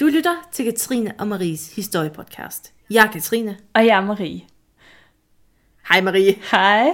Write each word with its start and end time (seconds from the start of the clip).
Du 0.00 0.06
lytter 0.06 0.34
til 0.52 0.64
Katrine 0.64 1.14
og 1.18 1.28
Maries 1.28 1.74
historiepodcast. 1.76 2.72
Jeg 2.90 3.06
er 3.06 3.10
Katrine. 3.12 3.56
Og 3.74 3.86
jeg 3.86 3.96
er 3.96 4.00
Marie. 4.00 4.40
Hej 5.88 6.00
Marie. 6.00 6.34
Hej. 6.50 6.88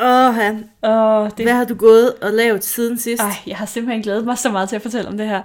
Åh, 0.00 0.34
han. 0.34 0.70
Og 0.80 1.36
det... 1.38 1.46
Hvad 1.46 1.54
har 1.54 1.64
du 1.64 1.74
gået 1.74 2.14
og 2.14 2.32
lavet 2.32 2.64
siden 2.64 2.98
sidst? 2.98 3.22
Ej, 3.22 3.32
jeg 3.46 3.56
har 3.56 3.66
simpelthen 3.66 4.02
glædet 4.02 4.24
mig 4.24 4.38
så 4.38 4.50
meget 4.50 4.68
til 4.68 4.76
at 4.76 4.82
fortælle 4.82 5.08
om 5.08 5.16
det 5.16 5.28
her. 5.28 5.42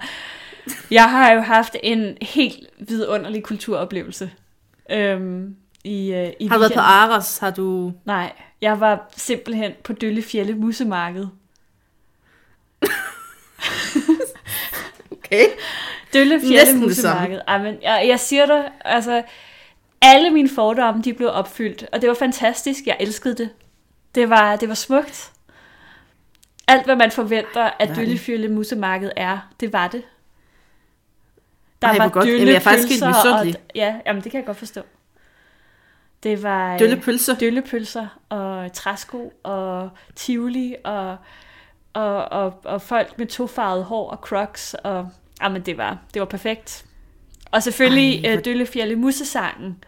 Jeg 0.92 1.12
har 1.12 1.32
jo 1.32 1.42
haft 1.42 1.76
en 1.84 2.18
helt 2.22 2.70
vidunderlig 2.80 3.44
kulturoplevelse. 3.44 4.32
Øhm, 4.92 5.56
i, 5.84 6.14
øh, 6.14 6.34
i 6.40 6.48
har 6.48 6.56
du 6.56 6.60
været 6.60 6.74
på. 6.74 6.80
Aros? 6.80 7.38
Har 7.38 7.52
du... 7.52 7.94
Nej, 8.06 8.34
jeg 8.62 8.80
var 8.80 9.10
simpelthen 9.18 9.72
på 9.84 9.94
Døllefjælde 9.94 10.54
Musemarked. 10.54 11.28
Okay. 15.28 15.46
Døllefjælde. 16.14 16.80
Musemarked. 16.80 17.42
Ej, 17.48 17.58
men 17.64 17.78
jeg, 17.82 18.06
jeg 18.08 18.20
siger 18.20 18.46
dig, 18.46 18.72
altså, 18.86 19.24
alle 20.02 20.30
mine 20.30 20.50
fordomme, 20.50 21.02
de 21.04 21.14
blev 21.14 21.30
opfyldt, 21.34 21.86
og 21.92 22.02
det 22.02 22.10
var 22.10 22.16
fantastisk. 22.16 22.86
Jeg 22.86 22.98
elskede 23.00 23.36
det. 23.36 23.50
Det 24.16 24.30
var, 24.30 24.56
det 24.56 24.70
var 24.70 24.76
smukt. 24.76 25.32
Alt, 26.68 26.86
hvad 26.86 26.96
man 26.96 27.12
forventer, 27.12 27.70
at? 27.80 27.96
Døllefjælde 27.96 28.48
Musemarked 28.50 29.12
er, 29.16 29.50
det 29.60 29.74
var 29.74 29.88
det. 29.88 30.04
Der 31.82 31.88
Ej, 31.88 31.98
hvor 31.98 32.10
godt. 32.10 32.28
Jamen, 32.28 32.48
jeg 32.48 32.56
er 32.56 32.60
faktisk 32.60 32.90
helt 32.90 33.08
misundelig. 33.08 33.56
og, 33.56 33.72
Ja, 33.76 33.96
jamen, 34.06 34.24
det 34.24 34.32
kan 34.32 34.38
jeg 34.40 34.46
godt 34.46 34.58
forstå. 34.58 34.82
Det 36.24 36.44
var 36.44 36.74
øh, 36.74 36.80
Døllepølser? 36.80 37.36
døllepølser 37.36 38.08
og 38.30 38.74
træsko 38.74 39.34
og 39.44 39.90
tivoli 40.16 40.76
og, 40.84 41.18
og, 41.94 42.26
og, 42.26 42.62
og 42.64 42.82
folk 42.82 43.18
med 43.18 43.28
tofarvet 43.28 43.84
hår 43.86 44.10
og 44.10 44.18
crocs. 44.18 44.74
Og, 44.74 45.10
jamen, 45.42 45.62
det 45.62 45.78
var, 45.78 45.98
det 46.14 46.20
var 46.20 46.26
perfekt. 46.26 46.86
Og 47.52 47.64
selvfølgelig 47.64 48.14
Ej, 48.16 48.22
hvor- 48.22 48.30
Ej, 48.38 48.42
Døllefjælde 48.42 48.96
Musesangen, 48.96 49.84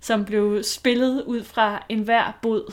som 0.00 0.24
blev 0.24 0.62
spillet 0.62 1.22
ud 1.22 1.44
fra 1.44 1.86
enhver 1.88 2.38
bod. 2.42 2.72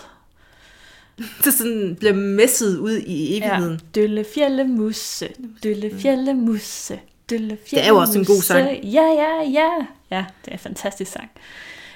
Det 1.43 1.53
sådan 1.53 1.95
bliver 1.99 2.13
messet 2.13 2.77
ud 2.77 2.97
i 2.97 3.37
evigheden. 3.37 3.73
Ja. 3.95 4.01
Døllefjælde 4.01 4.63
Musse, 4.63 5.29
Døllefjælde 5.63 6.33
Musse, 6.33 6.99
Døllefjælde 7.29 7.75
Det 7.81 7.83
er 7.83 7.87
jo 7.87 7.97
også 7.97 8.19
en 8.19 8.25
god 8.25 8.41
sang. 8.41 8.83
Ja, 8.83 9.01
ja, 9.03 9.49
ja. 9.49 9.69
Ja, 10.11 10.25
det 10.45 10.47
er 10.47 10.51
en 10.53 10.59
fantastisk 10.59 11.11
sang. 11.11 11.29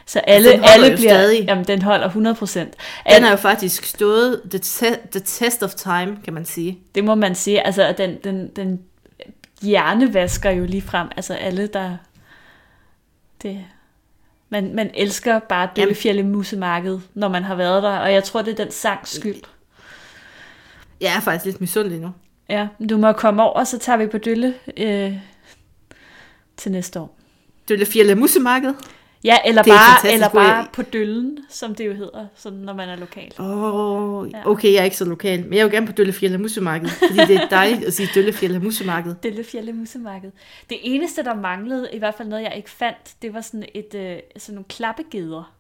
Så 0.06 0.20
alle, 0.20 0.52
den 0.52 0.62
alle 0.64 0.96
bliver... 0.96 1.12
stadig. 1.14 1.46
Jamen, 1.48 1.66
den 1.66 1.82
holder 1.82 2.06
100 2.06 2.36
procent. 2.36 2.74
Den 3.14 3.24
har 3.24 3.30
jo 3.32 3.36
faktisk 3.36 3.84
stået 3.84 4.42
the, 4.50 4.60
te- 4.60 5.08
the 5.12 5.20
test 5.26 5.64
of 5.64 5.74
time, 5.74 6.18
kan 6.24 6.34
man 6.34 6.46
sige. 6.46 6.80
Det 6.96 7.04
må 7.04 7.16
man 7.16 7.36
sige. 7.36 7.66
Altså, 7.66 7.94
den, 7.98 8.18
den, 8.24 8.48
den 8.56 8.80
hjernevasker 9.62 10.50
jo 10.50 10.66
lige 10.66 10.82
frem. 10.82 11.08
Altså, 11.16 11.34
alle, 11.34 11.68
der... 11.68 11.98
Det, 13.42 13.66
man, 14.50 14.76
man 14.76 14.92
elsker 14.94 15.40
bare 15.40 15.70
Døllefjælde 15.76 16.24
Musemarked, 16.24 17.00
når 17.14 17.28
man 17.28 17.44
har 17.44 17.56
været 17.56 17.84
der. 17.84 17.98
Og 17.98 18.14
jeg 18.14 18.24
tror, 18.24 18.42
det 18.42 18.52
er 18.52 18.64
den 18.64 18.72
sangs 18.72 19.16
skyld. 19.16 19.42
Jeg 21.02 21.16
er 21.16 21.20
faktisk 21.20 21.46
lidt 21.46 21.62
misundelig 21.62 22.00
nu. 22.00 22.12
Ja, 22.50 22.68
du 22.90 22.98
må 22.98 23.12
komme 23.12 23.44
over, 23.44 23.64
så 23.64 23.80
tager 23.80 23.98
vi 23.98 24.08
på 24.08 24.18
Dølle 24.18 24.54
øh, 24.78 25.14
til 26.58 26.72
næste 26.72 27.00
år. 27.00 27.18
Døllefjælde 27.70 28.16
Musemarked. 28.16 28.74
Ja, 29.26 29.38
eller 29.46 29.64
Det 29.64 29.72
er 29.72 29.76
bare, 29.76 30.14
eller 30.14 30.30
bare 30.30 30.68
på 30.74 30.82
Døllen, 30.82 31.40
som 31.50 31.76
det 31.76 31.88
jo 31.88 31.94
hedder, 31.94 32.28
sådan, 32.36 32.60
når 32.60 32.74
man 32.74 32.90
er 32.90 32.96
lokal. 32.96 33.34
Oh, 33.40 34.28
okay, 34.46 34.74
jeg 34.74 34.80
er 34.80 34.84
ikke 34.84 34.98
så 34.98 35.06
lokal. 35.06 35.44
Men 35.44 35.54
jeg 35.54 35.66
vil 35.66 35.74
gerne 35.74 35.88
på 35.88 35.92
Døllefjælde 35.92 36.38
Musemarked, 36.38 36.90
fordi 36.90 37.20
det 37.34 37.36
er 37.36 37.50
dejligt 37.50 37.84
at 37.84 37.94
sige 37.94 38.10
Døllefjælde 38.16 38.60
Musemarked. 38.60 39.16
Døllefjælde 39.24 39.74
Musemarked. 39.74 40.32
Det 40.70 40.78
eneste, 40.82 41.24
der 41.24 41.36
manglede, 41.36 41.90
i 41.94 42.00
hvert 42.00 42.16
fald 42.16 42.28
noget, 42.28 42.44
jeg 42.44 42.54
ikke 42.56 42.70
fandt, 42.70 43.16
det 43.22 43.34
var 43.34 43.42
sådan, 43.42 43.66
et, 43.74 43.96
øh, 43.96 44.20
sådan 44.38 44.56
nogle 44.56 44.66
klappegeder. 44.70 45.56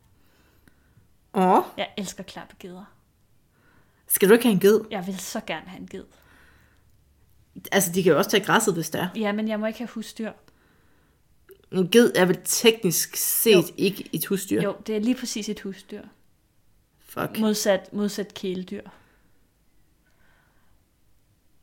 Åh, 1.33 1.57
oh, 1.57 1.63
Jeg 1.77 1.87
elsker 1.97 2.23
klappegeder. 2.23 2.83
skal 4.07 4.29
du 4.29 4.33
ikke 4.33 4.45
have 4.45 4.53
en 4.53 4.59
ged? 4.59 4.79
Jeg 4.91 5.07
vil 5.07 5.19
så 5.19 5.39
gerne 5.47 5.65
have 5.67 5.79
en 5.79 5.87
ged. 5.87 6.03
Altså, 7.71 7.91
de 7.91 8.03
kan 8.03 8.11
jo 8.11 8.17
også 8.17 8.29
tage 8.29 8.43
græsset, 8.43 8.73
hvis 8.73 8.89
der 8.89 8.99
er. 9.01 9.07
Ja, 9.15 9.31
men 9.31 9.47
jeg 9.47 9.59
må 9.59 9.65
ikke 9.65 9.79
have 9.79 9.89
husdyr. 9.89 10.31
En 11.71 11.89
ged 11.91 12.11
er 12.15 12.25
vel 12.25 12.37
teknisk 12.45 13.15
set 13.15 13.53
Jo. 13.55 13.63
ikke 13.77 14.09
et 14.13 14.25
husdyr. 14.25 14.61
Jo, 14.61 14.75
det 14.87 14.95
er 14.95 14.99
lige 14.99 15.15
præcis 15.15 15.49
et 15.49 15.59
husdyr. 15.59 16.01
Fuck. 17.09 17.39
Modsat, 17.39 17.93
modsat 17.93 18.33
kæledyr. 18.33 18.81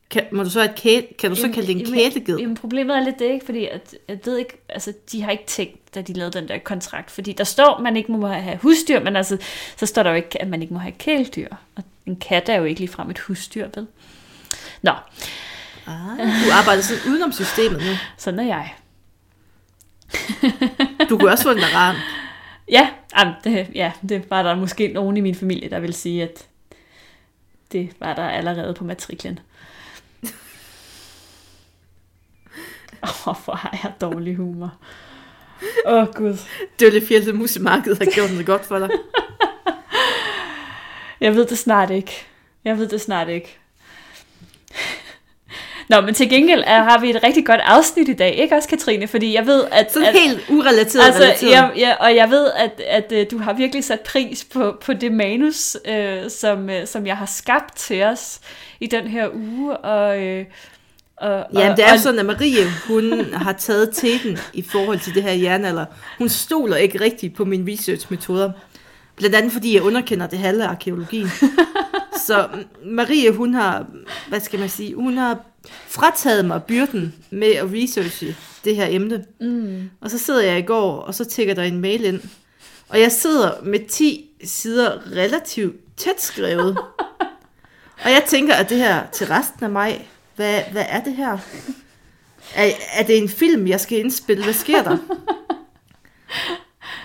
Kan, 0.09 0.23
må 0.31 0.43
du 0.43 0.49
så 0.49 0.63
et 0.63 0.75
kæle, 0.75 1.07
kan 1.19 1.29
du 1.29 1.35
så 1.35 1.41
Jamen, 1.41 1.53
kalde 1.53 1.67
det 1.67 1.75
en 1.75 1.81
jamen, 1.81 1.93
kæleged? 2.11 2.37
Jamen, 2.39 2.55
problemet 2.55 2.95
er 2.95 3.03
lidt 3.03 3.19
det, 3.19 3.25
ikke? 3.31 3.45
Fordi 3.45 3.65
at, 3.67 3.95
jeg 4.07 4.19
ved 4.25 4.37
ikke, 4.37 4.57
altså, 4.69 4.93
de 5.11 5.21
har 5.21 5.31
ikke 5.31 5.45
tænkt, 5.47 5.95
da 5.95 6.01
de 6.01 6.13
lavede 6.13 6.39
den 6.39 6.47
der 6.47 6.57
kontrakt. 6.57 7.11
Fordi 7.11 7.31
der 7.33 7.43
står, 7.43 7.75
at 7.75 7.83
man 7.83 7.97
ikke 7.97 8.11
må 8.11 8.27
have 8.27 8.57
husdyr, 8.57 8.99
men 8.99 9.15
altså, 9.15 9.37
så 9.77 9.85
står 9.85 10.03
der 10.03 10.09
jo 10.09 10.15
ikke, 10.15 10.41
at 10.41 10.47
man 10.47 10.61
ikke 10.61 10.73
må 10.73 10.79
have 10.79 10.91
kæledyr. 10.91 11.47
Og 11.75 11.83
en 12.05 12.15
kat 12.15 12.49
er 12.49 12.55
jo 12.55 12.63
ikke 12.63 12.79
ligefrem 12.79 13.09
et 13.09 13.19
husdyr, 13.19 13.67
vel? 13.75 13.87
Nå, 14.81 14.91
Ah, 15.87 16.17
du 16.17 16.51
arbejder 16.53 16.81
sådan 16.81 17.03
udenom 17.11 17.31
systemet 17.31 17.79
nu. 17.81 17.93
sådan 18.17 18.39
er 18.39 18.43
jeg. 18.43 18.73
Du 21.09 21.17
kunne 21.17 21.31
også 21.31 21.43
få 21.43 21.51
en 21.51 21.61
varan. 21.61 21.95
Ja, 22.71 22.89
jamen, 23.17 23.33
det, 23.43 23.67
ja, 23.75 23.91
det 24.09 24.29
var 24.29 24.43
der 24.43 24.55
måske 24.55 24.87
nogen 24.87 25.17
i 25.17 25.21
min 25.21 25.35
familie, 25.35 25.69
der 25.69 25.79
vil 25.79 25.93
sige, 25.93 26.23
at 26.23 26.47
det 27.71 27.93
var 27.99 28.13
der 28.13 28.29
allerede 28.29 28.73
på 28.73 28.83
matriklen. 28.83 29.39
Åh, 33.03 33.27
oh, 33.27 33.35
hvor 33.45 33.55
har 33.55 33.79
jeg 33.83 33.93
dårlig 34.01 34.35
humor. 34.35 34.73
Åh, 35.85 35.93
oh, 35.93 36.07
Gud. 36.13 36.37
Døllefjælde 36.79 37.33
Musemarked 37.33 37.95
har 37.95 38.11
gjort 38.15 38.31
noget 38.31 38.45
godt 38.45 38.65
for 38.65 38.79
dig. 38.79 38.89
Jeg 41.19 41.35
ved 41.35 41.45
det 41.45 41.57
snart 41.57 41.89
ikke. 41.89 42.25
Jeg 42.63 42.77
ved 42.77 42.87
det 42.87 43.01
snart 43.01 43.29
ikke. 43.29 43.57
Nå, 45.89 46.01
men 46.01 46.13
til 46.13 46.29
gengæld 46.29 46.63
er, 46.67 46.83
har 46.83 46.99
vi 46.99 47.09
et 47.09 47.23
rigtig 47.23 47.45
godt 47.45 47.61
afsnit 47.63 48.09
i 48.09 48.13
dag, 48.13 48.35
ikke 48.35 48.55
også, 48.55 48.69
Katrine? 48.69 49.07
Fordi 49.07 49.33
jeg 49.35 49.45
ved, 49.45 49.63
at... 49.71 49.93
Sådan 49.93 50.07
at, 50.07 50.13
helt 50.21 50.49
urelateret 50.49 51.05
Altså, 51.05 51.21
relateret. 51.23 51.51
ja, 51.51 51.69
ja, 51.77 51.93
og 51.99 52.15
jeg 52.15 52.29
ved, 52.29 52.51
at, 52.55 52.81
at 52.87 53.11
øh, 53.11 53.25
du 53.31 53.37
har 53.37 53.53
virkelig 53.53 53.83
sat 53.83 53.99
pris 53.99 54.43
på, 54.53 54.77
på 54.81 54.93
det 54.93 55.11
manus, 55.11 55.77
øh, 55.87 56.29
som, 56.29 56.69
øh, 56.69 56.87
som 56.87 57.07
jeg 57.07 57.17
har 57.17 57.25
skabt 57.25 57.75
til 57.75 58.03
os 58.03 58.39
i 58.79 58.87
den 58.87 59.07
her 59.07 59.27
uge. 59.33 59.77
Og, 59.77 60.21
øh, 60.21 60.45
og, 61.17 61.45
Ja, 61.53 61.71
og, 61.71 61.77
det 61.77 61.85
er 61.85 61.93
og, 61.93 61.99
sådan, 61.99 62.19
at 62.19 62.25
Marie, 62.25 62.65
hun 62.87 63.33
har 63.33 63.53
taget 63.53 63.89
teten 63.93 64.37
i 64.53 64.61
forhold 64.71 64.99
til 64.99 65.15
det 65.15 65.23
her 65.23 65.31
jernalder. 65.31 65.85
Hun 66.17 66.29
stoler 66.29 66.75
ikke 66.75 67.01
rigtigt 67.01 67.35
på 67.35 67.45
mine 67.45 67.71
researchmetoder. 67.71 68.51
Blandt 69.15 69.35
andet 69.35 69.51
fordi 69.51 69.75
jeg 69.75 69.83
underkender 69.83 70.27
det 70.27 70.39
halve 70.39 70.63
arkeologien. 70.63 71.29
Så 72.27 72.49
Marie, 72.85 73.31
hun 73.31 73.53
har, 73.53 73.85
hvad 74.27 74.39
skal 74.39 74.59
man 74.59 74.69
sige, 74.69 74.95
hun 74.95 75.17
har 75.17 75.39
frataget 75.87 76.45
mig 76.45 76.63
byrden 76.63 77.15
med 77.29 77.51
at 77.51 77.65
researche 77.73 78.35
det 78.63 78.75
her 78.75 78.87
emne. 78.89 79.25
Mm. 79.41 79.89
Og 80.01 80.11
så 80.11 80.17
sidder 80.17 80.41
jeg 80.41 80.59
i 80.59 80.61
går, 80.61 80.99
og 80.99 81.13
så 81.13 81.25
tækker 81.25 81.53
der 81.53 81.63
en 81.63 81.79
mail 81.79 82.03
ind. 82.05 82.21
Og 82.89 82.99
jeg 82.99 83.11
sidder 83.11 83.51
med 83.63 83.87
10 83.89 84.29
sider 84.43 85.11
relativt 85.11 85.75
tæt 85.97 86.21
skrevet. 86.21 86.77
og 88.03 88.11
jeg 88.11 88.23
tænker, 88.27 88.55
at 88.55 88.69
det 88.69 88.77
her 88.77 89.01
til 89.11 89.27
resten 89.27 89.63
af 89.63 89.69
mig, 89.69 90.09
hvad, 90.35 90.61
hvad 90.71 90.85
er 90.89 91.03
det 91.03 91.15
her? 91.15 91.37
Er, 92.55 92.69
er 92.93 93.03
det 93.03 93.17
en 93.17 93.29
film, 93.29 93.67
jeg 93.67 93.79
skal 93.79 93.99
indspille? 93.99 94.43
Hvad 94.43 94.53
sker 94.53 94.83
der? 94.83 94.97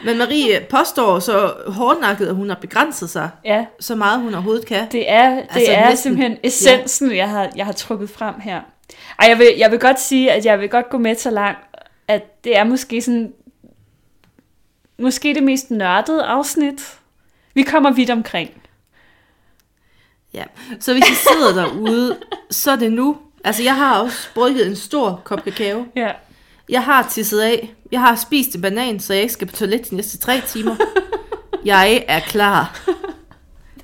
Men 0.04 0.18
Marie 0.18 0.60
påstår 0.70 1.18
så 1.18 1.54
hårdnakket, 1.66 2.26
at 2.26 2.34
hun 2.34 2.48
har 2.48 2.56
begrænset 2.56 3.10
sig 3.10 3.30
Ja, 3.44 3.66
så 3.80 3.94
meget, 3.94 4.20
hun 4.20 4.34
overhovedet 4.34 4.66
kan. 4.66 4.86
det 4.92 5.10
er, 5.10 5.30
det 5.34 5.46
Altså, 5.50 5.72
er 5.72 5.88
næsten- 5.90 5.96
simpelthen 6.02 6.38
essensen, 6.42 7.16
jeg, 7.16 7.28
har, 7.28 7.50
jeg 7.56 7.66
har 7.66 7.72
trukket 7.72 8.10
frem 8.10 8.40
her. 8.40 8.60
Ej, 9.18 9.28
jeg 9.28 9.38
vil, 9.38 9.46
jeg 9.58 9.70
vil 9.70 9.78
godt 9.78 10.00
sige, 10.00 10.32
at 10.32 10.44
jeg 10.44 10.60
vil 10.60 10.68
godt 10.68 10.90
gå 10.90 10.98
med 10.98 11.14
så 11.14 11.30
langt, 11.30 11.60
at 12.08 12.44
det 12.44 12.56
er 12.56 12.64
måske 12.64 13.02
sådan... 13.02 13.32
Måske 14.98 15.34
det 15.34 15.42
mest 15.42 15.70
nørdede 15.70 16.22
afsnit. 16.24 16.98
Vi 17.54 17.62
kommer 17.62 17.90
vidt 17.90 18.10
omkring. 18.10 18.50
Ja. 20.34 20.44
Så 20.80 20.92
hvis 20.92 21.10
I 21.10 21.14
sidder 21.14 21.62
derude, 21.62 22.16
så 22.50 22.70
er 22.70 22.76
det 22.76 22.92
nu. 22.92 23.16
Altså, 23.44 23.62
jeg 23.62 23.76
har 23.76 23.98
også 24.00 24.28
brygget 24.34 24.66
en 24.66 24.76
stor 24.76 25.20
kop 25.24 25.44
kakao. 25.44 25.86
Ja. 25.96 26.10
Jeg 26.68 26.82
har 26.84 27.08
tisset 27.10 27.40
af. 27.40 27.74
Jeg 27.92 28.00
har 28.00 28.16
spist 28.16 28.54
en 28.54 28.60
banan, 28.62 29.00
så 29.00 29.14
jeg 29.14 29.22
ikke 29.22 29.32
skal 29.32 29.46
på 29.46 29.56
toilet 29.56 29.90
de 29.90 29.96
næste 29.96 30.18
tre 30.18 30.40
timer. 30.46 30.76
Jeg 31.64 32.04
er 32.08 32.20
klar. 32.20 32.88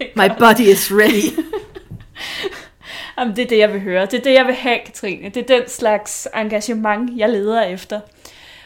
My 0.00 0.28
body 0.38 0.60
is 0.60 0.92
ready. 0.92 1.44
Jamen, 3.18 3.36
det 3.36 3.42
er 3.42 3.48
det, 3.48 3.58
jeg 3.58 3.72
vil 3.72 3.80
høre. 3.80 4.06
Det 4.06 4.14
er 4.14 4.22
det, 4.22 4.32
jeg 4.32 4.46
vil 4.46 4.54
have, 4.54 4.78
Katrine. 4.84 5.28
Det 5.28 5.50
er 5.50 5.58
den 5.58 5.68
slags 5.68 6.28
engagement, 6.34 7.18
jeg 7.18 7.30
leder 7.30 7.62
efter. 7.62 8.00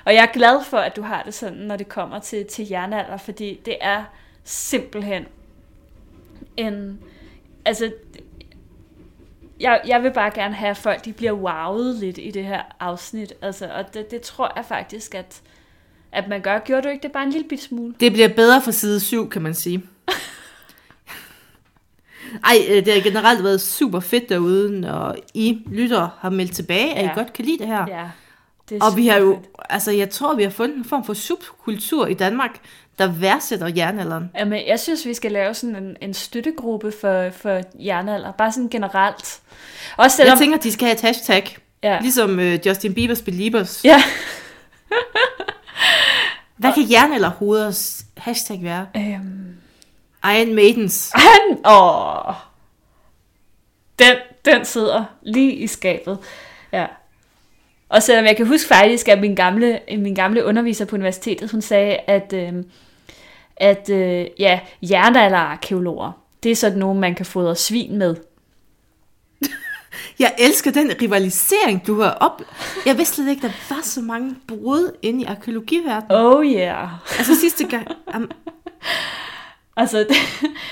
Og 0.04 0.14
jeg 0.14 0.22
er 0.22 0.32
glad 0.32 0.64
for, 0.64 0.76
at 0.76 0.96
du 0.96 1.02
har 1.02 1.22
det 1.22 1.34
sådan, 1.34 1.58
når 1.58 1.76
det 1.76 1.88
kommer 1.88 2.18
til, 2.18 2.46
til 2.46 2.68
jernalder, 2.68 3.16
fordi 3.16 3.60
det 3.64 3.76
er 3.80 4.04
simpelthen 4.44 5.26
en... 6.56 6.98
Altså, 7.64 7.92
jeg, 9.60 9.80
jeg 9.86 10.02
vil 10.02 10.10
bare 10.12 10.30
gerne 10.34 10.54
have, 10.54 10.70
at 10.70 10.76
folk 10.76 11.04
de 11.04 11.12
bliver 11.12 11.32
wowet 11.32 11.94
lidt 11.96 12.18
i 12.18 12.30
det 12.30 12.44
her 12.44 12.62
afsnit. 12.80 13.32
Altså, 13.42 13.68
og 13.74 13.94
det, 13.94 14.10
det 14.10 14.20
tror 14.20 14.52
jeg 14.56 14.64
faktisk, 14.64 15.14
at, 15.14 15.40
at 16.12 16.28
man 16.28 16.40
gør. 16.40 16.58
Gjorde 16.58 16.82
du 16.82 16.88
ikke 16.88 17.02
det 17.02 17.12
bare 17.12 17.22
en 17.24 17.30
lille 17.30 17.48
bit 17.48 17.62
smule? 17.62 17.94
Det 18.00 18.12
bliver 18.12 18.28
bedre 18.28 18.62
for 18.62 18.70
side 18.70 19.00
7, 19.00 19.30
kan 19.30 19.42
man 19.42 19.54
sige. 19.54 19.82
Ej, 22.44 22.56
øh, 22.70 22.84
det 22.84 22.92
har 22.94 23.00
generelt 23.00 23.44
været 23.44 23.60
super 23.60 24.00
fedt 24.00 24.28
derude, 24.28 24.80
når 24.80 25.16
I 25.34 25.62
lytter 25.66 26.08
har 26.18 26.30
meldt 26.30 26.52
tilbage, 26.56 26.94
at 26.94 27.04
Ja. 27.04 27.10
I 27.10 27.14
godt 27.14 27.32
kan 27.32 27.44
lide 27.44 27.58
det 27.58 27.66
her. 27.66 27.86
Ja. 27.88 28.08
Det 28.70 28.82
Og 28.82 28.96
vi 28.96 29.06
har 29.06 29.16
jo, 29.18 29.30
superfedt. 29.32 29.56
altså 29.70 29.90
jeg 29.90 30.10
tror, 30.10 30.34
vi 30.34 30.42
har 30.42 30.50
fundet 30.50 30.76
en 30.76 30.84
form 30.84 31.04
for 31.04 31.14
subkultur 31.14 32.06
i 32.06 32.14
Danmark, 32.14 32.58
der 32.98 33.06
værdsætter 33.06 33.68
jernalderen. 33.76 34.30
Jamen, 34.38 34.66
jeg 34.66 34.80
synes, 34.80 35.06
vi 35.06 35.14
skal 35.14 35.32
lave 35.32 35.54
sådan 35.54 35.76
en, 35.76 35.96
en 36.00 36.14
støttegruppe 36.14 36.92
for, 37.00 37.30
for 37.30 37.60
jernalder. 37.78 38.32
Bare 38.32 38.52
sådan 38.52 38.68
generelt. 38.68 39.40
Også 39.96 40.16
selvom... 40.16 40.32
Jeg 40.32 40.38
tænker, 40.38 40.58
de 40.58 40.72
skal 40.72 40.86
have 40.86 40.94
et 40.94 41.00
hashtag, 41.00 41.56
ja. 41.82 42.00
ligesom 42.00 42.38
uh, 42.38 42.66
Justin 42.66 42.92
Bieber's 42.92 43.24
Beliebers. 43.24 43.84
ja. 43.84 44.02
Hvad 46.56 46.72
kan 46.72 46.82
jernalderhoders 46.90 48.04
hashtag 48.16 48.58
være? 48.62 48.86
Øhm. 48.96 49.56
Iron 50.24 50.54
Maidens. 50.54 51.12
Han... 51.14 51.58
Åh. 51.66 52.34
Den, 53.98 54.16
den 54.44 54.64
sidder 54.64 55.04
lige 55.22 55.52
i 55.52 55.66
skabet. 55.66 56.18
Ja. 56.72 56.86
Og 57.88 58.02
selvom 58.02 58.24
jeg 58.24 58.36
kan 58.36 58.46
huske 58.46 58.68
faktisk, 58.68 59.08
at 59.08 59.20
min 59.20 59.34
gamle, 59.34 59.80
min 59.88 60.14
gamle 60.14 60.44
underviser 60.44 60.84
på 60.84 60.96
universitetet, 60.96 61.50
hun 61.50 61.62
sagde, 61.62 61.96
at, 61.96 62.32
øh, 62.32 62.52
at 63.60 63.90
øh, 63.90 64.26
ja, 64.38 64.60
jernalderarkeologer, 64.82 66.12
det 66.42 66.52
er 66.52 66.56
sådan 66.56 66.78
nogen, 66.78 67.00
man 67.00 67.14
kan 67.14 67.26
fodre 67.26 67.56
svin 67.56 67.98
med. 67.98 68.16
Jeg 70.18 70.34
elsker 70.38 70.70
den 70.70 70.92
rivalisering, 71.02 71.86
du 71.86 72.00
har 72.00 72.10
op. 72.10 72.42
Jeg 72.86 72.98
vidste 72.98 73.14
slet 73.14 73.28
ikke, 73.28 73.42
der 73.42 73.74
var 73.74 73.82
så 73.82 74.00
mange 74.00 74.36
brud 74.48 74.96
inde 75.02 75.22
i 75.22 75.24
arkeologiverdenen. 75.24 76.10
Oh 76.10 76.46
yeah. 76.46 76.88
Altså 77.18 77.40
sidste 77.40 77.64
gang... 77.64 77.88
Um, 78.16 78.30
Altså, 79.78 80.06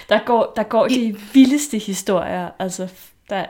der 0.09 0.25
går, 0.27 0.53
der 0.57 0.63
går 0.63 0.89
de 0.89 1.17
vildeste 1.33 1.79
historier. 1.79 2.51
Altså, 2.59 2.93
der, 3.31 3.47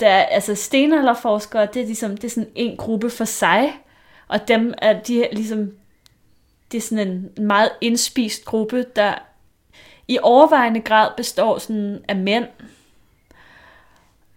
der, 0.00 0.08
altså 0.08 0.54
stenalderforskere, 0.54 1.66
det 1.74 1.82
er 1.82 1.86
ligesom, 1.86 2.16
det 2.16 2.24
er 2.24 2.28
sådan 2.28 2.50
en 2.54 2.76
gruppe 2.76 3.10
for 3.10 3.24
sig, 3.24 3.78
og 4.28 4.48
dem 4.48 4.74
er 4.78 5.00
de 5.02 5.28
ligesom, 5.32 5.72
det 6.72 6.78
er 6.78 6.82
sådan 6.82 7.08
en 7.08 7.46
meget 7.46 7.70
indspist 7.80 8.44
gruppe, 8.44 8.84
der 8.96 9.14
i 10.08 10.18
overvejende 10.22 10.80
grad 10.80 11.10
består 11.16 11.58
sådan 11.58 12.04
af 12.08 12.16
mænd. 12.16 12.46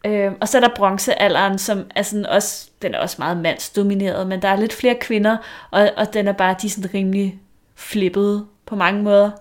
Øh, 0.05 0.31
og 0.41 0.47
så 0.47 0.57
er 0.57 0.61
der 0.61 0.75
bronzealderen, 0.75 1.57
som 1.57 1.91
er 1.95 2.01
sådan 2.01 2.25
også, 2.25 2.69
den 2.81 2.95
er 2.95 2.99
også 2.99 3.15
meget 3.19 3.37
mandsdomineret, 3.37 4.27
men 4.27 4.41
der 4.41 4.47
er 4.47 4.55
lidt 4.55 4.73
flere 4.73 4.95
kvinder, 4.95 5.37
og, 5.71 5.91
og 5.97 6.13
den 6.13 6.27
er 6.27 6.31
bare, 6.31 6.55
de 6.61 6.67
er 6.67 6.71
sådan 6.71 6.93
rimelig 6.93 7.39
flippede 7.75 8.45
på 8.65 8.75
mange 8.75 9.03
måder. 9.03 9.31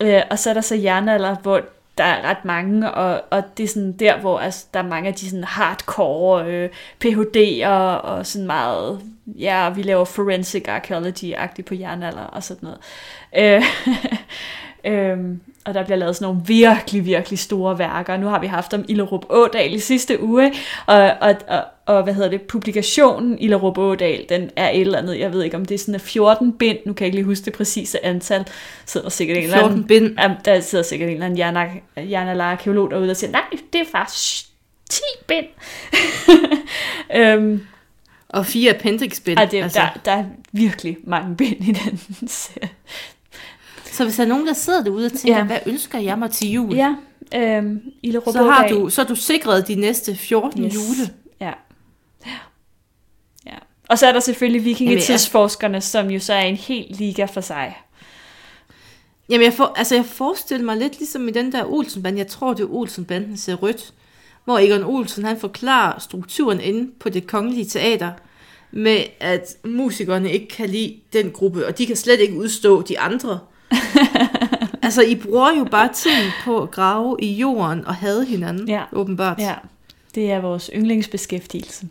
Øh, 0.00 0.22
og 0.30 0.38
så 0.38 0.50
er 0.50 0.54
der 0.54 0.60
så 0.60 0.74
jernalder, 0.74 1.36
hvor 1.36 1.62
der 2.00 2.06
er 2.06 2.30
ret 2.30 2.44
mange, 2.44 2.90
og, 2.90 3.22
og 3.30 3.42
det 3.56 3.64
er 3.64 3.68
sådan 3.68 3.92
der, 3.92 4.20
hvor 4.20 4.38
altså, 4.38 4.66
der 4.74 4.80
er 4.80 4.88
mange 4.88 5.08
af 5.08 5.14
de 5.14 5.30
sådan 5.30 5.44
hardcore 5.44 6.46
øh, 6.46 6.70
PhD'er, 7.04 7.68
og 8.02 8.26
sådan 8.26 8.46
meget, 8.46 9.00
ja, 9.26 9.70
vi 9.70 9.82
laver 9.82 10.04
forensic 10.04 10.68
archaeology-agtigt 10.68 11.64
på 11.66 11.74
jernalder 11.74 12.22
og 12.22 12.42
sådan 12.42 12.68
noget. 12.68 12.78
Øh, 13.36 13.62
øhm, 14.92 15.40
og 15.70 15.74
der 15.74 15.84
bliver 15.84 15.98
lavet 15.98 16.16
sådan 16.16 16.26
nogle 16.34 16.40
virkelig, 16.46 17.04
virkelig 17.04 17.38
store 17.38 17.78
værker. 17.78 18.16
Nu 18.16 18.26
har 18.26 18.40
vi 18.40 18.46
haft 18.46 18.74
om 18.74 18.84
Illerup 18.88 19.24
Ådal 19.28 19.74
i 19.74 19.78
sidste 19.78 20.22
uge, 20.22 20.52
og, 20.86 20.96
og, 21.20 21.34
og, 21.48 21.64
og 21.86 22.02
hvad 22.02 22.14
hedder 22.14 22.30
det, 22.30 22.42
publikationen 22.42 23.38
Illerup 23.38 23.78
Ådal, 23.78 24.26
den 24.28 24.50
er 24.56 24.70
et 24.70 24.80
eller 24.80 24.98
andet, 24.98 25.18
jeg 25.18 25.32
ved 25.32 25.42
ikke 25.42 25.56
om 25.56 25.64
det 25.64 25.74
er 25.74 25.78
sådan 25.78 25.94
af 25.94 26.00
14 26.00 26.52
bind, 26.52 26.78
nu 26.86 26.92
kan 26.92 27.04
jeg 27.04 27.06
ikke 27.06 27.16
lige 27.16 27.24
huske 27.24 27.44
det 27.44 27.52
præcise 27.52 28.04
antal, 28.04 28.46
sidder 28.86 29.08
sikkert 29.08 29.36
en 29.36 29.42
eller 29.42 29.56
14 29.56 29.72
anden, 29.72 29.86
bind. 29.86 30.18
Jamen, 30.20 30.36
der 30.44 30.60
sidder 30.60 30.84
sikkert 30.84 31.08
en 31.08 31.14
eller 31.22 31.26
anden 31.26 31.38
jernar- 31.38 32.00
jernalderarkeolog 32.10 32.90
derude 32.90 33.10
og 33.10 33.16
siger, 33.16 33.30
nej, 33.30 33.42
det 33.72 33.80
er 33.80 33.84
faktisk 33.92 34.46
10 34.90 35.00
bind. 35.28 35.46
øhm, 37.16 37.66
Og 38.28 38.46
fire 38.46 38.74
appendixbind. 38.74 39.38
og 39.38 39.50
det, 39.50 39.62
altså. 39.62 39.78
der, 39.80 40.00
der 40.04 40.12
er 40.12 40.24
virkelig 40.52 40.96
mange 41.04 41.36
bind 41.36 41.64
i 41.68 41.72
den. 41.72 42.00
Så 44.00 44.04
hvis 44.04 44.16
der 44.16 44.22
er 44.22 44.28
nogen, 44.28 44.46
der 44.46 44.52
sidder 44.52 44.82
derude 44.82 45.06
og 45.06 45.12
tænker, 45.12 45.32
Ja. 45.32 45.38
ja. 45.38 45.44
hvad 45.44 45.58
ønsker 45.66 45.98
jeg 45.98 46.18
mig 46.18 46.30
til 46.30 46.50
jul? 46.50 46.74
Ja, 46.74 46.94
øhm, 47.34 47.80
Illerup 48.02 48.32
så, 48.32 48.42
har 48.42 48.68
du, 48.68 48.88
så 48.90 49.02
er 49.02 49.06
du 49.06 49.14
sikret 49.14 49.68
de 49.68 49.74
næste 49.74 50.16
14 50.16 50.64
yes. 50.64 50.74
jule. 50.74 51.14
Ja. 51.40 51.52
ja. 53.46 53.54
Og 53.88 53.98
så 53.98 54.06
er 54.06 54.12
der 54.12 54.20
selvfølgelig 54.20 54.64
vikingetidsforskerne, 54.64 55.80
som 55.80 56.10
jo 56.10 56.20
så 56.20 56.32
er 56.32 56.40
en 56.40 56.56
helt 56.56 56.96
liga 56.96 57.24
for 57.24 57.40
sig. 57.40 57.76
Jamen, 59.28 59.44
jeg, 59.44 59.52
for, 59.52 59.74
altså, 59.76 59.94
jeg 59.94 60.04
forestiller 60.04 60.64
mig 60.64 60.76
lidt 60.76 60.98
ligesom 60.98 61.28
i 61.28 61.30
den 61.30 61.52
der 61.52 61.64
Olsenband. 61.64 62.16
Jeg 62.16 62.26
tror, 62.26 62.54
det 62.54 62.62
er 62.62 62.74
Olsenbanden 62.74 63.36
ser 63.36 63.54
rødt. 63.54 63.92
Hvor 64.44 64.58
Egon 64.58 64.84
Olsen, 64.84 65.24
han 65.24 65.40
forklarer 65.40 65.98
strukturen 65.98 66.60
inde 66.60 66.90
på 67.00 67.08
det 67.08 67.26
kongelige 67.26 67.64
teater. 67.64 68.12
Med 68.70 69.04
at 69.20 69.56
musikerne 69.64 70.32
ikke 70.32 70.48
kan 70.48 70.68
lide 70.70 70.96
den 71.12 71.30
gruppe, 71.30 71.66
og 71.66 71.78
de 71.78 71.86
kan 71.86 71.96
slet 71.96 72.20
ikke 72.20 72.34
udstå 72.34 72.82
de 72.82 72.98
andre. 73.00 73.38
altså, 74.82 75.02
I 75.02 75.14
bruger 75.14 75.58
jo 75.58 75.64
bare 75.64 75.92
tiden 75.92 76.30
på 76.44 76.62
at 76.62 76.70
grave 76.70 77.16
i 77.22 77.32
jorden 77.34 77.86
og 77.86 77.94
hade 77.94 78.24
hinanden, 78.26 78.68
Ja. 78.68 78.82
åbenbart. 78.92 79.38
Ja, 79.38 79.54
det 80.14 80.30
er 80.30 80.40
vores 80.40 80.70
yndlingsbeskæftigelse. 80.74 81.88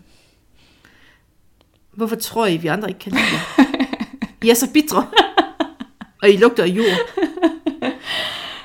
Hvorfor 1.92 2.16
tror 2.16 2.46
I, 2.46 2.58
vi 2.58 2.68
andre 2.68 2.88
ikke 2.90 3.00
kan 3.00 3.12
lide 3.12 3.24
jer? 3.24 3.66
I 4.44 4.50
er 4.50 4.54
så 4.54 4.72
bitre. 4.74 5.08
og 6.22 6.30
I 6.30 6.38
lugter 6.38 6.64
af 6.64 6.68
jord. 6.68 6.98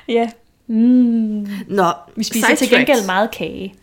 Ja. 0.07 0.29
Mm. 0.67 1.47
Nå, 1.67 1.91
Vi 2.15 2.23
spiser 2.23 2.47
til 2.47 2.57
sidetracked. 2.57 2.85
gengæld 2.87 3.05
meget 3.05 3.31
kage. 3.31 3.75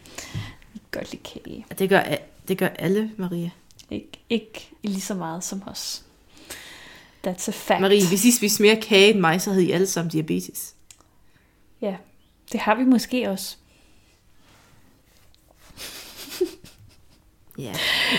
Vi 0.72 0.80
kan 0.92 1.00
godt 1.00 1.12
lide 1.12 1.22
kage. 1.22 1.66
Det 1.78 1.88
gør, 1.88 2.00
det 2.48 2.58
gør 2.58 2.66
alle, 2.66 3.10
Maria. 3.16 3.50
Ikke, 3.90 4.10
ikke 4.30 4.70
lige 4.84 5.00
så 5.00 5.14
meget 5.14 5.44
som 5.44 5.62
os. 5.66 6.02
That's 7.26 7.48
a 7.48 7.52
fact. 7.52 7.80
Marie, 7.80 8.06
hvis 8.08 8.24
I 8.24 8.30
spiste 8.30 8.62
mere 8.62 8.76
kage 8.76 9.10
end 9.12 9.20
mig, 9.20 9.40
så 9.40 9.50
havde 9.50 9.64
I 9.64 9.70
alle 9.70 9.86
sammen 9.86 10.10
diabetes. 10.10 10.74
Ja, 11.82 11.94
det 12.52 12.60
har 12.60 12.74
vi 12.74 12.84
måske 12.84 13.30
også. 13.30 13.56
Ja. 17.58 17.72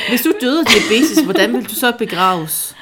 Hvis 0.10 0.22
du 0.22 0.34
døde 0.42 0.60
af 0.60 0.66
diabetes, 0.66 1.20
hvordan 1.20 1.54
ville 1.54 1.68
du 1.68 1.74
så 1.76 1.92
begraves? 1.98 2.76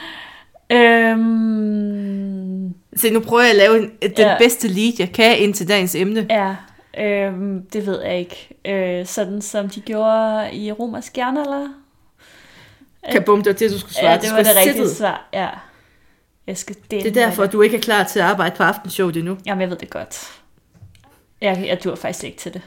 Øhm, 0.71 2.73
Se, 2.95 3.09
nu 3.09 3.19
prøver 3.19 3.41
jeg 3.41 3.51
at 3.51 3.55
lave 3.57 3.77
en, 3.83 3.91
den 4.01 4.11
Ja. 4.17 4.37
bedste 4.37 4.67
lead, 4.67 4.93
jeg 4.99 5.11
kan 5.13 5.39
ind 5.39 5.53
til 5.53 5.67
dagens 5.67 5.95
emne. 5.95 6.27
ja, 6.29 6.55
øhm, 7.03 7.61
det 7.73 7.85
ved 7.85 8.01
jeg 8.01 8.19
ikke. 8.19 8.49
Øh, 8.65 9.05
sådan 9.05 9.41
som 9.41 9.69
de 9.69 9.81
gjorde 9.81 10.53
i 10.55 10.71
romersk 10.71 11.17
jernalder. 11.17 11.67
Kabum, 13.11 13.43
det 13.43 13.53
var 13.53 13.57
det, 13.57 13.71
du 13.71 13.79
skulle 13.79 13.93
svare. 13.93 14.11
Ja, 14.11 14.17
det 14.17 14.31
var 14.31 14.43
det 14.43 14.55
rigtige 14.67 14.89
svar. 14.89 15.29
Ja. 15.33 15.47
Jeg 16.47 16.57
skal 16.57 16.75
Det 16.91 17.07
er 17.07 17.11
derfor, 17.11 17.43
at 17.43 17.51
du 17.51 17.61
ikke 17.61 17.77
er 17.77 17.81
klar 17.81 18.03
til 18.03 18.19
at 18.19 18.25
arbejde 18.25 18.55
på 18.55 18.63
aftenshowet 18.63 19.17
endnu. 19.17 19.37
Jamen, 19.45 19.61
jeg 19.61 19.69
ved 19.69 19.77
det 19.77 19.89
godt. 19.89 20.41
Jeg, 21.41 21.63
jeg 21.67 21.83
dur 21.83 21.95
faktisk 21.95 22.23
ikke 22.23 22.37
til 22.37 22.53
det. 22.53 22.61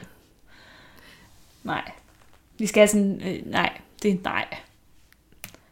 Nej. 1.63 1.91
Vi 2.57 2.67
skal 2.67 2.79
have 2.79 2.87
sådan... 2.87 3.21
Øh, 3.25 3.51
nej, 3.51 3.77
det 4.03 4.11
er 4.11 4.15
nej. 4.23 4.45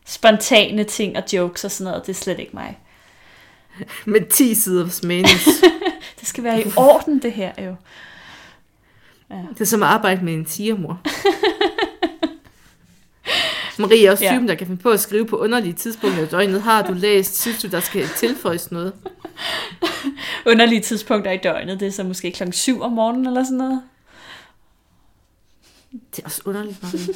Spontane 0.06 0.84
ting 0.84 1.18
og 1.18 1.24
jokes 1.34 1.64
og 1.64 1.72
sådan 1.72 1.92
noget, 1.92 2.08
det 2.08 2.14
er 2.14 2.18
slet 2.18 2.40
ikke 2.40 2.52
mig. 2.54 2.80
Med 4.06 4.30
10 4.30 4.56
siders 4.56 5.04
manus. 5.04 5.46
Det 6.20 6.28
skal 6.28 6.44
være 6.44 6.62
i 6.62 6.72
orden, 6.78 7.22
det 7.22 7.32
her 7.32 7.52
jo. 7.66 7.76
Det 9.50 9.62
er 9.62 9.66
som 9.66 9.84
at 9.84 9.90
arbejde 9.90 10.26
med 10.26 10.34
en 10.34 10.46
tigermor. 10.46 11.02
Marie 13.80 14.08
er 14.08 14.12
også 14.12 14.24
Ja. 14.24 14.32
typen, 14.34 14.48
der 14.48 14.56
kan 14.56 14.68
finde 14.68 14.82
på 14.82 14.90
at 14.90 15.00
skrive 15.00 15.26
på 15.26 15.36
underlige 15.38 15.74
tidspunkter 15.74 16.22
af 16.22 16.28
døgnet. 16.28 16.62
Har 16.62 16.82
du 16.82 16.94
læst? 16.94 17.42
Synes 17.42 17.62
du, 17.62 17.68
der 17.68 17.80
skal 17.80 18.08
tilføjes 18.18 18.72
noget? 18.72 18.94
Underlige 20.52 20.82
tidspunkter 20.82 21.32
i 21.32 21.38
døgnet, 21.38 21.80
det 21.80 21.88
er 21.88 21.92
så 21.92 22.04
måske 22.04 22.32
klokken 22.32 22.54
7 22.54 22.82
om 22.82 22.92
morgenen 22.92 23.28
eller 23.28 23.44
sådan 23.44 23.58
noget. 23.58 23.82
Det 26.16 26.20
er 26.20 26.26
også 26.26 26.42
underligt, 26.46 26.84
Marie. 26.84 27.08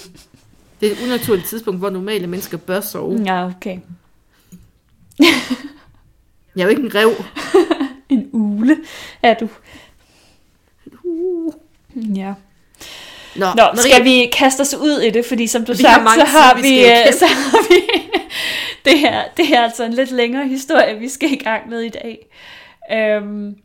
Det 0.81 0.87
er 0.87 0.91
et 0.91 1.03
unaturligt 1.03 1.47
tidspunkt, 1.47 1.79
hvor 1.79 1.89
normale 1.89 2.27
mennesker 2.27 2.57
bør 2.57 2.81
sove. 2.81 3.23
Ja, 3.25 3.45
okay. 3.45 3.79
Jeg 6.55 6.61
er 6.61 6.63
jo 6.63 6.69
ikke 6.69 6.81
en 6.81 6.95
rev. 6.95 7.09
En 8.09 8.29
ule 8.33 8.77
er 9.23 9.33
du. 9.33 9.49
Ja. 11.95 12.33
Nå, 13.37 13.45
Nå, 13.55 13.63
skal 13.75 14.03
vi 14.03 14.29
kaste 14.33 14.61
os 14.61 14.73
ud 14.75 14.99
i 15.01 15.09
det, 15.09 15.25
fordi 15.25 15.47
som 15.47 15.65
du 15.65 15.71
Vi 15.71 15.77
sagt, 15.77 16.01
har 16.01 16.15
så 16.15 16.25
har 16.25 16.55
vi 16.55 16.61
vi, 16.61 16.79
øh, 16.85 17.13
så 17.19 17.25
har 17.25 17.69
vi 17.69 17.75
det 18.85 18.99
her, 18.99 19.23
det 19.37 19.47
her 19.47 19.59
er 19.59 19.63
altså 19.63 19.83
en 19.83 19.93
lidt 19.93 20.11
længere 20.11 20.47
historie, 20.47 20.99
vi 20.99 21.09
skal 21.09 21.31
i 21.31 21.35
gang 21.35 21.69
med 21.69 21.81
i 21.81 21.89
dag. 21.89 22.27
Øhm, 22.91 23.55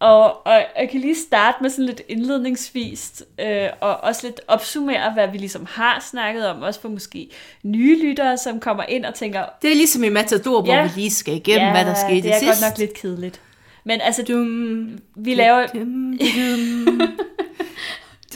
Og, 0.00 0.46
og 0.46 0.52
jeg 0.80 0.88
kan 0.90 1.00
lige 1.00 1.16
starte 1.28 1.58
med 1.60 1.70
sådan 1.70 1.84
lidt 1.84 2.02
indledningsvist, 2.08 3.24
øh, 3.40 3.68
og 3.80 3.96
også 3.96 4.20
lidt 4.26 4.40
opsummere, 4.48 5.12
hvad 5.12 5.28
vi 5.28 5.38
ligesom 5.38 5.66
har 5.70 6.04
snakket 6.10 6.46
om, 6.48 6.62
også 6.62 6.80
for 6.80 6.88
måske 6.88 7.28
nye 7.62 8.02
lyttere, 8.08 8.38
som 8.38 8.60
kommer 8.60 8.84
ind 8.88 9.04
og 9.04 9.14
tænker... 9.14 9.42
Det 9.62 9.70
er 9.70 9.74
ligesom 9.74 10.04
i 10.04 10.08
Matador, 10.08 10.62
hvor 10.62 10.74
Ja. 10.74 10.82
vi 10.82 10.90
lige 10.94 11.10
skal 11.10 11.34
igennem, 11.34 11.66
ja, 11.66 11.70
hvad 11.72 11.84
der 11.84 11.94
skete 11.94 12.22
det 12.22 12.34
er 12.34 12.38
sidst. 12.38 12.62
godt 12.62 12.70
nok 12.70 12.78
lidt 12.78 12.94
kedeligt. 12.94 13.40
Men 13.84 14.00
altså, 14.00 14.22
Dum, 14.22 14.88
vi 15.16 15.34
laver... 15.34 15.66
dum, 15.66 16.18
dum, 16.18 17.00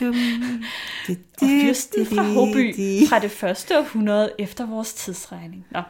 dum, 0.01 0.15
Og 1.41 1.49
fyrsten 1.63 2.07
fra 2.07 2.23
Håby 2.23 2.75
fra 3.09 3.19
det 3.19 3.31
første 3.31 3.79
århundrede 3.79 4.31
efter 4.39 4.67
vores 4.67 4.95
tidsregning. 4.95 5.67
Nå. 5.71 5.81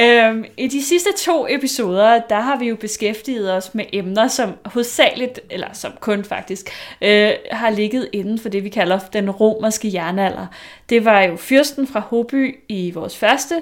Øhm, 0.00 0.44
I 0.56 0.68
de 0.68 0.84
sidste 0.84 1.10
to 1.18 1.46
episoder, 1.50 2.20
der 2.28 2.40
har 2.40 2.58
vi 2.58 2.68
jo 2.68 2.76
beskæftiget 2.76 3.52
os 3.52 3.74
med 3.74 3.84
emner, 3.92 4.28
som 4.28 4.52
hovedsageligt, 4.64 5.40
eller 5.50 5.68
som 5.72 5.92
kun 6.00 6.24
faktisk, 6.24 6.70
øh, 7.02 7.30
har 7.52 7.70
ligget 7.70 8.08
inden 8.12 8.38
for 8.38 8.48
det, 8.48 8.64
vi 8.64 8.68
kalder 8.68 8.98
den 8.98 9.30
romerske 9.30 9.90
jernalder. 9.94 10.46
Det 10.88 11.04
var 11.04 11.22
jo 11.22 11.36
fyrsten 11.36 11.86
fra 11.86 12.00
Håby 12.00 12.56
i 12.68 12.90
vores 12.90 13.16
første 13.16 13.54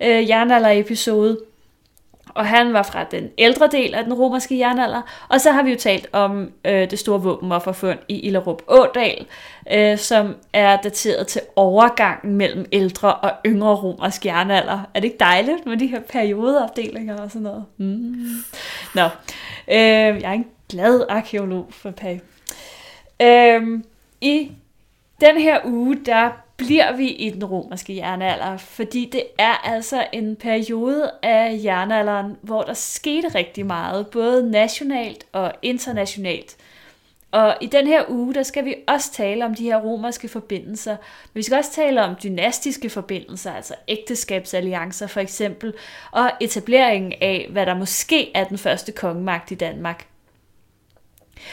øh, 0.00 0.28
jernalder-episode, 0.28 1.38
og 2.34 2.46
han 2.46 2.72
var 2.72 2.82
fra 2.82 3.04
den 3.04 3.30
ældre 3.38 3.66
del 3.66 3.94
af 3.94 4.04
den 4.04 4.14
romerske 4.14 4.58
jernalder. 4.58 5.02
Og 5.28 5.40
så 5.40 5.52
har 5.52 5.62
vi 5.62 5.70
jo 5.70 5.76
talt 5.76 6.08
om 6.12 6.52
øh, 6.64 6.90
det 6.90 6.98
store 6.98 7.22
våbenofferfund 7.22 7.98
i 8.08 8.20
Illerup 8.20 8.62
Ådal, 8.68 9.26
øh, 9.72 9.98
som 9.98 10.34
er 10.52 10.76
dateret 10.76 11.26
til 11.26 11.40
overgangen 11.56 12.36
mellem 12.36 12.66
ældre 12.72 13.14
og 13.14 13.32
yngre 13.46 13.74
romersk 13.74 14.26
jernalder. 14.26 14.80
Er 14.94 15.00
det 15.00 15.04
ikke 15.04 15.20
dejligt 15.20 15.66
med 15.66 15.76
de 15.76 15.86
her 15.86 16.00
periodeopdelinger 16.00 17.18
og 17.18 17.30
sådan 17.30 17.42
noget? 17.42 17.64
Mm. 17.76 18.26
Nå, 18.94 19.04
øh, 19.68 20.22
jeg 20.22 20.22
er 20.22 20.32
en 20.32 20.46
glad 20.68 21.04
arkeolog 21.08 21.66
for 21.70 21.90
Pag. 21.90 22.20
Øh, 23.22 23.80
I 24.20 24.50
den 25.20 25.40
her 25.40 25.60
uge, 25.64 25.96
der 26.06 26.30
bliver 26.56 26.96
vi 26.96 27.08
i 27.08 27.30
den 27.30 27.44
romerske 27.44 27.96
jernalder, 27.96 28.56
fordi 28.56 29.08
det 29.12 29.22
er 29.38 29.54
altså 29.64 30.06
en 30.12 30.36
periode 30.36 31.10
af 31.22 31.60
jernalderen, 31.64 32.36
hvor 32.42 32.62
der 32.62 32.74
skete 32.74 33.28
rigtig 33.28 33.66
meget, 33.66 34.06
både 34.06 34.50
nationalt 34.50 35.26
og 35.32 35.52
internationalt. 35.62 36.56
Og 37.30 37.56
i 37.60 37.66
den 37.66 37.86
her 37.86 38.04
uge, 38.08 38.34
der 38.34 38.42
skal 38.42 38.64
vi 38.64 38.74
også 38.88 39.12
tale 39.12 39.44
om 39.44 39.54
de 39.54 39.64
her 39.64 39.76
romerske 39.76 40.28
forbindelser, 40.28 40.90
men 40.90 41.38
vi 41.38 41.42
skal 41.42 41.58
også 41.58 41.72
tale 41.72 42.02
om 42.02 42.16
dynastiske 42.22 42.90
forbindelser, 42.90 43.52
altså 43.52 43.74
ægteskabsalliancer 43.88 45.06
for 45.06 45.20
eksempel, 45.20 45.74
og 46.10 46.30
etableringen 46.40 47.12
af, 47.20 47.48
hvad 47.50 47.66
der 47.66 47.74
måske 47.74 48.36
er 48.36 48.44
den 48.44 48.58
første 48.58 48.92
kongemagt 48.92 49.50
i 49.50 49.54
Danmark. 49.54 50.06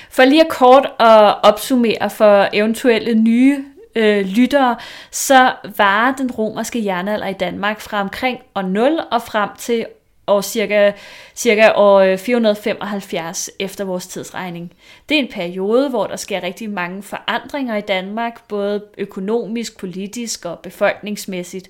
For 0.10 0.26
lige 0.26 0.42
at 0.42 0.50
kort 0.50 0.86
at 1.00 1.36
opsummere 1.44 2.10
for 2.10 2.50
eventuelle 2.54 3.16
nye 3.16 3.66
øh, 3.96 4.26
lyttere, 4.26 4.76
så 5.12 5.52
var 5.78 6.16
den 6.18 6.32
romerske 6.32 6.86
jernalder 6.86 7.28
i 7.28 7.34
Danmark 7.34 7.80
fra 7.82 8.02
omkring 8.02 8.40
år 8.56 8.62
0 8.62 9.00
og 9.12 9.22
frem 9.22 9.50
til 9.58 9.86
år 10.30 10.42
cirka, 10.42 10.92
cirka 11.36 11.72
år 11.76 12.00
øh, 12.00 12.18
475 12.18 13.50
efter 13.60 13.84
vores 13.84 14.08
tidsregning. 14.08 14.74
Det 15.10 15.16
er 15.16 15.22
en 15.22 15.32
periode, 15.32 15.90
hvor 15.90 16.08
der 16.08 16.16
sker 16.16 16.44
rigtig 16.44 16.70
mange 16.70 17.04
forandringer 17.04 17.76
i 17.76 17.82
Danmark, 17.82 18.48
både 18.48 18.86
økonomisk, 18.98 19.80
politisk 19.80 20.46
og 20.46 20.60
befolkningsmæssigt. 20.60 21.70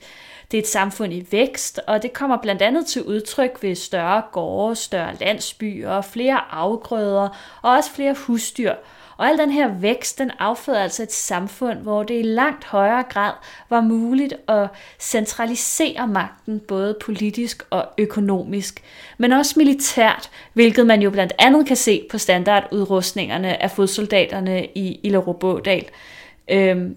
Det 0.52 0.58
er 0.58 0.62
et 0.62 0.68
samfund 0.68 1.14
i 1.14 1.28
vækst, 1.32 1.80
og 1.88 2.04
det 2.04 2.14
kommer 2.14 2.38
blandt 2.38 2.62
andet 2.62 2.86
til 2.86 3.04
udtryk 3.04 3.58
ved 3.62 3.76
større 3.76 4.22
gårde, 4.32 4.76
større 4.76 5.16
landsbyer, 5.20 6.02
flere 6.02 6.52
afgrøder 6.52 7.30
og 7.62 7.72
også 7.72 7.92
flere 7.92 8.14
husdyr. 8.14 8.74
Og 9.20 9.28
al 9.28 9.38
den 9.38 9.52
her 9.52 9.68
vækst, 9.68 10.20
den 10.20 10.32
afføder 10.40 10.80
altså 10.80 11.04
et 11.04 11.12
samfund, 11.12 11.80
hvor 11.80 12.04
det 12.04 12.20
i 12.20 12.22
langt 12.22 12.66
højere 12.66 13.04
grad 13.04 13.34
var 13.70 13.82
muligt 13.82 14.34
at 14.48 14.68
centralisere 15.00 16.08
magten, 16.08 16.60
både 16.60 16.98
politisk 17.02 17.64
og 17.70 17.86
økonomisk, 17.98 18.84
men 19.18 19.32
også 19.32 19.54
militært, 19.58 20.30
hvilket 20.54 20.88
man 20.88 21.02
jo 21.02 21.10
blandt 21.10 21.34
andet 21.40 21.68
kan 21.68 21.76
se 21.76 22.08
på 22.12 22.18
standardudrustningerne 22.18 23.64
af 23.64 23.72
fodsoldaterne 23.72 24.66
i 24.66 25.00
Illerobådal. 25.04 25.86
Øhm, 26.52 26.96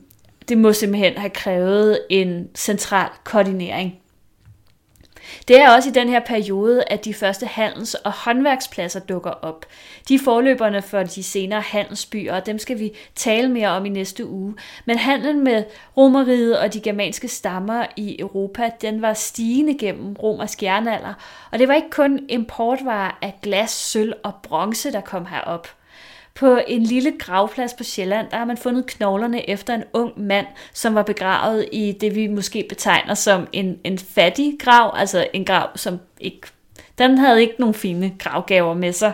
det 0.49 0.59
må 0.59 0.73
simpelthen 0.73 1.17
have 1.17 1.31
krævet 1.31 2.01
en 2.11 2.49
central 2.55 3.09
koordinering. 3.25 4.02
Det 5.49 5.61
er 5.61 5.71
også 5.71 5.89
i 5.89 5.93
den 5.93 6.09
her 6.09 6.21
periode, 6.21 6.85
at 6.87 7.05
de 7.05 7.15
første 7.15 7.47
handels- 7.47 7.95
og 7.95 8.13
håndværkspladser 8.13 9.01
dukker 9.01 9.31
op. 9.31 9.67
De 10.09 10.15
er 10.15 10.19
forløberne 10.25 10.83
for 10.83 11.03
de 11.03 11.23
senere 11.23 11.61
handelsbyer, 11.61 12.35
og 12.35 12.47
dem 12.47 12.59
skal 12.59 12.79
vi 12.79 12.91
tale 13.15 13.49
mere 13.49 13.69
om 13.69 13.87
i 13.87 13.89
næste 13.89 14.27
uge. 14.27 14.55
Men 14.85 14.99
handlen 14.99 15.45
med 15.45 15.65
romeriet 15.97 16.59
og 16.59 16.75
de 16.75 16.81
germanske 16.81 17.29
stammer 17.29 17.87
i 17.97 18.21
Europa, 18.21 18.71
den 18.81 19.03
var 19.03 19.15
stigende 19.15 19.79
gennem 19.79 20.13
romersk 20.13 20.63
jernalder, 20.63 21.15
og 21.51 21.59
det 21.59 21.69
var 21.69 21.75
ikke 21.75 21.91
kun 21.91 22.21
importvarer 22.29 23.19
af 23.23 23.39
glas, 23.43 23.71
sølv 23.71 24.13
og 24.25 24.33
bronze, 24.43 24.93
der 24.93 25.01
kom 25.01 25.27
herop. 25.27 25.69
På 26.35 26.61
en 26.67 26.83
lille 26.83 27.13
gravplads 27.19 27.75
på 27.75 27.85
Sjælland, 27.85 28.27
der 28.31 28.37
har 28.37 28.45
man 28.45 28.57
fundet 28.57 28.87
knoglerne 28.87 29.51
efter 29.51 29.75
en 29.75 29.85
ung 29.93 30.13
mand, 30.21 30.47
som 30.73 30.95
var 30.95 31.03
begravet 31.03 31.69
i 31.73 31.93
det, 32.01 32.15
vi 32.15 32.27
måske 32.27 32.67
betegner 32.69 33.15
som 33.15 33.49
en, 33.53 33.79
en 33.85 33.99
fattig 33.99 34.57
grav, 34.61 34.95
altså 34.97 35.27
en 35.33 35.45
grav, 35.45 35.69
som 35.77 35.99
ikke... 36.21 36.41
Den 36.99 37.19
havde 37.19 37.41
ikke 37.41 37.55
nogen 37.59 37.75
fine 37.75 38.13
gravgaver 38.19 38.75
med 38.75 38.93
sig. 38.93 39.13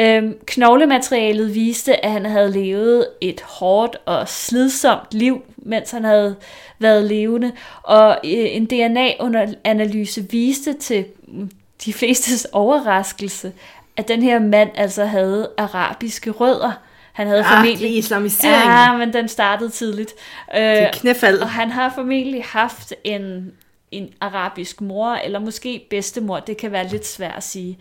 Øhm, 0.00 0.38
knoglematerialet 0.46 1.54
viste, 1.54 2.04
at 2.04 2.10
han 2.10 2.26
havde 2.26 2.52
levet 2.52 3.06
et 3.20 3.40
hårdt 3.40 3.96
og 4.06 4.28
slidsomt 4.28 5.06
liv, 5.10 5.42
mens 5.56 5.90
han 5.90 6.04
havde 6.04 6.36
været 6.78 7.04
levende, 7.04 7.52
og 7.82 8.10
øh, 8.24 8.56
en 8.56 8.66
DNA-analyse 8.66 10.30
viste 10.30 10.72
til 10.72 11.04
mm, 11.28 11.50
de 11.84 11.92
flestes 11.92 12.46
overraskelse, 12.52 13.52
at 14.00 14.08
den 14.08 14.22
her 14.22 14.38
mand 14.38 14.70
altså 14.74 15.04
havde 15.04 15.50
arabiske 15.58 16.30
rødder. 16.30 16.72
Han 17.12 17.26
havde 17.26 17.40
Ah, 17.44 17.46
formentlig... 17.46 17.78
det 17.80 17.94
er 17.94 17.98
islamiseringen. 17.98 18.70
Ja, 18.70 18.96
men 18.96 19.12
den 19.12 19.28
startede 19.28 19.70
tidligt. 19.70 20.12
Øh, 20.56 20.60
Det 20.60 20.82
er 20.82 20.92
knæfald. 20.92 21.38
og 21.40 21.50
han 21.50 21.70
har 21.70 21.92
formentlig 21.94 22.44
haft 22.44 22.92
en, 23.04 23.52
en 23.90 24.08
arabisk 24.20 24.80
mor, 24.80 25.12
eller 25.14 25.38
måske 25.38 25.86
bedstemor. 25.90 26.40
Det 26.40 26.56
kan 26.56 26.72
være 26.72 26.88
lidt 26.88 27.06
svært 27.06 27.34
at 27.36 27.42
sige. 27.42 27.78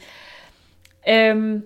Øhm, 1.09 1.63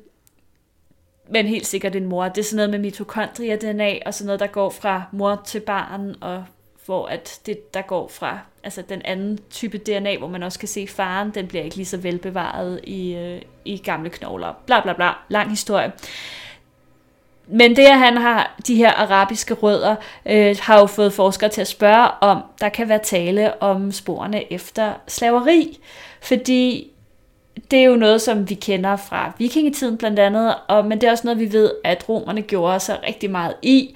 men 1.29 1.45
helt 1.47 1.65
sikkert 1.67 1.95
en 1.95 2.05
mor. 2.05 2.27
Det 2.27 2.37
er 2.37 2.43
sådan 2.43 2.55
noget 2.55 2.69
med 2.69 2.79
mitokondria-DNA, 2.79 3.99
og 4.05 4.13
sådan 4.13 4.25
noget, 4.25 4.39
der 4.39 4.47
går 4.47 4.69
fra 4.69 5.03
mor 5.11 5.41
til 5.45 5.59
barn, 5.59 6.15
og 6.21 6.45
hvor 6.85 7.07
at 7.07 7.39
det, 7.45 7.73
der 7.73 7.81
går 7.81 8.07
fra 8.07 8.39
altså 8.63 8.81
den 8.81 9.01
anden 9.05 9.39
type 9.49 9.77
DNA, 9.77 10.17
hvor 10.17 10.27
man 10.27 10.43
også 10.43 10.59
kan 10.59 10.67
se 10.67 10.87
faren, 10.87 11.31
den 11.31 11.47
bliver 11.47 11.63
ikke 11.63 11.75
lige 11.75 11.85
så 11.85 11.97
velbevaret 11.97 12.79
i, 12.83 13.13
øh, 13.15 13.41
i 13.65 13.77
gamle 13.77 14.09
knogler. 14.09 14.53
Bla 14.65 14.81
bla 14.81 14.93
bla. 14.93 15.11
Lang 15.29 15.49
historie. 15.49 15.91
Men 17.47 17.75
det, 17.75 17.83
at 17.83 17.99
han 17.99 18.17
har 18.17 18.55
de 18.67 18.75
her 18.75 18.91
arabiske 18.91 19.53
rødder, 19.53 19.95
øh, 20.25 20.55
har 20.61 20.79
jo 20.79 20.85
fået 20.85 21.13
forskere 21.13 21.49
til 21.49 21.61
at 21.61 21.67
spørge 21.67 22.07
om, 22.21 22.43
der 22.61 22.69
kan 22.69 22.89
være 22.89 22.99
tale 23.03 23.61
om 23.61 23.91
sporene 23.91 24.53
efter 24.53 24.93
slaveri. 25.07 25.79
Fordi 26.21 26.91
det 27.71 27.79
er 27.79 27.83
jo 27.83 27.95
noget, 27.95 28.21
som 28.21 28.49
vi 28.49 28.53
kender 28.53 28.95
fra 28.95 29.31
vikingetiden 29.37 29.97
blandt 29.97 30.19
andet, 30.19 30.55
og, 30.67 30.85
men 30.85 31.01
det 31.01 31.07
er 31.07 31.11
også 31.11 31.27
noget, 31.27 31.39
vi 31.39 31.53
ved, 31.53 31.71
at 31.83 32.09
romerne 32.09 32.41
gjorde 32.41 32.79
sig 32.79 32.99
rigtig 33.07 33.31
meget 33.31 33.53
i. 33.61 33.95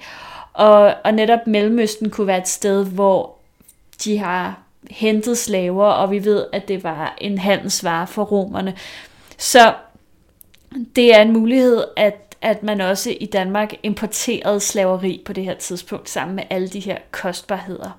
Og, 0.58 0.94
og 1.04 1.14
netop 1.14 1.46
Mellemøsten 1.46 2.10
kunne 2.10 2.26
være 2.26 2.38
et 2.38 2.48
sted, 2.48 2.86
hvor 2.86 3.36
de 4.04 4.18
har 4.18 4.58
hentet 4.90 5.38
slaver, 5.38 5.86
og 5.86 6.10
vi 6.10 6.24
ved, 6.24 6.46
at 6.52 6.68
det 6.68 6.84
var 6.84 7.14
en 7.20 7.38
handelsvare 7.38 8.06
for 8.06 8.24
romerne. 8.24 8.76
Så 9.36 9.74
det 10.96 11.14
er 11.14 11.22
en 11.22 11.32
mulighed, 11.32 11.84
at, 11.96 12.36
at 12.40 12.62
man 12.62 12.80
også 12.80 13.16
i 13.20 13.26
Danmark 13.26 13.74
importerede 13.82 14.60
slaveri 14.60 15.22
på 15.24 15.32
det 15.32 15.44
her 15.44 15.54
tidspunkt, 15.54 16.10
sammen 16.10 16.36
med 16.36 16.44
alle 16.50 16.68
de 16.68 16.80
her 16.80 16.98
kostbarheder. 17.10 17.98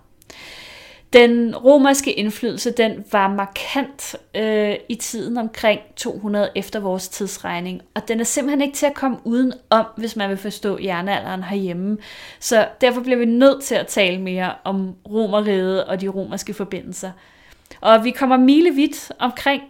Den 1.14 1.56
romerske 1.56 2.14
indflydelse, 2.14 2.72
den 2.72 3.06
var 3.12 3.28
markant 3.28 4.16
øh, 4.36 4.76
i 4.90 4.96
tiden 4.96 5.38
omkring 5.38 5.82
200 5.96 6.52
efter 6.56 6.80
vores 6.80 7.10
tidsregning, 7.10 7.82
og 7.96 8.08
den 8.08 8.20
er 8.20 8.24
simpelthen 8.24 8.62
ikke 8.62 8.76
til 8.76 8.86
at 8.86 8.94
komme 8.94 9.18
uden 9.24 9.54
om, 9.70 9.86
hvis 9.98 10.16
man 10.16 10.30
vil 10.30 10.38
forstå 10.38 10.80
jernalderen 10.84 11.44
herhjemme. 11.44 11.98
Så 12.40 12.68
derfor 12.82 13.02
bliver 13.02 13.18
vi 13.18 13.26
nødt 13.26 13.64
til 13.64 13.76
at 13.76 13.88
tale 13.88 14.22
mere 14.22 14.54
om 14.64 14.96
romeriet 15.10 15.86
og 15.86 16.02
de 16.02 16.08
romerske 16.08 16.54
forbindelser. 16.54 17.12
Og 17.82 18.04
vi 18.04 18.12
kommer 18.12 18.38
milevidt 18.38 19.12
omkring 19.20 19.64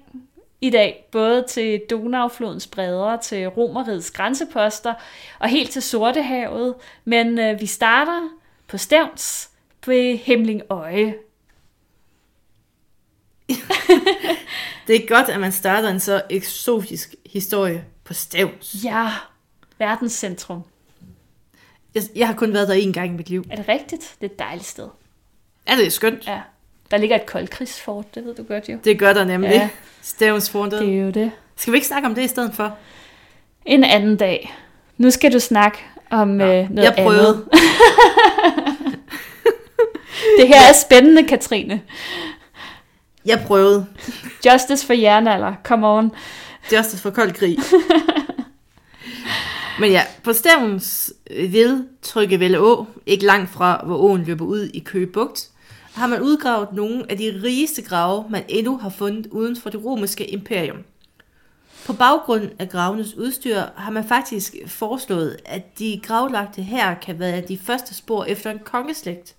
i 0.61 0.69
dag, 0.69 1.05
både 1.11 1.45
til 1.47 1.81
Donauflodens 1.89 2.67
bredder, 2.67 3.17
til 3.17 3.47
Romerigets 3.47 4.11
grænseposter 4.11 4.93
og 5.39 5.49
helt 5.49 5.71
til 5.71 5.81
Sortehavet. 5.81 6.75
Men 7.05 7.39
øh, 7.39 7.61
vi 7.61 7.65
starter 7.65 8.29
på 8.67 8.77
Stævns 8.77 9.49
ved 9.87 10.17
Hemlingøje. 10.17 11.15
Det 14.87 14.95
er 14.95 15.07
godt, 15.07 15.29
at 15.29 15.39
man 15.39 15.51
starter 15.51 15.89
en 15.89 15.99
så 15.99 16.21
eksotisk 16.29 17.15
historie 17.33 17.85
på 18.03 18.13
Stævns. 18.13 18.75
Ja, 18.83 19.09
verdenscentrum. 19.79 20.61
Jeg, 21.95 22.03
jeg 22.15 22.27
har 22.27 22.33
kun 22.33 22.53
været 22.53 22.67
der 22.67 22.75
én 22.75 22.91
gang 22.91 23.09
i 23.13 23.17
mit 23.17 23.29
liv. 23.29 23.45
Er 23.49 23.55
det 23.55 23.67
rigtigt? 23.69 24.15
Det 24.21 24.27
er 24.27 24.31
et 24.33 24.39
dejligt 24.39 24.67
sted. 24.67 24.87
Er 25.65 25.75
det 25.75 25.93
skønt? 25.93 26.27
Ja. 26.27 26.39
Der 26.91 26.97
ligger 26.97 27.15
et 27.15 27.25
koldkrigsfort, 27.25 28.15
det 28.15 28.25
ved 28.25 28.35
du 28.35 28.43
godt 28.43 28.69
jo. 28.69 28.77
Det 28.83 28.99
gør 28.99 29.13
der 29.13 29.25
nemlig. 29.25 29.49
Ja. 29.49 29.55
Ja. 29.55 29.69
Stævnsfortet. 30.01 30.81
Det 30.81 30.93
er 30.97 31.01
jo 31.01 31.09
det. 31.09 31.31
Skal 31.55 31.73
vi 31.73 31.77
ikke 31.77 31.87
snakke 31.87 32.07
om 32.07 32.15
det 32.15 32.21
i 32.21 32.27
stedet 32.27 32.53
for? 32.53 32.77
En 33.65 33.83
anden 33.83 34.17
dag. 34.17 34.53
Nu 34.97 35.11
skal 35.11 35.33
du 35.33 35.39
snakke 35.39 35.77
om 36.09 36.41
øh, 36.41 36.69
noget 36.69 36.71
jeg 36.77 36.93
prøvede. 36.97 37.27
andet. 37.27 37.47
Det 40.39 40.47
her 40.47 40.61
er 40.69 40.73
spændende, 40.73 41.23
Katrine. 41.23 41.81
Jeg 43.29 43.43
prøvede. 43.47 43.85
Justice 44.45 44.85
for 44.85 44.93
jernalder. 44.93 45.53
Come 45.63 45.87
on. 45.87 46.11
Justice 46.73 47.01
for 47.01 47.09
kold 47.09 47.31
krig. 47.31 47.57
Men 49.79 49.91
ja, 49.91 50.03
på 50.23 50.33
Stævns 50.33 51.13
ved 51.29 51.83
Tryggevælde 52.01 52.59
Å, 52.59 52.85
ikke 53.05 53.25
langt 53.25 53.49
fra, 53.49 53.81
hvor 53.85 53.97
åen 53.97 54.23
løber 54.23 54.45
ud 54.45 54.69
i 54.73 54.79
Køge 54.79 55.07
Bugt, 55.07 55.49
har 55.93 56.07
man 56.07 56.21
udgravet 56.21 56.73
nogle 56.73 57.05
af 57.11 57.17
de 57.17 57.41
rigeste 57.43 57.81
grave, 57.81 58.25
man 58.29 58.43
endnu 58.47 58.77
har 58.77 58.89
fundet 58.89 59.27
uden 59.27 59.55
for 59.55 59.69
det 59.69 59.85
romerske 59.85 60.25
imperium. 60.29 60.83
På 61.85 61.93
baggrund 61.93 62.49
af 62.59 62.69
gravenes 62.69 63.15
udstyr 63.15 63.61
har 63.75 63.91
man 63.91 64.07
faktisk 64.07 64.55
foreslået, 64.67 65.37
at 65.45 65.79
de 65.79 66.01
gravlagte 66.03 66.61
her 66.61 66.95
kan 66.95 67.19
være 67.19 67.41
de 67.41 67.57
første 67.57 67.95
spor 67.95 68.23
efter 68.23 68.51
en 68.51 68.59
kongeslægt, 68.59 69.35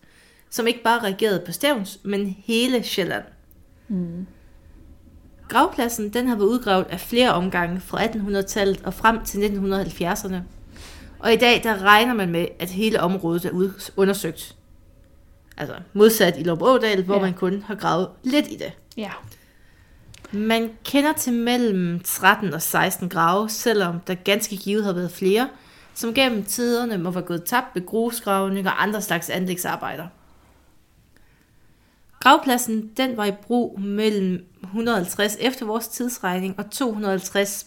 som 0.50 0.66
ikke 0.66 0.82
bare 0.82 0.99
regerede 0.99 1.42
på 1.47 1.52
Stævns, 1.52 1.99
men 2.02 2.37
hele 2.47 2.82
Sjælland. 2.82 3.25
Gravpladsen 5.49 6.12
den 6.12 6.28
har 6.28 6.37
været 6.37 6.47
udgravet 6.47 6.87
af 6.90 7.00
flere 7.00 7.32
omgange 7.32 7.80
fra 7.80 8.04
1800-tallet 8.04 8.82
og 8.85 8.94
frem 8.94 9.25
til 9.25 9.38
1970'erne. 9.38 10.37
Og 11.18 11.32
i 11.32 11.37
dag 11.37 11.61
der 11.62 11.82
regner 11.82 12.14
man 12.14 12.30
med, 12.30 12.47
at 12.59 12.70
hele 12.70 13.00
området 13.00 13.44
er 13.44 13.70
undersøgt. 13.97 14.56
Altså 15.56 15.75
modsat 15.92 16.38
i 16.38 16.42
Lobådal, 16.42 17.04
hvor 17.04 17.14
ja. 17.14 17.20
man 17.20 17.35
kun 17.35 17.62
har 17.66 17.75
gravet 17.75 18.09
lidt 18.23 18.49
i 18.49 18.56
det. 18.56 18.73
Ja. 18.97 19.11
Man 20.32 20.70
kender 20.85 21.12
til 21.12 21.32
mellem 21.32 22.00
13 22.00 22.54
og 22.54 22.62
16 22.62 23.09
grave, 23.09 23.49
selvom 23.49 24.00
der 24.00 24.14
ganske 24.14 24.56
givet 24.56 24.85
har 24.85 24.92
været 24.92 25.11
flere, 25.11 25.49
som 25.94 26.14
gennem 26.14 26.44
tiderne 26.44 26.99
må 26.99 27.11
være 27.11 27.25
gået 27.25 27.44
tabt 27.44 27.66
ved 27.75 27.87
grusgravning 27.87 28.66
og 28.66 28.82
andre 28.82 29.02
slags 29.02 29.30
anlægsarbejder. 29.30 30.06
Gravpladsen 32.20 32.90
den 32.96 33.16
var 33.16 33.24
i 33.24 33.32
brug 33.46 33.80
mellem 33.80 34.44
150 34.62 35.36
efter 35.40 35.66
vores 35.66 35.88
tidsregning 35.88 36.54
og 36.58 36.70
250 36.70 37.66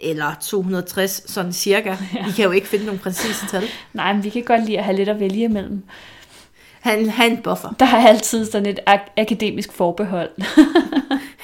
eller 0.00 0.34
260, 0.42 1.22
sådan 1.30 1.52
cirka. 1.52 1.88
Ja. 2.14 2.26
Vi 2.26 2.32
kan 2.32 2.44
jo 2.44 2.50
ikke 2.50 2.66
finde 2.66 2.84
nogle 2.84 3.00
præcise 3.00 3.46
tal. 3.50 3.64
Nej, 3.92 4.12
men 4.12 4.24
vi 4.24 4.28
kan 4.28 4.42
godt 4.42 4.64
lide 4.66 4.78
at 4.78 4.84
have 4.84 4.96
lidt 4.96 5.08
at 5.08 5.20
vælge 5.20 5.42
imellem. 5.44 5.82
Han, 6.80 7.08
han 7.10 7.36
buffer. 7.42 7.74
Der 7.80 7.86
er 7.86 8.08
altid 8.08 8.46
sådan 8.46 8.66
et 8.66 8.80
ak- 8.90 9.12
akademisk 9.16 9.72
forbehold. 9.72 10.30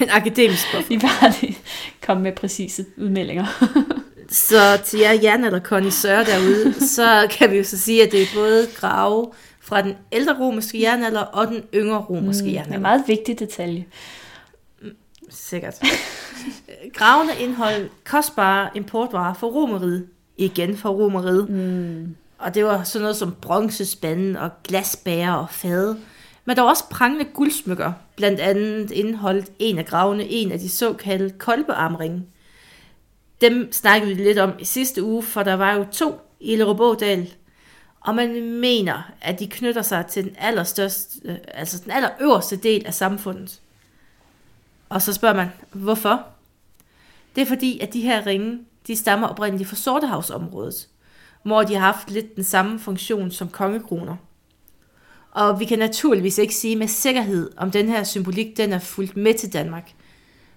En 0.01 0.09
akademisk 0.09 0.65
buffer. 0.73 0.87
Vi 0.89 0.97
bare 0.97 1.33
lige 1.41 1.57
komme 2.05 2.23
med 2.23 2.31
præcise 2.31 2.85
udmeldinger. 2.97 3.45
Så 4.29 4.79
til 4.85 4.99
jer 4.99 5.11
jernalderkondisører 5.23 6.23
derude, 6.23 6.73
så 6.87 7.27
kan 7.31 7.51
vi 7.51 7.57
jo 7.57 7.63
så 7.63 7.77
sige, 7.77 8.03
at 8.05 8.11
det 8.11 8.21
er 8.21 8.25
både 8.35 8.67
grave 8.75 9.31
fra 9.69 9.81
den 9.81 9.93
ældre 10.11 10.39
romerske 10.39 10.81
jernalder 10.81 11.21
og 11.21 11.47
den 11.47 11.63
yngre 11.73 11.97
romerske 11.97 12.43
Det 12.45 12.47
er 12.47 12.51
en 12.51 12.55
jernalder. 12.55 12.79
meget 12.79 13.03
vigtig 13.07 13.39
detalje. 13.39 13.85
Sikkert. 15.29 15.81
Gravene 16.97 17.31
indeholdt 17.39 17.91
kostbare 18.05 18.69
importvarer 18.75 19.33
fra 19.33 19.47
romeriet. 19.47 20.07
Igen 20.37 20.77
fra 20.77 20.89
romeriet. 20.89 21.49
Mm. 21.49 22.15
Og 22.37 22.55
det 22.55 22.65
var 22.65 22.83
sådan 22.83 23.01
noget 23.01 23.15
som 23.17 23.35
bronzespande 23.41 24.39
og 24.39 24.49
glasbærer 24.63 25.33
og 25.33 25.49
fade. 25.49 25.97
Men 26.45 26.55
der 26.55 26.61
var 26.61 26.69
også 26.69 26.83
prangende 26.89 27.25
guldsmykker. 27.33 27.91
Blandt 28.15 28.39
andet 28.39 28.91
indeholdt 28.91 29.45
en 29.59 29.77
af 29.77 29.85
gravene 29.85 30.25
en 30.29 30.51
af 30.51 30.59
de 30.59 30.69
såkaldte 30.69 31.37
kolbearmringe. 31.37 32.23
Dem 33.41 33.71
snakkede 33.71 34.15
vi 34.15 34.23
lidt 34.23 34.39
om 34.39 34.51
i 34.59 34.65
sidste 34.65 35.03
uge, 35.03 35.23
for 35.23 35.43
der 35.43 35.53
var 35.53 35.73
jo 35.73 35.85
to 35.91 36.21
i 36.39 36.55
Lerebådal. 36.55 37.33
Og 38.01 38.15
man 38.15 38.59
mener, 38.59 39.11
at 39.21 39.39
de 39.39 39.47
knytter 39.47 39.81
sig 39.81 40.05
til 40.05 40.23
den 40.23 40.35
allerstørste, 40.39 41.19
øh, 41.25 41.37
altså 41.47 41.81
den 41.83 41.91
allerøverste 41.91 42.55
del 42.55 42.85
af 42.85 42.93
samfundet. 42.93 43.61
Og 44.89 45.01
så 45.01 45.13
spørger 45.13 45.35
man, 45.35 45.47
hvorfor? 45.71 46.25
Det 47.35 47.41
er 47.41 47.45
fordi, 47.45 47.79
at 47.79 47.93
de 47.93 48.01
her 48.01 48.25
ringe, 48.25 48.59
de 48.87 48.95
stammer 48.95 49.27
oprindeligt 49.27 49.69
fra 49.69 49.75
Sortehavsområdet 49.75 50.87
hvor 51.43 51.63
de 51.63 51.73
har 51.73 51.81
haft 51.81 52.11
lidt 52.11 52.35
den 52.35 52.43
samme 52.43 52.79
funktion 52.79 53.31
som 53.31 53.49
kongekroner. 53.49 54.15
Og 55.31 55.59
vi 55.59 55.65
kan 55.65 55.79
naturligvis 55.79 56.37
ikke 56.37 56.55
sige 56.55 56.75
med 56.75 56.87
sikkerhed, 56.87 57.51
om 57.57 57.71
den 57.71 57.89
her 57.89 58.03
symbolik 58.03 58.57
den 58.57 58.73
er 58.73 58.79
fulgt 58.79 59.17
med 59.17 59.33
til 59.33 59.53
Danmark. 59.53 59.91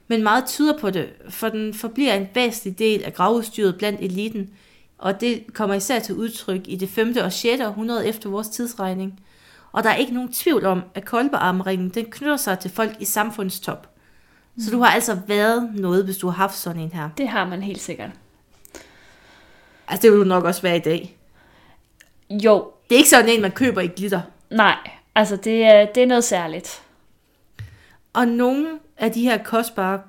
Men 0.08 0.22
meget 0.22 0.46
tyder 0.46 0.78
på 0.78 0.90
det, 0.90 1.08
for 1.28 1.48
den 1.48 1.74
forbliver 1.74 2.14
en 2.14 2.28
væsentlig 2.34 2.78
del 2.78 3.02
af 3.02 3.14
gravudstyret 3.14 3.78
blandt 3.78 4.00
eliten, 4.00 4.50
og 5.02 5.20
det 5.20 5.44
kommer 5.54 5.74
især 5.74 5.98
til 5.98 6.14
udtryk 6.14 6.60
i 6.64 6.76
det 6.76 6.88
5. 6.88 7.14
og 7.24 7.32
6. 7.32 7.62
århundrede 7.62 8.08
efter 8.08 8.30
vores 8.30 8.48
tidsregning. 8.48 9.20
Og 9.72 9.82
der 9.82 9.90
er 9.90 9.94
ikke 9.94 10.14
nogen 10.14 10.32
tvivl 10.32 10.66
om, 10.66 10.82
at 10.94 11.04
kolbearmringen 11.04 11.88
den 11.88 12.04
knytter 12.10 12.36
sig 12.36 12.58
til 12.58 12.70
folk 12.70 12.96
i 13.00 13.04
samfundets 13.04 13.60
top. 13.60 13.88
Så 14.58 14.70
du 14.70 14.78
har 14.80 14.90
altså 14.90 15.18
været 15.26 15.70
noget, 15.74 16.04
hvis 16.04 16.16
du 16.16 16.26
har 16.26 16.36
haft 16.36 16.56
sådan 16.56 16.82
en 16.82 16.92
her. 16.92 17.08
Det 17.18 17.28
har 17.28 17.44
man 17.48 17.62
helt 17.62 17.80
sikkert. 17.80 18.10
Altså 19.88 20.02
det 20.02 20.12
vil 20.12 20.20
du 20.20 20.24
nok 20.24 20.44
også 20.44 20.62
være 20.62 20.76
i 20.76 20.80
dag. 20.80 21.16
Jo, 22.30 22.70
Det 22.88 22.94
er 22.94 22.98
ikke 22.98 23.10
sådan 23.10 23.28
en, 23.28 23.42
man 23.42 23.50
køber 23.52 23.80
i 23.80 23.86
glitter. 23.86 24.20
nej. 24.50 24.76
Altså, 25.14 25.36
det 25.36 25.64
er, 25.64 25.86
det 25.94 26.02
er 26.02 26.06
noget 26.06 26.24
særligt. 26.24 26.82
Og 28.12 28.28
nogle 28.28 28.68
af 28.98 29.12
de 29.12 29.22
her 29.22 29.42
kostbare 29.44 30.00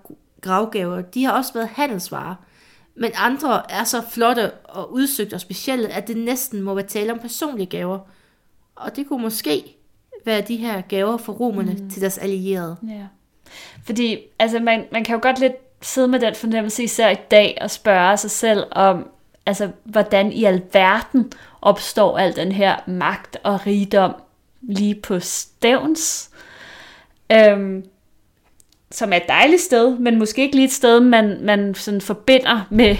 gravgaver, 0.42 1.02
de 1.02 1.24
har 1.26 1.32
også 1.32 1.54
været 1.54 1.68
handelsvarer. 1.70 2.36
Men 2.96 3.12
andre 3.16 3.72
er 3.72 3.84
så 3.84 4.02
flotte 4.12 4.52
og 4.52 4.94
udsøgte 4.94 5.34
og 5.34 5.42
specielle, 5.42 5.90
at 5.90 6.08
det 6.08 6.18
næsten 6.18 6.62
må 6.62 6.74
være 6.74 6.86
tale 6.86 7.12
om 7.12 7.20
personlige 7.20 7.68
gaver. 7.68 8.00
Og 8.76 8.96
det 8.96 9.08
kunne 9.08 9.22
måske 9.22 9.78
være 10.26 10.42
de 10.42 10.56
her 10.56 10.82
gaver 10.82 11.18
fra 11.18 11.34
romerne 11.34 11.74
mm. 11.74 11.90
til 11.90 12.02
deres 12.02 12.18
allierede. 12.18 12.78
Ja. 12.90 13.08
Fordi, 13.84 14.20
altså, 14.40 14.60
man, 14.60 14.86
man 14.92 15.04
kan 15.04 15.16
jo 15.16 15.20
godt 15.22 15.40
lidt 15.40 15.54
sidde 15.82 16.08
med 16.08 16.20
den 16.20 16.36
fornemmelse 16.36 16.84
især 16.84 17.10
i 17.10 17.18
dag 17.32 17.58
og 17.62 17.72
spørge 17.72 18.18
sig 18.18 18.32
selv 18.32 18.64
om, 18.72 19.10
altså, 19.46 19.70
hvordan 19.84 20.32
i 20.32 20.44
alverden 20.44 21.32
opstår 21.62 22.18
al 22.18 22.36
den 22.36 22.52
her 22.52 22.76
magt 22.88 23.38
og 23.44 23.68
rigdom 23.68 24.16
lige 24.62 24.96
på 24.96 25.20
stævns. 25.20 26.30
Øhm, 27.32 27.86
som 28.94 29.14
er 29.14 29.18
et 29.18 29.28
dejligt 29.28 29.62
sted, 29.62 29.98
men 29.98 30.20
måske 30.20 30.42
ikke 30.42 30.56
lige 30.56 30.66
et 30.66 30.72
sted, 30.72 31.00
man, 31.00 31.38
man 31.42 31.76
sådan 31.76 32.02
forbinder 32.02 32.68
med 32.72 32.96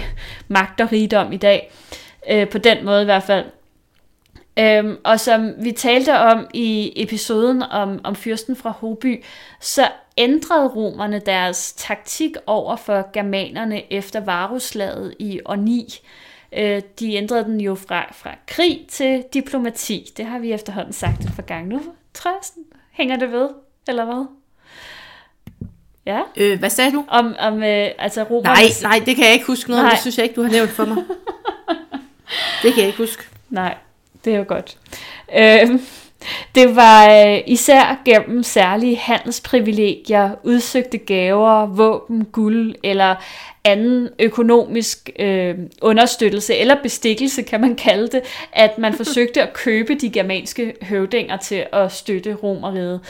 magt 0.48 0.80
og 0.80 0.92
rigdom 0.92 1.32
i 1.32 1.36
dag. 1.36 1.72
Øh, 2.30 2.48
på 2.48 2.58
den 2.58 2.84
måde 2.84 3.02
i 3.02 3.04
hvert 3.04 3.22
fald. 3.22 3.44
Øhm, 4.58 4.96
og 5.04 5.20
som 5.20 5.52
vi 5.58 5.72
talte 5.72 6.18
om 6.18 6.46
i 6.54 6.92
episoden 6.96 7.62
om, 7.62 8.00
om 8.04 8.16
fyrsten 8.16 8.56
fra 8.56 8.70
Hoby, 8.70 9.24
så 9.60 9.88
ændrede 10.18 10.68
romerne 10.68 11.18
deres 11.18 11.72
taktik 11.72 12.30
over 12.46 12.76
for 12.76 13.12
germanerne 13.12 13.92
efter 13.92 14.20
Varuslaget 14.20 15.14
i 15.18 15.40
år 15.44 15.56
9. 15.56 16.00
Øh, 16.56 16.82
de 17.00 17.14
ændrede 17.14 17.44
den 17.44 17.60
jo 17.60 17.74
fra, 17.74 18.12
fra 18.12 18.34
krig 18.46 18.86
til 18.88 19.24
diplomati. 19.34 20.12
Det 20.16 20.24
har 20.24 20.38
vi 20.38 20.52
efterhånden 20.52 20.92
sagt 20.92 21.24
et 21.24 21.32
par 21.36 21.42
gange 21.42 21.68
nu. 21.68 21.82
Tror 22.14 22.30
jeg, 22.30 22.38
sådan, 22.42 22.64
hænger 22.92 23.16
det 23.16 23.32
ved, 23.32 23.48
eller 23.88 24.04
hvad? 24.04 24.26
Ja, 26.06 26.20
Øh, 26.36 26.58
hvad 26.58 26.70
sagde 26.70 26.92
du? 26.92 27.04
om, 27.08 27.34
om 27.38 27.62
øh, 27.62 27.88
altså 27.98 28.20
Nej, 28.20 28.28
romernes... 28.30 28.82
nej, 28.82 29.02
det 29.06 29.16
kan 29.16 29.24
jeg 29.24 29.32
ikke 29.32 29.46
huske 29.46 29.70
noget. 29.70 29.84
Nej. 29.84 29.90
Det 29.90 30.00
synes 30.00 30.16
jeg 30.18 30.24
ikke, 30.24 30.36
du 30.36 30.42
har 30.42 30.50
nævnt 30.50 30.70
for 30.70 30.84
mig. 30.84 30.96
det 32.62 32.74
kan 32.74 32.78
jeg 32.78 32.86
ikke 32.86 32.98
huske. 32.98 33.22
Nej, 33.50 33.74
det 34.24 34.34
er 34.34 34.38
jo 34.38 34.44
godt. 34.48 34.76
Øh, 35.36 35.80
det 36.54 36.76
var 36.76 37.10
øh, 37.10 37.40
især 37.46 38.02
gennem 38.04 38.42
særlige 38.42 38.96
handelsprivilegier, 38.96 40.30
udsøgte 40.42 40.98
gaver, 40.98 41.66
våben, 41.66 42.24
guld 42.24 42.74
eller 42.82 43.14
anden 43.64 44.08
økonomisk 44.18 45.10
øh, 45.18 45.54
understøttelse 45.82 46.54
eller 46.56 46.76
bestikkelse, 46.82 47.42
kan 47.42 47.60
man 47.60 47.76
kalde 47.76 48.08
det, 48.08 48.20
at 48.52 48.78
man 48.78 48.94
forsøgte 48.94 49.42
at 49.42 49.52
købe 49.52 49.94
de 49.94 50.10
germanske 50.10 50.74
høvdinger 50.82 51.36
til 51.36 51.66
at 51.72 51.92
støtte 51.92 52.34
romeriet. 52.34 53.00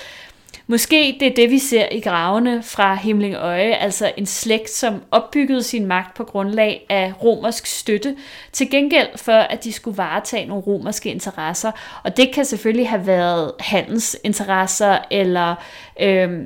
Måske 0.66 1.16
det 1.20 1.28
er 1.28 1.34
det, 1.34 1.50
vi 1.50 1.58
ser 1.58 1.88
i 1.92 2.00
gravene 2.00 2.62
fra 2.62 2.94
Himlingøje, 2.94 3.72
altså 3.72 4.12
en 4.16 4.26
slægt, 4.26 4.70
som 4.70 5.02
opbyggede 5.10 5.62
sin 5.62 5.86
magt 5.86 6.16
på 6.16 6.24
grundlag 6.24 6.86
af 6.88 7.12
romersk 7.22 7.66
støtte, 7.66 8.16
til 8.52 8.70
gengæld 8.70 9.18
for, 9.18 9.32
at 9.32 9.64
de 9.64 9.72
skulle 9.72 9.96
varetage 9.98 10.46
nogle 10.46 10.62
romerske 10.62 11.10
interesser. 11.10 11.72
Og 12.04 12.16
det 12.16 12.32
kan 12.34 12.44
selvfølgelig 12.44 12.88
have 12.88 13.06
været 13.06 13.52
handelsinteresser 13.60 14.98
eller 15.10 15.54
øh, 16.00 16.40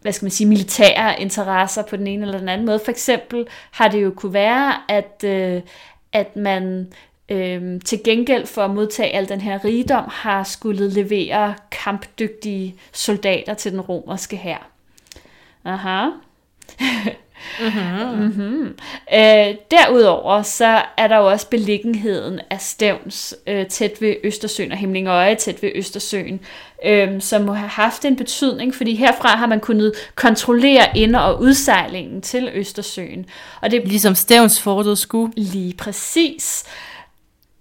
hvad 0.00 0.12
skal 0.12 0.24
man 0.24 0.30
sige, 0.30 0.48
militære 0.48 1.20
interesser 1.20 1.82
på 1.82 1.96
den 1.96 2.06
ene 2.06 2.26
eller 2.26 2.38
den 2.38 2.48
anden 2.48 2.66
måde. 2.66 2.80
For 2.84 2.90
eksempel 2.90 3.46
har 3.70 3.88
det 3.88 4.02
jo 4.02 4.12
kunne 4.16 4.32
være, 4.32 4.74
at, 4.88 5.24
øh, 5.24 5.62
at 6.12 6.36
man 6.36 6.92
øhm, 7.28 7.80
til 7.80 8.00
gengæld 8.04 8.46
for 8.46 8.62
at 8.62 8.70
modtage 8.70 9.14
al 9.14 9.28
den 9.28 9.40
her 9.40 9.64
rigdom, 9.64 10.04
har 10.08 10.44
skulle 10.44 10.88
levere 10.88 11.54
kampdygtige 11.70 12.74
soldater 12.92 13.54
til 13.54 13.72
den 13.72 13.80
romerske 13.80 14.36
hær. 14.36 14.68
Aha. 15.64 16.06
mm-hmm. 16.06 17.12
Mm-hmm. 18.20 18.78
Øh, 19.14 19.54
derudover 19.70 20.42
så 20.42 20.82
er 20.96 21.08
der 21.08 21.16
jo 21.16 21.26
også 21.30 21.48
beliggenheden 21.48 22.40
af 22.50 22.60
Stævns 22.60 23.34
øh, 23.46 23.66
tæt 23.66 24.00
ved 24.00 24.14
Østersøen 24.24 24.72
og 24.72 24.78
Himlingøje 24.78 25.34
tæt 25.34 25.62
ved 25.62 25.70
Østersøen, 25.74 26.40
øh, 26.84 27.20
som 27.20 27.42
må 27.42 27.52
have 27.52 27.68
haft 27.68 28.04
en 28.04 28.16
betydning, 28.16 28.74
fordi 28.74 28.94
herfra 28.94 29.28
har 29.28 29.46
man 29.46 29.60
kunnet 29.60 29.92
kontrollere 30.14 30.98
ind- 30.98 31.16
og 31.16 31.40
udsejlingen 31.40 32.22
til 32.22 32.50
Østersøen. 32.54 33.26
Og 33.60 33.70
det 33.70 33.88
Ligesom 33.88 34.14
Stævns 34.14 34.62
fortet 34.62 34.98
skulle. 34.98 35.32
lige 35.36 35.74
præcis 35.74 36.64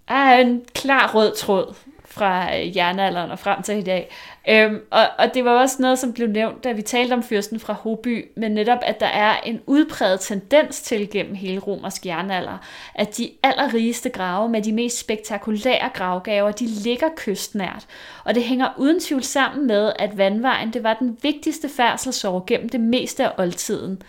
er 0.08 0.38
en 0.38 0.66
klar 0.74 1.12
rød 1.16 1.36
tråd 1.36 1.76
fra 2.16 2.58
øh, 2.58 2.78
jernalderen 2.78 3.32
og 3.32 3.40
frem 3.40 3.62
til 3.62 3.78
i 3.78 3.82
dag. 3.82 4.10
Øhm, 4.50 4.80
og, 4.92 5.04
og 5.20 5.34
det 5.34 5.46
var 5.46 5.52
også 5.52 5.76
noget, 5.80 6.00
som 6.00 6.14
blev 6.14 6.28
nævnt, 6.28 6.64
da 6.64 6.72
vi 6.72 6.82
talte 6.82 7.14
om 7.14 7.24
fyrsten 7.24 7.60
fra 7.60 7.74
Hoby, 7.74 8.28
men 8.38 8.52
netop, 8.52 8.80
at 8.82 9.00
der 9.00 9.06
er 9.06 9.38
en 9.46 9.62
udpræget 9.66 10.20
tendens 10.20 10.82
til 10.82 11.10
gennem 11.10 11.36
hele 11.36 11.60
romersk 11.60 12.06
jernalder, 12.06 12.58
at 12.96 13.18
de 13.18 13.30
allerrigeste 13.44 14.10
grave 14.10 14.50
med 14.50 14.62
de 14.62 14.72
mest 14.72 15.00
spektakulære 15.00 15.90
gravgaver, 15.94 16.52
de 16.52 16.66
ligger 16.66 17.10
kystnært. 17.16 17.86
Og 18.24 18.36
det 18.36 18.44
hænger 18.44 18.70
uden 18.78 19.00
tvivl 19.00 19.24
sammen 19.24 19.68
med, 19.68 19.94
at 20.00 20.18
vandvejen 20.18 20.74
det 20.74 20.84
var 20.84 20.94
den 20.94 21.18
vigtigste 21.22 21.70
færdselsår 21.70 22.44
gennem 22.48 22.70
det 22.70 22.80
meste 22.80 23.26
af 23.26 23.32
oldtiden 23.38 24.02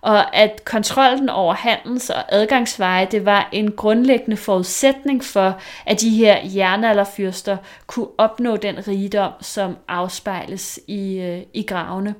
og 0.00 0.36
at 0.36 0.64
kontrollen 0.64 1.28
over 1.28 1.54
handels- 1.54 2.10
og 2.10 2.34
adgangsveje, 2.34 3.08
det 3.10 3.24
var 3.24 3.48
en 3.52 3.72
grundlæggende 3.72 4.36
forudsætning 4.36 5.24
for, 5.24 5.60
at 5.86 6.00
de 6.00 6.10
her 6.10 6.38
jernalderfyrster 6.54 7.56
kunne 7.86 8.08
opnå 8.18 8.56
den 8.56 8.88
rigdom, 8.88 9.32
som 9.40 9.76
afspejles 9.88 10.80
i, 10.86 11.18
øh, 11.18 11.42
i 11.54 11.62
gravene. 11.62 12.14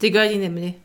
Det 0.00 0.12
gør 0.12 0.28
de 0.28 0.38
nemlig. 0.38 0.78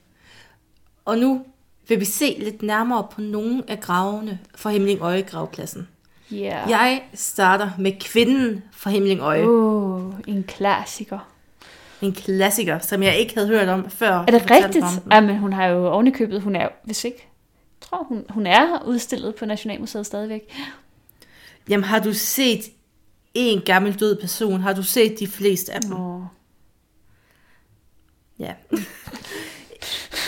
Og 1.05 1.17
nu 1.17 1.45
vil 1.87 1.99
vi 1.99 2.05
se 2.05 2.35
lidt 2.39 2.61
nærmere 2.61 3.07
på 3.11 3.21
nogle 3.21 3.63
af 3.67 3.79
gravene 3.79 4.39
fra 4.55 4.69
Himlingøje 4.69 5.21
gravpladsen. 5.21 5.87
Yeah. 6.33 6.69
Jeg 6.69 7.03
starter 7.13 7.69
med 7.79 7.91
kvinden 7.99 8.63
fra 8.71 8.89
Himlingøje. 8.89 9.43
Oh, 9.43 10.13
en 10.27 10.43
klassiker. 10.43 11.34
En 12.05 12.13
klassiker, 12.13 12.79
som 12.79 13.03
jeg 13.03 13.17
ikke 13.17 13.33
havde 13.33 13.47
hørt 13.47 13.69
om 13.69 13.89
før. 13.89 14.11
Er 14.11 14.25
det 14.25 14.51
rigtigt? 14.51 14.85
Ja, 15.11 15.21
men 15.21 15.37
hun 15.37 15.53
har 15.53 15.65
jo 15.67 15.91
ovenikøbet, 15.91 16.41
hun 16.41 16.55
er, 16.55 16.67
hvis 16.83 17.03
ikke, 17.03 17.17
jeg 17.81 17.89
tror 17.89 18.03
hun, 18.03 18.25
hun 18.29 18.47
er 18.47 18.83
udstillet 18.85 19.35
på 19.35 19.45
Nationalmuseet 19.45 20.05
stadigvæk. 20.05 20.41
Jamen 21.69 21.83
har 21.83 21.99
du 21.99 22.13
set 22.13 22.61
en 23.33 23.61
gammel 23.61 23.99
død 23.99 24.21
person? 24.21 24.61
Har 24.61 24.73
du 24.73 24.83
set 24.83 25.19
de 25.19 25.27
fleste 25.27 25.73
af 25.73 25.81
dem? 25.81 25.93
Oh. 25.93 26.21
Ja. 28.39 28.53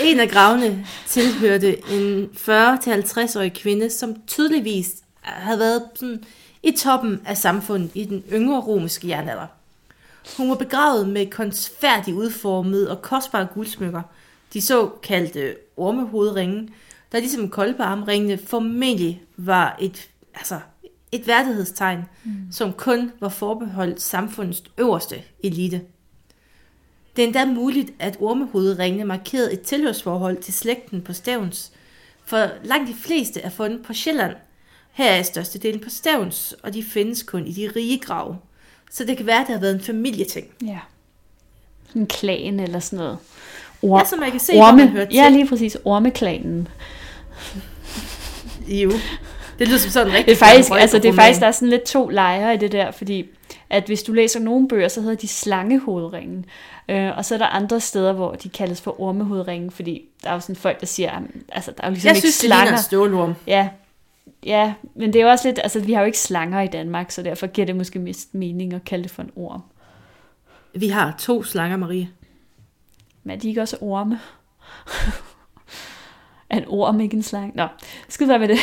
en 0.02 0.20
af 0.20 0.30
gravene 0.30 0.86
tilhørte 1.08 1.92
en 1.92 2.30
40-50-årig 2.36 3.54
kvinde, 3.54 3.90
som 3.90 4.16
tydeligvis 4.28 4.96
havde 5.22 5.60
været 5.60 5.84
sådan 5.96 6.24
i 6.64 6.72
toppen 6.72 7.22
af 7.26 7.38
samfundet 7.38 7.92
i 7.94 8.06
den 8.06 8.24
yngre 8.32 8.62
romerske 8.62 9.08
jernalder. 9.08 9.48
Hun 10.38 10.50
var 10.50 10.56
begravet 10.56 11.10
med 11.10 11.32
kunstfærdigt 11.32 12.18
udformede 12.18 12.92
og 12.92 13.02
kostbare 13.02 13.48
guldsmykker, 13.54 14.02
de 14.54 14.62
såkaldte 14.62 15.56
ormehovedringe, 15.78 16.70
der 17.12 17.20
ligesom 17.20 17.50
kolbearmringene 17.50 18.38
formentlig 18.38 19.24
var 19.38 19.78
et, 19.82 20.10
altså 20.34 20.60
et 21.12 21.28
værdighedstegn, 21.28 22.02
mm. 22.24 22.32
som 22.52 22.74
kun 22.74 23.12
var 23.20 23.30
forbeholdt 23.30 24.02
samfundets 24.02 24.64
øverste 24.78 25.24
elite. 25.44 25.82
Det 27.16 27.24
er 27.24 27.28
endda 27.28 27.46
muligt, 27.46 27.94
at 28.00 28.18
ormehovedringene 28.20 29.06
markerede 29.06 29.54
et 29.54 29.62
tilhørsforhold 29.62 30.38
til 30.38 30.54
slægten 30.54 31.02
på 31.02 31.14
Stævns, 31.14 31.72
for 32.26 32.50
langt 32.64 32.90
de 32.90 32.94
fleste 32.94 33.42
er 33.42 33.50
fundet 33.50 33.84
på 33.86 33.94
Sjælland. 33.94 34.36
Her 34.92 35.12
er 35.12 35.24
størstedelen 35.24 35.80
på 35.80 35.90
Stævns, 35.90 36.56
og 36.64 36.74
de 36.74 36.84
findes 36.84 37.24
kun 37.24 37.48
i 37.48 37.52
de 37.52 37.72
rige 37.76 38.00
grave. 38.00 38.38
Så 38.92 39.04
det 39.06 39.18
kan 39.18 39.26
være, 39.26 39.42
at 39.42 39.48
det 39.48 39.54
har 39.56 39.62
været 39.62 39.76
en 39.76 39.82
familieting. 39.82 40.48
Ja. 40.66 40.78
En 41.96 42.08
klan 42.08 42.60
eller 42.60 42.80
sådan 42.80 43.00
noget. 43.00 43.18
Or- 43.86 43.98
Ja, 44.00 44.06
så 44.06 44.16
man 44.16 44.32
kan 44.32 44.40
se, 44.40 44.54
hvor 44.54 44.72
man 44.72 44.88
hører 44.88 45.06
til. 45.06 45.14
Ja, 45.16 45.30
lige 45.30 45.48
præcis. 45.48 45.78
Ormeklanen. 45.86 46.68
Jo. 48.68 48.92
Det 49.60 49.68
lyder 49.68 49.78
som 49.80 49.92
sådan 49.92 50.14
rigtig 50.14 50.26
Det 50.26 50.42
er 50.42 50.46
faktisk, 50.46 50.72
altså 50.72 51.00
det 51.00 51.10
er 51.10 51.14
faktisk, 51.14 51.40
der 51.40 51.48
er 51.48 51.52
sådan 51.52 51.68
lidt 51.70 51.84
to 51.84 52.08
lejre 52.10 52.54
i 52.54 52.58
det 52.58 52.72
der, 52.72 52.92
fordi 52.92 53.26
at 53.70 53.84
hvis 53.84 54.04
du 54.04 54.14
læser 54.14 54.40
nogle 54.40 54.68
bøger, 54.68 54.88
så 54.88 55.02
hedder 55.02 55.16
de 55.16 55.28
slangehovedringen. 55.28 56.46
Øh, 56.90 57.18
og 57.18 57.26
så 57.26 57.34
er 57.34 57.38
der 57.40 57.46
andre 57.46 57.80
steder, 57.80 58.14
hvor 58.14 58.32
de 58.32 58.50
kaldes 58.50 58.82
for 58.82 59.02
ormehovedringen, 59.02 59.72
fordi 59.72 60.02
der 60.24 60.30
er 60.30 60.34
jo 60.34 60.40
sådan 60.40 60.56
folk, 60.56 60.80
der 60.80 60.86
siger, 60.86 61.20
altså, 61.52 61.72
der 61.78 61.84
er 61.84 61.88
jo 61.88 61.92
ligesom 61.92 62.08
Jeg 62.08 62.16
ikke 62.16 62.28
synes, 62.28 62.38
det 62.38 62.46
slanger. 62.48 62.64
ligner 62.66 62.78
en 62.78 62.84
stålorm. 62.84 63.34
Ja, 63.48 63.70
ja, 64.48 64.74
men 64.96 65.14
det 65.14 65.20
er 65.20 65.24
jo 65.24 65.30
også 65.30 65.48
lidt, 65.48 65.60
altså 65.64 65.80
vi 65.80 65.94
har 65.94 66.02
jo 66.02 66.06
ikke 66.06 66.20
slanger 66.20 66.62
i 66.62 66.68
Danmark, 66.68 67.12
så 67.12 67.22
derfor 67.22 67.48
giver 67.48 67.66
det 67.66 67.76
måske 67.76 68.00
mest 68.00 68.34
mening 68.34 68.74
at 68.74 68.84
kalde 68.86 69.04
det 69.04 69.12
for 69.12 69.22
en 69.22 69.32
orm. 69.36 69.62
Vi 70.76 70.88
har 70.88 71.16
to 71.20 71.44
slanger, 71.44 71.78
Marie. 71.78 72.10
Men 73.24 73.36
er 73.36 73.40
de 73.40 73.48
ikke 73.48 73.62
også 73.62 73.78
orme? 73.82 74.20
er 76.50 76.58
en 76.58 76.66
orm 76.68 77.00
ikke 77.00 77.16
en 77.16 77.24
slange? 77.24 77.52
Nå, 77.56 77.68
skid 78.10 78.28
være 78.28 78.40
med 78.40 78.48
det. 78.48 78.60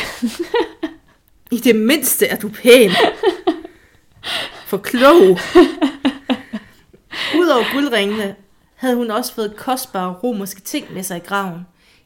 I 1.51 1.57
det 1.57 1.75
mindste 1.75 2.27
er 2.27 2.35
du 2.35 2.49
pæn. 2.49 2.91
For 4.65 4.77
klog. 4.77 5.37
Udover 7.39 7.73
guldringene 7.73 8.35
havde 8.75 8.95
hun 8.95 9.11
også 9.11 9.33
fået 9.33 9.55
kostbare 9.55 10.13
romerske 10.13 10.61
ting 10.61 10.93
med 10.93 11.03
sig 11.03 11.17
i 11.17 11.19
graven. 11.19 11.61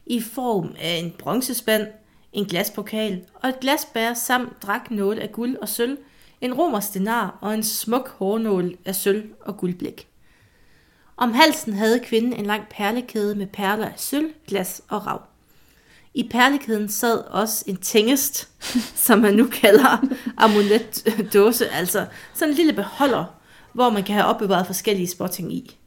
I 0.06 0.20
form 0.20 0.74
af 0.80 0.94
en 0.94 1.14
bronzespand, 1.18 1.86
en 2.32 2.44
glaspokal 2.44 3.20
og 3.34 3.48
et 3.48 3.60
glasbær 3.60 4.14
samt 4.14 4.62
draknål 4.62 5.18
af 5.18 5.32
guld 5.32 5.56
og 5.56 5.68
sølv, 5.68 5.98
en 6.40 6.54
romersk 6.54 6.94
denar 6.94 7.38
og 7.40 7.54
en 7.54 7.62
smuk 7.62 8.08
hårnål 8.08 8.76
af 8.84 8.94
sølv 8.94 9.24
og 9.40 9.56
guldblæk. 9.56 10.08
Om 11.16 11.32
halsen 11.32 11.72
havde 11.72 12.00
kvinden 12.00 12.32
en 12.32 12.46
lang 12.46 12.62
perlekæde 12.70 13.34
med 13.34 13.46
perler 13.46 13.86
af 13.86 13.94
sølv, 13.96 14.32
glas 14.46 14.82
og 14.88 15.06
rav. 15.06 15.22
I 16.14 16.28
perlekæden 16.30 16.88
sad 16.88 17.18
også 17.18 17.64
en 17.66 17.76
tingest, 17.76 18.48
som 19.06 19.18
man 19.18 19.34
nu 19.34 19.46
kalder 19.46 20.04
amuletdåse, 20.36 21.68
altså 21.68 22.06
sådan 22.34 22.52
en 22.52 22.56
lille 22.56 22.72
beholder, 22.72 23.24
hvor 23.72 23.90
man 23.90 24.04
kan 24.04 24.14
have 24.14 24.26
opbevaret 24.26 24.66
forskellige 24.66 25.08
spotting 25.08 25.52
i. 25.52 25.78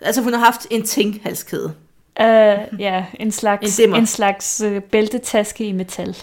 Altså 0.00 0.22
hun 0.22 0.32
har 0.32 0.40
haft 0.40 0.66
en 0.70 0.82
tinghalskæde. 0.82 1.74
Uh, 2.20 2.80
ja, 2.80 3.06
en 3.20 3.32
slags, 3.32 3.78
En 3.78 3.82
dimmer. 3.84 3.96
en 3.98 4.06
slags 4.06 4.62
uh, 4.66 4.78
bæltetaske 4.82 5.64
i 5.66 5.72
metal. 5.72 6.16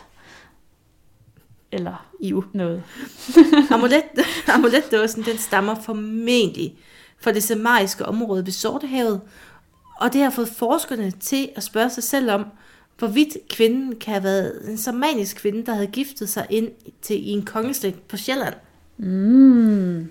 Eller 1.72 2.06
Jo. 2.22 2.44
noget. 2.54 2.84
Amulet, 3.72 4.04
amuletdåsen 4.48 5.24
den 5.24 5.38
stammer 5.38 5.76
formentlig 5.76 6.76
fra 7.22 7.32
det 7.32 7.44
samariske 7.44 8.06
område 8.06 8.46
ved 8.46 8.52
Sortehavet, 8.52 9.22
og 10.00 10.14
det 10.14 10.22
har 10.22 10.30
fået 10.30 10.50
forskerne 10.50 11.12
til 11.12 11.50
at 11.56 11.64
spørge 11.64 11.90
sig 11.90 12.04
selv 12.04 12.32
om, 12.32 12.46
hvorvidt 12.98 13.38
kvinden 13.50 13.96
kan 14.00 14.14
have 14.14 14.24
været 14.24 14.70
en 14.70 14.78
samanisk 14.78 15.36
kvinde, 15.38 15.66
der 15.66 15.74
havde 15.74 15.88
giftet 15.88 16.30
sig 16.30 16.46
ind 16.50 16.70
til 17.02 17.28
i 17.28 17.30
en 17.30 17.46
kongeslægt 17.46 18.08
på 18.08 18.18
Sjælland. 18.18 18.54
Mm. 18.98 20.08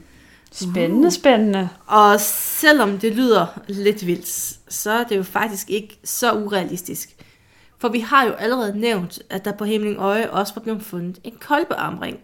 Spændende, 0.52 1.10
spændende. 1.10 1.68
Og 1.86 2.20
selvom 2.20 2.98
det 2.98 3.14
lyder 3.14 3.60
lidt 3.68 4.06
vildt, 4.06 4.58
så 4.68 4.90
er 4.90 5.04
det 5.04 5.16
jo 5.16 5.22
faktisk 5.22 5.70
ikke 5.70 5.98
så 6.04 6.32
urealistisk. 6.32 7.08
For 7.78 7.88
vi 7.88 8.00
har 8.00 8.24
jo 8.24 8.32
allerede 8.32 8.78
nævnt, 8.80 9.22
at 9.30 9.44
der 9.44 9.52
på 9.52 9.64
Himlingøje 9.64 10.30
også 10.30 10.54
var 10.54 10.62
blevet 10.62 10.82
fundet 10.82 11.18
en 11.24 11.34
kolbearmring. 11.40 12.18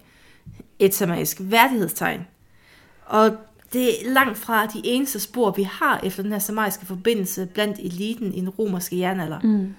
Et 0.78 0.94
samarisk 0.94 1.36
værdighedstegn. 1.40 2.26
Og 3.06 3.36
det 3.72 3.88
er 3.88 4.12
langt 4.12 4.38
fra 4.38 4.66
de 4.66 4.80
eneste 4.84 5.20
spor, 5.20 5.50
vi 5.50 5.62
har 5.62 6.00
efter 6.02 6.22
den 6.22 6.32
her 6.32 6.38
samariske 6.38 6.86
forbindelse 6.86 7.46
blandt 7.46 7.78
eliten 7.78 8.34
i 8.34 8.40
den 8.40 8.48
romerske 8.48 8.98
jernalder. 8.98 9.40
Mm. 9.40 9.74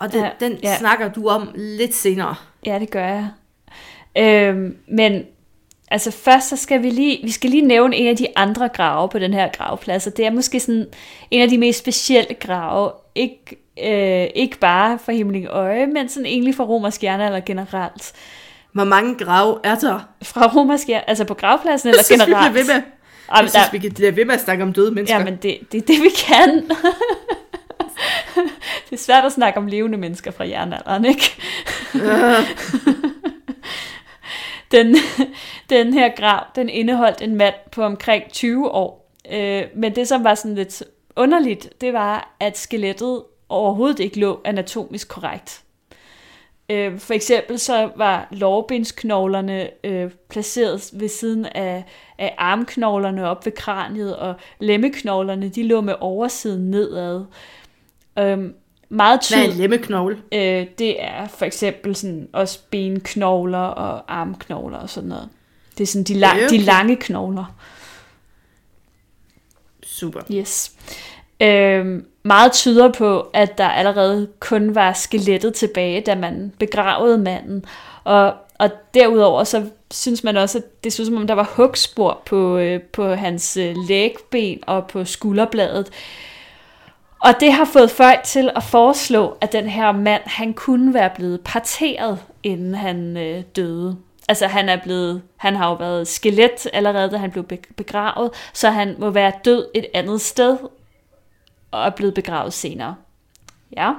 Og 0.00 0.12
den, 0.12 0.24
Ja, 0.24 0.30
den 0.40 0.58
ja. 0.62 0.78
snakker 0.78 1.12
du 1.12 1.28
om 1.28 1.50
lidt 1.54 1.94
senere. 1.94 2.34
Ja, 2.66 2.78
det 2.78 2.90
gør 2.90 3.06
jeg. 3.06 3.28
Øhm, 4.18 4.76
men 4.88 5.24
altså 5.90 6.10
først 6.10 6.48
så 6.48 6.56
skal 6.56 6.82
vi 6.82 6.90
lige, 6.90 7.20
vi 7.22 7.30
skal 7.30 7.50
lige 7.50 7.62
nævne 7.62 7.96
en 7.96 8.06
af 8.06 8.16
de 8.16 8.26
andre 8.36 8.68
grave 8.68 9.08
på 9.08 9.18
den 9.18 9.34
her 9.34 9.48
gravplads, 9.48 10.06
og 10.06 10.16
det 10.16 10.26
er 10.26 10.30
måske 10.30 10.60
sådan 10.60 10.86
en 11.30 11.42
af 11.42 11.48
de 11.48 11.58
mest 11.58 11.78
specielle 11.78 12.34
grave, 12.34 12.92
ikke, 13.14 13.56
øh, 13.84 14.28
ikke 14.34 14.58
bare 14.58 14.98
for 15.04 15.12
Himmelingøje, 15.12 15.86
men 15.86 16.08
sådan 16.08 16.26
egentlig 16.26 16.54
for 16.54 16.64
romersk 16.64 17.02
jernalder 17.02 17.40
generelt. 17.40 18.12
Hvor 18.72 18.84
mange 18.84 19.14
grave 19.14 19.58
er 19.64 19.74
der? 19.74 20.08
Fra 20.22 20.52
romersk 20.56 20.88
altså 21.06 21.24
på 21.24 21.34
gravpladsen 21.34 21.88
eller 21.90 22.02
synes, 22.02 22.26
vi 22.26 22.32
generelt? 22.32 22.54
ved 22.54 22.64
med, 22.64 22.74
Ej, 22.74 22.82
jeg 23.30 23.38
synes, 23.38 23.52
der, 23.52 23.70
vi 23.72 23.78
kan 23.78 23.92
blive 23.92 24.16
ved 24.16 24.24
med 24.24 24.34
at 24.34 24.40
snakke 24.40 24.62
om 24.62 24.72
døde 24.72 24.90
mennesker. 24.90 25.18
ja, 25.18 25.24
men 25.24 25.36
det, 25.36 25.58
det 25.72 25.82
er 25.82 25.86
det, 25.86 26.02
vi 26.02 26.10
kan. 26.26 26.50
det 28.90 28.92
er 28.92 28.96
svært 28.96 29.24
at 29.24 29.32
snakke 29.32 29.58
om 29.58 29.66
levende 29.66 29.98
mennesker 29.98 30.30
fra 30.30 30.48
jernalderen, 30.48 31.04
ikke? 31.04 31.36
den, 34.70 34.96
den 35.70 35.92
her 35.92 36.08
grav, 36.16 36.46
den 36.54 36.68
indeholdt 36.68 37.22
en 37.22 37.36
mand 37.36 37.54
på 37.72 37.82
omkring 37.82 38.24
20 38.32 38.70
år. 38.70 39.12
Øh, 39.32 39.62
men 39.74 39.96
det, 39.96 40.08
som 40.08 40.24
var 40.24 40.34
sådan 40.34 40.54
lidt 40.54 40.82
underligt, 41.16 41.80
det 41.80 41.92
var, 41.92 42.36
at 42.40 42.58
skelettet 42.58 43.22
overhovedet 43.48 44.00
ikke 44.00 44.20
lå 44.20 44.40
anatomisk 44.44 45.08
korrekt. 45.08 45.62
Øh, 46.70 46.98
for 46.98 47.14
eksempel 47.14 47.58
så 47.58 47.90
var 47.96 48.28
lårbensknoglerne 48.30 49.86
øh, 49.86 50.10
placeret 50.28 50.90
ved 50.92 51.08
siden 51.08 51.46
af, 51.46 51.84
af 52.18 52.34
armknoglerne 52.38 53.28
op 53.28 53.46
ved 53.46 53.52
kraniet, 53.52 54.16
og 54.16 54.34
lemmeknoglerne 54.58 55.48
de 55.48 55.62
lå 55.62 55.80
med 55.80 55.94
oversiden 56.00 56.70
nedad. 56.70 57.24
Øh, 58.18 58.50
meget 58.90 59.28
Hvad 59.28 59.44
er 59.44 59.52
lemmeknogle? 59.54 60.18
øh, 60.32 60.66
det 60.78 61.02
er 61.02 61.28
for 61.28 61.44
eksempel 61.44 61.96
sådan 61.96 62.28
også 62.32 62.58
benknogler 62.70 63.58
og 63.58 64.02
armknogler 64.08 64.78
og 64.78 64.90
sådan 64.90 65.08
noget. 65.08 65.28
Det 65.78 65.84
er 65.84 65.86
sådan 65.86 66.04
de, 66.04 66.14
lang, 66.14 66.38
Ja, 66.38 66.42
de 66.42 66.46
okay. 66.46 66.64
lange 66.64 66.96
knogler. 66.96 67.54
Super. 69.82 70.20
Yes. 70.32 70.72
Øhm, 71.40 72.06
meget 72.22 72.52
tyder 72.52 72.92
på, 72.92 73.20
at 73.20 73.58
der 73.58 73.68
allerede 73.68 74.28
kun 74.40 74.74
var 74.74 74.92
skelettet 74.92 75.54
tilbage, 75.54 76.00
da 76.00 76.14
man 76.14 76.52
begravede 76.58 77.18
manden. 77.18 77.64
Og, 78.04 78.34
og 78.58 78.70
derudover 78.94 79.44
så 79.44 79.64
synes 79.90 80.24
man 80.24 80.36
også, 80.36 80.58
at 80.58 80.84
det 80.84 81.00
ud 81.00 81.06
som 81.06 81.16
om, 81.16 81.26
der 81.26 81.34
var 81.34 81.50
hugspor 81.56 82.22
på, 82.26 82.58
øh, 82.58 82.82
på 82.82 83.14
hans 83.14 83.56
øh, 83.56 83.74
lægben 83.88 84.58
og 84.66 84.86
på 84.86 85.04
skulderbladet. 85.04 85.90
Og 87.20 87.34
det 87.40 87.52
har 87.52 87.64
fået 87.64 87.90
folk 87.90 88.22
til 88.24 88.50
at 88.56 88.62
foreslå, 88.62 89.36
at 89.40 89.52
den 89.52 89.66
her 89.66 89.92
mand, 89.92 90.22
han 90.26 90.54
kunne 90.54 90.94
være 90.94 91.10
blevet 91.10 91.40
parteret, 91.44 92.18
inden 92.42 92.74
han 92.74 93.16
øh, 93.16 93.42
døde. 93.56 93.96
Altså 94.28 94.46
han 94.46 94.68
er 94.68 94.76
blevet, 94.76 95.22
han 95.36 95.56
har 95.56 95.68
jo 95.68 95.74
været 95.74 96.08
skelet 96.08 96.66
allerede, 96.72 97.10
da 97.10 97.16
han 97.16 97.30
blev 97.30 97.44
be- 97.44 97.74
begravet, 97.76 98.30
så 98.52 98.70
han 98.70 98.96
må 98.98 99.10
være 99.10 99.32
død 99.44 99.66
et 99.74 99.86
andet 99.94 100.20
sted, 100.20 100.56
og 101.70 101.86
er 101.86 101.90
blevet 101.90 102.14
begravet 102.14 102.52
senere. 102.52 102.94
Ja. 103.76 103.92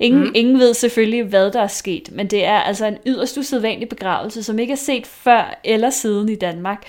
Ingen, 0.00 0.24
mm. 0.24 0.32
ingen 0.34 0.58
ved 0.58 0.74
selvfølgelig, 0.74 1.24
hvad 1.24 1.50
der 1.50 1.60
er 1.60 1.66
sket, 1.66 2.08
men 2.12 2.26
det 2.26 2.44
er 2.44 2.60
altså 2.60 2.86
en 2.86 2.98
yderst 3.06 3.38
usædvanlig 3.38 3.88
begravelse, 3.88 4.42
som 4.42 4.58
ikke 4.58 4.72
er 4.72 4.76
set 4.76 5.06
før 5.06 5.60
eller 5.64 5.90
siden 5.90 6.28
i 6.28 6.34
Danmark. 6.34 6.84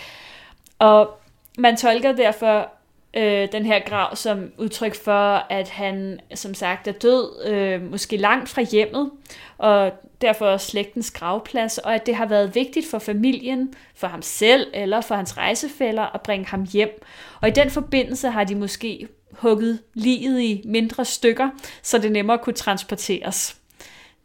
Og 0.79 1.19
man 1.57 1.77
tolker 1.77 2.11
derfor 2.11 2.69
øh, 3.15 3.51
den 3.51 3.65
her 3.65 3.79
grav 3.79 4.15
som 4.15 4.51
udtryk 4.57 4.95
for, 4.95 5.45
at 5.49 5.69
han 5.69 6.19
som 6.35 6.53
sagt 6.53 6.87
er 6.87 6.91
død, 6.91 7.45
øh, 7.45 7.91
måske 7.91 8.17
langt 8.17 8.49
fra 8.49 8.61
hjemmet, 8.61 9.11
og 9.57 9.91
derfor 10.21 10.45
også 10.45 10.67
slægtens 10.67 11.11
gravplads, 11.11 11.77
og 11.77 11.95
at 11.95 12.05
det 12.05 12.15
har 12.15 12.25
været 12.25 12.55
vigtigt 12.55 12.87
for 12.87 12.99
familien, 12.99 13.73
for 13.95 14.07
ham 14.07 14.21
selv 14.21 14.67
eller 14.73 15.01
for 15.01 15.15
hans 15.15 15.37
rejsefælder 15.37 16.15
at 16.15 16.21
bringe 16.21 16.45
ham 16.45 16.67
hjem. 16.73 17.03
Og 17.41 17.47
i 17.47 17.51
den 17.51 17.69
forbindelse 17.69 18.29
har 18.29 18.43
de 18.43 18.55
måske 18.55 19.07
hugget 19.31 19.79
liget 19.93 20.41
i 20.41 20.61
mindre 20.65 21.05
stykker, 21.05 21.49
så 21.81 21.97
det 21.97 22.11
nemmere 22.11 22.37
kunne 22.37 22.53
transporteres. 22.53 23.57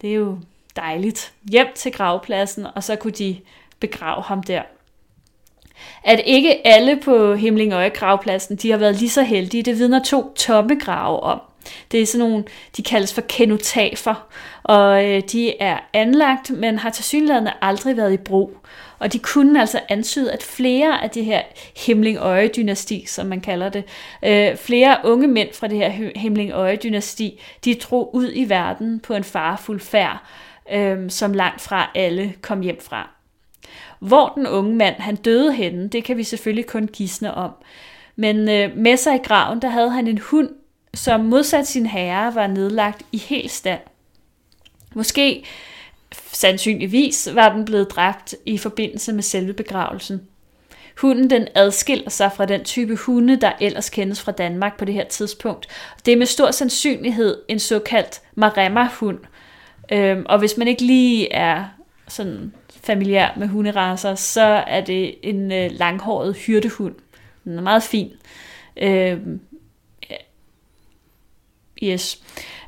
Det 0.00 0.10
er 0.10 0.14
jo 0.14 0.38
dejligt. 0.76 1.32
Hjem 1.50 1.66
til 1.74 1.92
gravpladsen, 1.92 2.66
og 2.74 2.84
så 2.84 2.96
kunne 2.96 3.12
de 3.12 3.40
begrave 3.80 4.22
ham 4.22 4.42
der. 4.42 4.62
At 6.04 6.20
ikke 6.26 6.66
alle 6.66 6.96
på 7.04 7.34
Himlingøje 7.34 7.88
gravpladsen, 7.88 8.56
de 8.56 8.70
har 8.70 8.78
været 8.78 8.96
lige 8.96 9.10
så 9.10 9.22
heldige, 9.22 9.62
det 9.62 9.78
vidner 9.78 10.02
to 10.04 10.32
tomme 10.34 10.78
grave 10.80 11.20
om. 11.20 11.40
Det 11.92 12.02
er 12.02 12.06
sådan 12.06 12.28
nogle, 12.28 12.44
de 12.76 12.82
kaldes 12.82 13.14
for 13.14 13.20
kenotafer, 13.20 14.28
og 14.62 15.04
øh, 15.04 15.22
de 15.32 15.62
er 15.62 15.78
anlagt, 15.92 16.50
men 16.50 16.78
har 16.78 16.90
tilsyneladende 16.90 17.52
aldrig 17.62 17.96
været 17.96 18.12
i 18.12 18.16
brug. 18.16 18.56
Og 18.98 19.12
de 19.12 19.18
kunne 19.18 19.60
altså 19.60 19.80
antyde, 19.88 20.32
at 20.32 20.42
flere 20.42 21.02
af 21.02 21.10
de 21.10 21.22
her 21.22 21.42
Himlingøje-dynasti, 21.76 23.04
som 23.06 23.26
man 23.26 23.40
kalder 23.40 23.68
det, 23.68 23.84
øh, 24.24 24.56
flere 24.56 24.96
unge 25.04 25.28
mænd 25.28 25.48
fra 25.52 25.66
det 25.66 25.78
her 25.78 26.10
Himlingøje-dynasti, 26.16 27.40
de 27.64 27.74
drog 27.74 28.14
ud 28.14 28.30
i 28.34 28.48
verden 28.48 29.00
på 29.00 29.14
en 29.14 29.24
farfuld 29.24 29.80
færd, 29.80 30.22
øh, 30.72 31.10
som 31.10 31.32
langt 31.32 31.60
fra 31.60 31.90
alle 31.94 32.34
kom 32.42 32.60
hjem 32.60 32.80
fra. 32.80 33.19
Hvor 34.00 34.32
den 34.36 34.46
unge 34.46 34.76
mand 34.76 34.94
han 34.98 35.16
døde 35.16 35.52
henne, 35.52 35.88
det 35.88 36.04
kan 36.04 36.16
vi 36.16 36.24
selvfølgelig 36.24 36.66
kun 36.66 36.88
gisne 36.92 37.34
om. 37.34 37.50
Men 38.16 38.48
øh, 38.48 38.76
med 38.76 38.96
sig 38.96 39.14
i 39.14 39.24
graven, 39.24 39.62
der 39.62 39.68
havde 39.68 39.90
han 39.90 40.06
en 40.06 40.18
hund, 40.18 40.48
som 40.94 41.20
modsat 41.20 41.66
sin 41.66 41.86
herre 41.86 42.34
var 42.34 42.46
nedlagt 42.46 43.02
i 43.12 43.18
helt 43.18 43.50
stand. 43.50 43.80
Måske 44.94 45.44
sandsynligvis 46.32 47.28
var 47.34 47.54
den 47.54 47.64
blevet 47.64 47.90
dræbt 47.90 48.34
i 48.46 48.58
forbindelse 48.58 49.12
med 49.12 49.22
selve 49.22 49.52
begravelsen. 49.52 50.20
Hunden 51.00 51.30
den 51.30 51.48
adskiller 51.54 52.10
sig 52.10 52.32
fra 52.32 52.46
den 52.46 52.64
type 52.64 52.96
hunde, 52.96 53.36
der 53.36 53.52
ellers 53.60 53.90
kendes 53.90 54.20
fra 54.20 54.32
Danmark 54.32 54.78
på 54.78 54.84
det 54.84 54.94
her 54.94 55.04
tidspunkt. 55.04 55.66
Det 56.06 56.12
er 56.12 56.16
med 56.16 56.26
stor 56.26 56.50
sandsynlighed 56.50 57.38
en 57.48 57.58
såkaldt 57.58 58.20
maremma-hund. 58.34 59.18
Øhm, 59.92 60.26
og 60.28 60.38
hvis 60.38 60.56
man 60.56 60.68
ikke 60.68 60.82
lige 60.82 61.32
er 61.32 61.64
sådan 62.08 62.54
familiær 62.84 63.28
med 63.36 63.48
hunderaser, 63.48 64.14
så 64.14 64.42
er 64.66 64.80
det 64.80 65.14
en 65.22 65.52
øh, 65.52 65.70
langhåret 65.72 66.36
hyrdehund. 66.36 66.94
Den 67.44 67.58
er 67.58 67.62
meget 67.62 67.82
fin. 67.82 68.10
Øhm, 68.76 69.40
yes. 71.82 72.22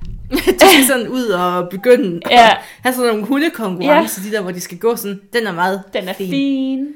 de 0.31 0.39
skal 0.59 0.85
sådan 0.87 1.09
ud 1.09 1.27
og 1.27 1.69
begynde 1.71 2.21
Ja. 2.31 2.51
at 2.51 2.57
have 2.83 2.93
sådan 2.95 3.11
nogle 3.11 3.27
hundekonkurrencer, 3.27 4.23
ja. 4.25 4.29
de 4.31 4.37
der, 4.37 4.43
hvor 4.43 4.51
de 4.51 4.61
skal 4.61 4.79
gå 4.79 4.97
sådan, 4.97 5.21
den 5.33 5.47
er 5.47 5.53
meget 5.53 5.83
Den 5.93 6.09
er 6.09 6.13
fin. 6.13 6.31
fin. 6.31 6.89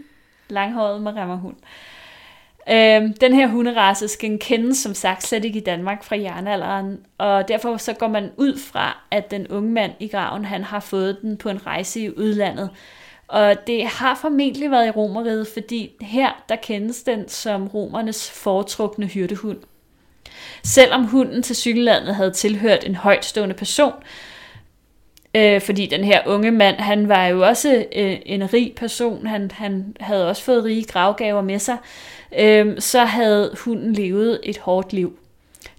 Langhåret 0.48 1.02
maremmerhund. 1.02 1.56
Øhm, 2.70 3.12
den 3.20 3.34
her 3.34 3.46
hunderace 3.46 4.08
skal 4.08 4.38
kendes 4.40 4.78
som 4.78 4.94
sagt 4.94 5.22
slet 5.26 5.44
ikke 5.44 5.58
i 5.58 5.62
Danmark 5.64 6.04
fra 6.04 6.16
jernalderen, 6.16 6.98
og 7.18 7.48
derfor 7.48 7.76
så 7.76 7.92
går 7.92 8.08
man 8.08 8.30
ud 8.36 8.58
fra, 8.58 9.04
at 9.10 9.30
den 9.30 9.48
unge 9.48 9.70
mand 9.70 9.92
i 10.00 10.08
graven, 10.08 10.44
han 10.44 10.64
har 10.64 10.80
fået 10.80 11.18
den 11.22 11.36
på 11.36 11.48
en 11.48 11.66
rejse 11.66 12.00
i 12.00 12.10
udlandet. 12.18 12.70
Og 13.28 13.66
det 13.66 13.86
har 13.86 14.18
formentlig 14.20 14.70
været 14.70 14.86
i 14.86 14.90
romeriet, 14.90 15.46
fordi 15.52 15.90
her 16.00 16.44
der 16.48 16.56
kendes 16.56 17.02
den 17.02 17.28
som 17.28 17.68
romernes 17.68 18.30
foretrukne 18.30 19.06
hyrdehund. 19.06 19.58
Selvom 20.64 21.04
hunden 21.04 21.42
til 21.42 21.56
cykellandet 21.56 22.14
havde 22.14 22.30
tilhørt 22.30 22.84
en 22.84 22.94
højtstående 22.94 23.54
person, 23.54 23.92
øh, 25.34 25.60
fordi 25.60 25.86
den 25.86 26.04
her 26.04 26.20
unge 26.26 26.50
mand, 26.50 26.76
han 26.76 27.08
var 27.08 27.26
jo 27.26 27.46
også 27.46 27.84
øh, 27.96 28.16
en 28.26 28.52
rig 28.52 28.72
person, 28.76 29.26
han, 29.26 29.50
han 29.54 29.96
havde 30.00 30.28
også 30.28 30.42
fået 30.42 30.64
rige 30.64 30.84
gravgaver 30.84 31.42
med 31.42 31.58
sig, 31.58 31.76
øh, 32.38 32.80
så 32.80 33.04
havde 33.04 33.54
hunden 33.64 33.92
levet 33.92 34.40
et 34.42 34.58
hårdt 34.58 34.92
liv. 34.92 35.18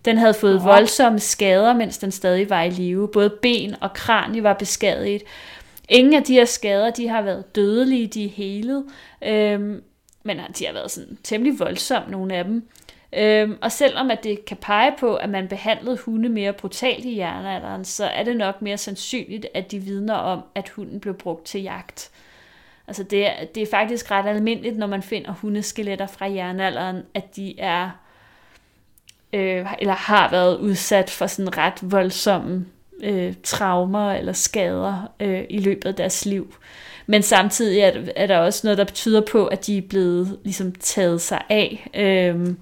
Den 0.06 0.18
havde 0.18 0.34
fået 0.34 0.64
voldsomme 0.64 1.20
skader, 1.20 1.74
mens 1.74 1.98
den 1.98 2.12
stadig 2.12 2.50
var 2.50 2.64
i 2.64 2.70
live. 2.70 3.08
Både 3.08 3.30
ben 3.30 3.76
og 3.82 3.94
kranie 3.94 4.44
var 4.44 4.54
beskadiget. 4.54 5.22
Ingen 5.90 6.14
af 6.14 6.24
de 6.24 6.34
her 6.34 6.46
skader, 6.46 6.90
de 6.92 7.08
har 7.08 7.22
været 7.22 7.56
dødelige, 7.56 8.08
de 8.08 8.26
er 8.26 8.30
helet, 8.30 8.86
øhm, 9.22 9.84
men 10.24 10.40
øh, 10.40 10.46
de 10.60 10.66
har 10.66 10.74
været 10.74 10.92
sådan 10.92 11.18
temmelig 11.24 11.60
voldsomme, 11.60 12.12
nogle 12.12 12.36
af 12.36 12.44
dem. 12.44 12.70
Øhm, 13.14 13.58
og 13.62 13.72
selvom 13.72 14.12
at 14.12 14.24
det 14.24 14.46
kan 14.46 14.58
pege 14.58 14.94
på, 15.00 15.16
at 15.16 15.30
man 15.30 15.48
behandlede 15.48 15.98
hunde 15.98 16.30
mere 16.30 16.54
brutalt 16.54 17.06
i 17.06 17.18
jernalderen, 17.18 17.86
så 17.86 18.06
er 18.06 18.24
det 18.24 18.38
nok 18.38 18.62
mere 18.62 18.78
sandsynligt, 18.78 19.48
at 19.54 19.72
de 19.72 19.80
vidner 19.80 20.14
om, 20.14 20.44
at 20.56 20.70
hunden 20.70 21.00
blev 21.00 21.14
brugt 21.14 21.46
til 21.46 21.62
jagt. 21.62 22.12
Altså 22.88 23.04
det 23.04 23.28
er, 23.28 23.46
det 23.56 23.64
er 23.64 23.68
faktisk 23.72 24.12
ret 24.12 24.26
almindeligt, 24.26 24.78
når 24.78 24.88
man 24.88 25.04
finder 25.04 25.32
hundeskeletter 25.32 26.08
fra 26.08 26.26
jernalderen, 26.26 27.04
at 27.14 27.36
de 27.36 27.60
er 27.60 27.90
øh, 29.34 29.66
eller 29.80 29.94
har 29.94 30.32
været 30.32 30.58
udsat 30.58 31.10
for 31.10 31.28
sådan 31.28 31.58
ret 31.58 31.92
voldsomme 31.92 32.66
øh, 33.04 33.34
traumer 33.44 34.12
eller 34.12 34.34
skader 34.34 35.12
øh, 35.20 35.44
i 35.50 35.60
løbet 35.60 35.86
af 35.86 35.96
deres 35.96 36.26
liv. 36.26 36.56
Men 37.08 37.24
samtidig 37.24 37.80
er, 37.80 37.92
er 38.16 38.28
der 38.28 38.38
også 38.38 38.62
noget, 38.64 38.78
der 38.78 38.84
betyder 38.84 39.22
på, 39.22 39.48
at 39.48 39.68
de 39.68 39.78
er 39.78 39.82
blevet 39.82 40.38
ligesom 40.44 40.72
taget 40.72 41.22
sig 41.22 41.42
af, 41.50 41.90
øh, 41.96 42.54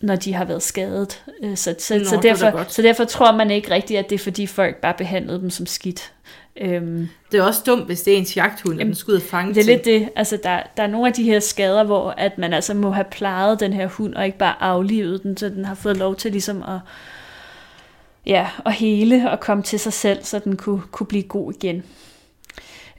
når 0.00 0.16
de 0.16 0.34
har 0.34 0.44
været 0.44 0.62
skadet. 0.62 1.22
Øh, 1.42 1.56
så, 1.56 1.74
så, 1.78 1.98
Nå, 1.98 2.04
så, 2.04 2.16
er 2.16 2.20
derfor, 2.20 2.64
så 2.68 2.82
derfor 2.82 3.04
tror 3.04 3.32
man 3.32 3.50
ikke 3.50 3.70
rigtigt, 3.70 3.98
at 3.98 4.10
det 4.10 4.14
er 4.14 4.24
fordi 4.24 4.46
folk 4.46 4.76
bare 4.76 4.94
behandlede 4.98 5.40
dem 5.40 5.50
som 5.50 5.66
skidt. 5.66 6.12
Øhm, 6.60 7.08
Det 7.32 7.40
er 7.40 7.44
også 7.44 7.62
dumt, 7.66 7.86
hvis 7.86 8.02
det 8.02 8.14
er 8.14 8.18
ens 8.18 8.36
jagthund, 8.36 8.74
Jamen, 8.78 8.86
den 8.86 8.94
skal 8.94 9.12
ud 9.12 9.16
og 9.16 9.22
fange 9.22 9.54
det 9.54 9.60
er 9.60 9.64
lidt 9.64 9.84
det. 9.84 10.08
Altså, 10.16 10.38
der, 10.42 10.62
der 10.76 10.82
er 10.82 10.86
nogle 10.86 11.06
af 11.06 11.12
de 11.12 11.22
her 11.22 11.40
skader, 11.40 11.84
hvor 11.84 12.10
at 12.10 12.38
man 12.38 12.52
altså 12.52 12.74
må 12.74 12.90
have 12.90 13.06
plejet 13.10 13.60
den 13.60 13.72
her 13.72 13.86
hund, 13.86 14.14
og 14.14 14.26
ikke 14.26 14.38
bare 14.38 14.62
aflivet 14.62 15.22
den, 15.22 15.36
så 15.36 15.48
den 15.48 15.64
har 15.64 15.74
fået 15.74 15.96
lov 15.96 16.16
til 16.16 16.30
ligesom 16.32 16.62
at, 16.62 16.78
ja, 18.28 18.46
at 18.66 18.72
hele 18.72 19.30
og 19.30 19.40
komme 19.40 19.62
til 19.62 19.78
sig 19.80 19.92
selv, 19.92 20.24
så 20.24 20.38
den 20.38 20.56
kunne, 20.56 20.82
kunne 20.90 21.06
blive 21.06 21.22
god 21.22 21.52
igen. 21.54 21.82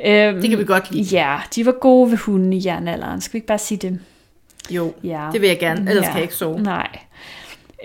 Øhm, 0.05 0.41
Det 0.41 0.49
kan 0.49 0.59
vi 0.59 0.65
godt 0.65 0.91
lide. 0.91 1.03
Ja, 1.03 1.37
de 1.55 1.65
var 1.65 1.71
gode 1.71 2.11
ved 2.11 2.17
hunden 2.17 2.53
i 2.53 2.61
jernalderen. 2.65 3.21
Skal 3.21 3.33
vi 3.33 3.37
ikke 3.37 3.47
bare 3.47 3.57
sige 3.57 3.77
det? 3.77 3.99
Jo, 4.69 4.93
Ja. 5.03 5.29
det 5.33 5.41
vil 5.41 5.47
jeg 5.47 5.59
gerne, 5.59 5.89
ellers 5.89 6.03
Ja. 6.05 6.07
kan 6.09 6.15
jeg 6.15 6.23
ikke 6.23 6.35
sove. 6.35 6.61
Nej. 6.61 6.87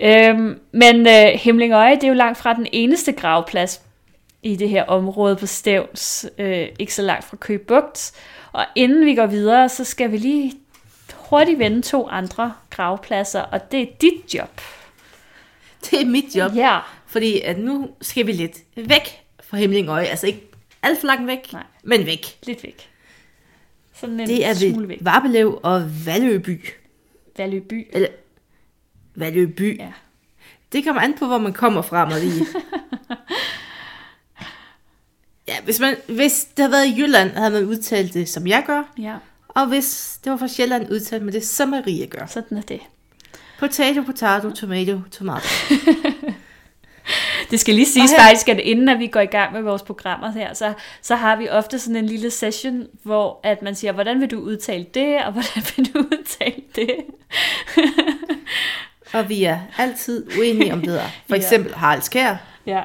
Øhm, 0.01 0.59
men 0.71 1.07
øh, 1.07 1.25
Himlingøje, 1.39 1.95
det 1.95 2.03
er 2.03 2.07
jo 2.07 2.13
langt 2.13 2.37
fra 2.37 2.53
den 2.53 2.67
eneste 2.71 3.11
gravplads 3.11 3.81
i 4.43 4.55
det 4.55 4.69
her 4.69 4.83
område 4.83 5.35
på 5.35 5.45
Stævns, 5.45 6.25
øh, 6.37 6.67
ikke 6.79 6.93
så 6.93 7.01
langt 7.01 7.25
fra 7.25 7.37
Køge 7.37 7.59
Bugt. 7.59 8.11
Og 8.51 8.65
inden 8.75 9.05
vi 9.05 9.15
går 9.15 9.25
videre, 9.25 9.69
så 9.69 9.83
skal 9.83 10.11
vi 10.11 10.17
lige 10.17 10.53
hurtigt 11.15 11.59
vende 11.59 11.81
to 11.81 12.07
andre 12.07 12.53
gravpladser, 12.69 13.41
og 13.41 13.71
det 13.71 13.81
er 13.81 13.85
dit 14.01 14.33
job. 14.33 14.61
Det 15.91 16.01
er 16.01 16.05
mit 16.05 16.35
job. 16.35 16.51
Ja. 16.55 16.79
Fordi 17.15 17.41
at 17.41 17.57
nu 17.57 17.89
skal 18.01 18.27
vi 18.27 18.31
lidt 18.31 18.57
væk 18.75 19.23
fra 19.43 19.57
Himlingøje. 19.57 20.05
Altså 20.05 20.27
ikke 20.27 20.47
alt 20.83 20.99
for 20.99 21.07
langt 21.07 21.27
væk, 21.27 21.53
Nej. 21.53 21.63
men 21.83 22.05
væk. 22.05 22.37
Lidt 22.43 22.63
væk. 22.63 22.89
Sådan 23.93 24.19
en 24.19 24.27
Det 24.27 24.45
er 24.45 24.53
smule 24.53 24.87
væk. 24.87 24.97
Varbelev 25.01 25.59
og 25.63 26.05
Valøby. 26.05 26.65
Valøby. 27.37 27.87
Eller 27.93 28.07
Valøby. 29.15 29.79
Ja. 29.79 29.91
Det 30.71 30.83
kommer 30.85 31.01
an 31.01 31.13
på, 31.19 31.25
hvor 31.25 31.37
man 31.37 31.53
kommer 31.53 31.81
fra, 31.81 32.05
Marie. 32.09 32.45
ja, 35.47 35.61
hvis, 35.63 35.79
man, 35.79 35.95
hvis 36.07 36.43
det 36.57 36.63
havde 36.63 36.71
været 36.71 36.87
i 36.87 37.01
Jylland, 37.01 37.29
havde 37.31 37.51
man 37.51 37.63
udtalt 37.65 38.13
det, 38.13 38.29
som 38.29 38.47
jeg 38.47 38.63
gør. 38.67 38.83
Ja, 38.97 39.15
Og 39.47 39.67
hvis 39.67 40.19
det 40.23 40.31
var 40.31 40.37
fra 40.37 40.47
Sjælland, 40.47 40.91
udtalte 40.91 41.25
man 41.25 41.33
det, 41.33 41.45
som 41.45 41.69
Marie 41.69 42.07
gør. 42.07 42.25
sådan 42.25 42.57
er 42.57 42.61
det. 42.61 42.79
Potato, 43.59 44.01
potato, 44.01 44.51
tomato, 44.51 44.99
tomato. 45.11 45.47
Det 47.51 47.59
skal 47.59 47.75
lige 47.75 47.87
siges 47.87 48.11
her- 48.11 48.19
faktisk, 48.19 48.49
at 48.49 48.59
inden 48.59 48.89
at 48.89 48.99
vi 48.99 49.07
går 49.07 49.19
i 49.19 49.25
gang 49.25 49.53
med 49.53 49.61
vores 49.61 49.81
programmer 49.83 50.31
her, 50.31 50.53
så, 50.53 50.73
så 51.01 51.15
har 51.15 51.35
vi 51.35 51.49
ofte 51.49 51.79
sådan 51.79 51.95
en 51.95 52.05
lille 52.05 52.31
session, 52.31 52.87
hvor 53.03 53.39
at 53.43 53.61
man 53.61 53.75
siger, 53.75 53.91
hvordan 53.91 54.21
vil 54.21 54.31
du 54.31 54.39
udtale 54.39 54.85
det, 54.93 55.23
og 55.25 55.31
hvordan 55.33 55.63
vil 55.77 55.93
du 55.93 55.99
udtale 55.99 56.61
det? 56.75 56.95
Og 59.13 59.29
vi 59.29 59.43
er 59.43 59.59
altid 59.77 60.27
uenige 60.39 60.73
om 60.73 60.81
det. 60.81 61.01
For 61.27 61.35
Ja. 61.35 61.41
eksempel 61.41 61.75
Haraldskær, 61.75 62.35
Ja. 62.65 62.83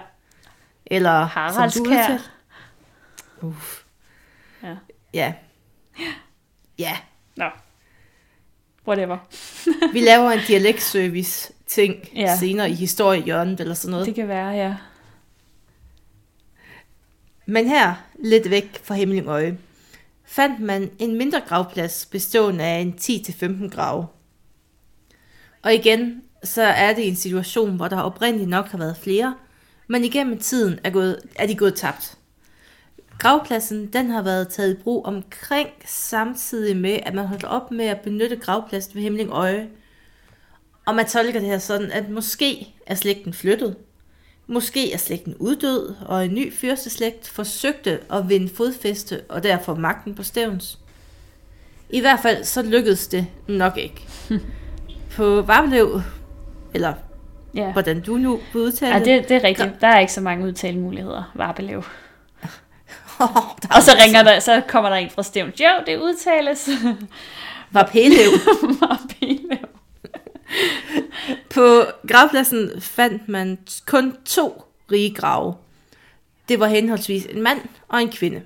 eller 0.87 1.29
du 1.77 1.81
udtalte. 1.91 2.25
Uff. 3.43 3.83
Ja. 4.63 4.75
Ja. 5.15 5.33
Ja. 6.79 6.97
Nå. 7.37 7.45
Whatever. 8.89 9.19
Vi 9.93 10.01
laver 10.01 10.31
en 10.31 10.41
dialektservice 10.49 11.53
ting 11.71 11.95
Ja. 12.17 12.37
senere 12.37 12.71
i 12.71 12.75
historiehjørnet 12.75 13.61
eller 13.61 13.75
sådan 13.75 13.91
noget. 13.91 14.07
Det 14.07 14.15
kan 14.15 14.29
være, 14.29 14.49
ja. 14.49 14.77
Men 17.47 17.69
her, 17.69 17.95
lidt 18.19 18.51
væk 18.51 18.81
fra 18.83 18.95
Himmelingøje, 18.95 19.59
fandt 20.25 20.61
man 20.61 20.91
en 20.99 21.19
mindre 21.19 21.41
gravplads 21.49 22.07
bestående 22.07 22.65
af 22.65 22.79
en 22.79 22.95
10-15 23.01 23.69
grave. 23.69 24.07
Og 25.63 25.75
igen, 25.75 26.23
så 26.45 26.63
er 26.63 26.95
det 26.95 27.09
en 27.09 27.17
situation, 27.17 27.77
hvor 27.77 27.89
der 27.89 28.01
oprindeligt 28.01 28.51
nok 28.51 28.67
har 28.67 28.79
været 28.79 28.97
flere, 28.97 29.35
men 29.89 30.05
igennem 30.05 30.39
tiden 30.39 30.79
er, 30.85 30.91
gået, 30.91 31.21
er 31.37 31.47
de 31.47 31.55
gået 31.55 31.75
tabt. 31.75 32.19
Gravpladsen 33.19 33.87
den 33.87 34.11
har 34.11 34.23
været 34.23 34.49
taget 34.49 34.79
i 34.79 34.83
brug 34.83 35.07
omkring 35.07 35.69
samtidig 35.87 36.77
med, 36.77 36.99
at 37.03 37.15
man 37.15 37.27
holdt 37.27 37.45
op 37.45 37.71
med 37.71 37.85
at 37.85 38.01
benytte 38.01 38.37
gravpladsen 38.37 38.95
ved 38.95 39.03
Himmelingøje. 39.03 39.69
Og 40.91 40.97
man 40.97 41.07
tolker 41.07 41.41
det 41.41 41.49
her 41.49 41.59
sådan, 41.59 41.93
at 41.93 42.09
måske 42.09 42.75
er 42.87 42.95
slægten 42.95 43.33
flyttet, 43.33 43.77
Måske 44.47 44.93
er 44.93 44.97
slægten 44.97 45.35
uddød, 45.39 45.95
og 46.07 46.25
en 46.25 46.35
ny 46.35 46.53
fyrsteslægt 46.53 47.29
forsøgte 47.29 47.99
at 48.13 48.29
vinde 48.29 48.55
fodfæste 48.57 49.21
og 49.29 49.43
derfor 49.43 49.75
magten 49.75 50.15
på 50.15 50.23
stævns. 50.23 50.79
I 51.91 52.01
hvert 52.01 52.21
fald 52.21 52.45
så 52.45 52.63
lykkedes 52.63 53.09
det 53.09 53.27
nok 53.47 53.77
ikke. 53.77 54.07
På 55.17 55.43
Varbelev, 55.43 56.01
eller 56.75 56.95
ja. 57.55 57.73
hvordan 57.73 58.01
du 58.01 58.17
nu 58.17 58.41
vil 58.53 58.63
udtale 58.63 58.95
Ja, 58.95 58.99
det, 58.99 59.29
det 59.29 59.37
er 59.37 59.45
rigtigt. 59.45 59.71
Der 59.81 59.89
er 59.89 59.99
ikke 59.99 60.13
så 60.13 60.21
mange 60.21 60.47
udtalemuligheder. 60.47 61.33
Varbelev. 61.35 61.85
Der 63.19 63.69
Og 63.77 63.83
så 63.83 63.97
ringer 64.05 64.23
der, 64.23 64.41
så 64.41 64.63
kommer 64.69 64.91
der 64.91 64.97
en 64.97 65.11
fra 65.11 65.23
Stævns. 65.23 65.61
Jo, 65.61 65.71
det 65.87 65.97
udtales. 65.97 66.69
var 67.71 67.89
Pælev. 67.93 68.31
Varbelev. 68.81 69.70
På 71.55 71.85
gravpladsen 72.09 72.71
fandt 72.81 73.29
man 73.29 73.59
kun 73.87 74.17
to 74.25 74.65
rige 74.93 75.15
grave. 75.15 75.55
Det 76.49 76.61
var 76.61 76.67
henholdsvis 76.67 77.25
en 77.25 77.43
mand 77.43 77.61
og 77.89 78.03
en 78.03 78.11
kvinde. 78.11 78.43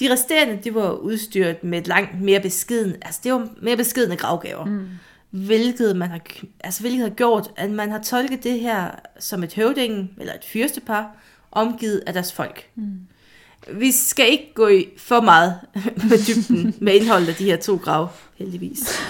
De 0.00 0.12
resterende, 0.12 0.58
de 0.64 0.74
var 0.74 0.92
udstyret 0.92 1.64
med 1.64 1.82
langt 1.82 2.20
mere 2.20 2.40
beskeden, 2.40 2.94
altså 3.02 3.20
det 3.24 3.32
var 3.32 3.48
mere 3.62 3.76
beskedende 3.76 4.16
gravgaver. 4.16 4.64
Mm. 4.64 4.88
Hvilket, 5.30 5.96
man 5.96 6.08
har, 6.08 6.20
altså 6.60 6.80
hvilket 6.80 7.02
har 7.02 7.10
gjort, 7.10 7.50
at 7.56 7.70
man 7.70 7.90
har 7.90 8.02
tolket 8.02 8.44
det 8.44 8.60
her 8.60 8.90
som 9.18 9.42
et 9.42 9.54
høvding 9.54 10.10
eller 10.18 10.34
et 10.34 10.44
fyrstepar, 10.44 11.16
omgivet 11.52 12.02
af 12.06 12.12
deres 12.12 12.32
folk. 12.32 12.66
Mm. 12.74 13.00
Vi 13.72 13.92
skal 13.92 14.30
ikke 14.30 14.52
gå 14.54 14.68
i 14.68 14.88
for 14.96 15.20
meget 15.20 15.60
med 16.10 16.26
dybden 16.26 16.74
med 16.80 16.94
indholdet 16.94 17.28
af 17.28 17.34
de 17.34 17.44
her 17.44 17.56
to 17.56 17.76
grave, 17.76 18.08
heldigvis. 18.38 19.00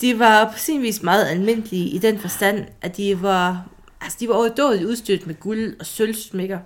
De 0.00 0.18
var 0.18 0.44
på 0.52 0.58
sin 0.58 0.82
vis 0.82 1.02
meget 1.02 1.26
almindelige 1.28 1.88
i 1.88 1.98
den 1.98 2.18
forstand, 2.18 2.66
at 2.82 2.96
de 2.96 3.22
var, 3.22 3.64
altså 4.00 4.16
de 4.20 4.28
var 4.28 4.34
overdådigt 4.34 4.84
udstyret 4.84 5.26
med 5.26 5.34
guld 5.40 5.76
og 5.80 5.86
sølvsmykker, 5.86 6.58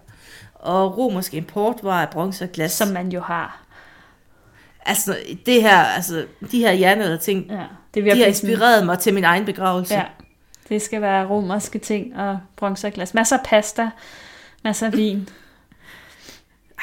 og 0.54 0.98
romersk 0.98 1.34
import 1.34 1.76
var 1.82 2.02
af 2.02 2.10
bronze 2.10 2.44
og 2.44 2.52
glas. 2.52 2.72
Som 2.72 2.88
man 2.88 3.12
jo 3.12 3.20
har. 3.20 3.58
Altså 4.86 5.16
det 5.46 5.62
her, 5.62 5.76
altså 5.76 6.26
de 6.50 6.58
her 6.58 6.70
jernalder 6.72 7.16
ting, 7.16 7.46
Ja, 7.50 7.54
det 7.54 7.60
de 7.94 8.00
har 8.00 8.04
virkelig 8.04 8.36
sådan- 8.36 8.50
inspireret 8.50 8.86
mig 8.86 8.98
til 8.98 9.14
min 9.14 9.24
egen 9.24 9.44
begravelse. 9.44 9.94
Ja, 9.94 10.04
det 10.68 10.82
skal 10.82 11.00
være 11.00 11.26
romerske 11.26 11.78
ting 11.78 12.16
og 12.16 12.38
bronze 12.56 12.86
og 12.86 12.92
glas. 12.92 13.14
Masser 13.14 13.36
af 13.38 13.44
pasta, 13.44 13.90
masser 14.64 14.86
af 14.86 14.92
vin. 14.92 15.28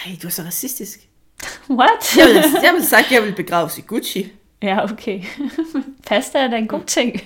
Ej, 0.05 0.11
du 0.21 0.27
er 0.27 0.31
så 0.31 0.41
racistisk. 0.43 0.99
What? 1.69 2.17
Jeg 2.17 2.25
ville, 2.27 2.43
jeg 2.63 2.73
ville 2.73 2.87
sagt, 2.87 3.05
at 3.05 3.11
jeg 3.11 3.21
ville 3.21 3.35
begraves 3.35 3.77
i 3.77 3.81
Gucci. 3.81 4.31
Ja, 4.61 4.83
okay. 4.83 5.23
Pasta 6.07 6.39
er 6.39 6.47
da 6.47 6.57
en 6.57 6.67
god 6.67 6.83
ting. 6.87 7.13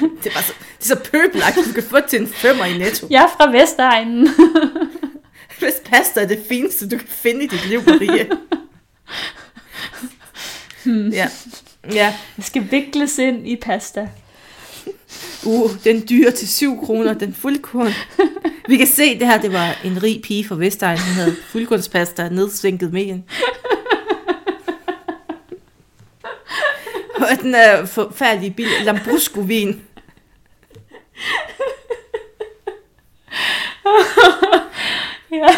Det 0.00 0.26
er, 0.26 0.34
bare 0.34 0.42
så, 0.42 0.52
det 0.78 0.90
er 0.90 0.96
så 0.96 1.10
pøbelagt, 1.10 1.56
du 1.68 1.72
kan 1.72 1.82
få 1.82 1.96
til 2.08 2.20
en 2.20 2.28
femmer 2.28 2.64
i 2.64 2.78
netto. 2.78 3.06
Jeg 3.10 3.24
er 3.24 3.28
fra 3.28 3.50
Vestegnen. 3.50 4.28
Hvis 5.58 5.74
pasta 5.84 6.20
er 6.20 6.26
det 6.26 6.44
fineste, 6.48 6.88
du 6.88 6.96
kan 6.98 7.08
finde 7.08 7.44
i 7.44 7.46
dit 7.46 7.68
liv, 7.68 7.82
Marie. 7.86 8.30
Hmm. 10.84 11.08
Ja. 11.08 11.28
Ja. 11.92 12.14
Det 12.36 12.44
skal 12.44 12.70
vikles 12.70 13.18
ind 13.18 13.48
i 13.48 13.56
pasta. 13.56 14.08
Uh, 15.44 15.70
den 15.84 16.04
dyre 16.08 16.30
til 16.30 16.48
7 16.48 16.80
kroner, 16.84 17.14
den 17.14 17.34
fuldkorn. 17.34 17.92
Vi 18.68 18.76
kan 18.76 18.86
se, 18.86 19.18
det 19.18 19.26
her, 19.26 19.40
det 19.40 19.52
var 19.52 19.80
en 19.84 20.02
rig 20.02 20.22
pige 20.22 20.44
fra 20.44 20.54
Vestegn, 20.54 20.98
hun 20.98 21.14
havde 21.14 21.36
fuldkornspasta 21.48 22.28
nedsvinket 22.28 22.92
med 22.92 23.04
hende. 23.04 23.22
Og 27.30 27.38
den 27.42 27.54
er 27.54 27.86
forfærdelig 27.86 28.56
billig 28.56 28.84
Lambrusco-vin. 28.84 29.82
Ja. 35.30 35.46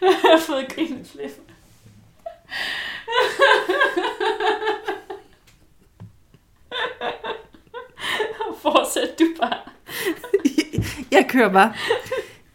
Jeg 0.00 0.16
har 0.22 0.38
fået 0.38 0.68
grineflip. 0.74 1.30
Fortsæt 8.62 9.18
du 9.18 9.24
bare. 9.40 9.58
Jeg 11.10 11.26
kører 11.28 11.52
bare. 11.52 11.74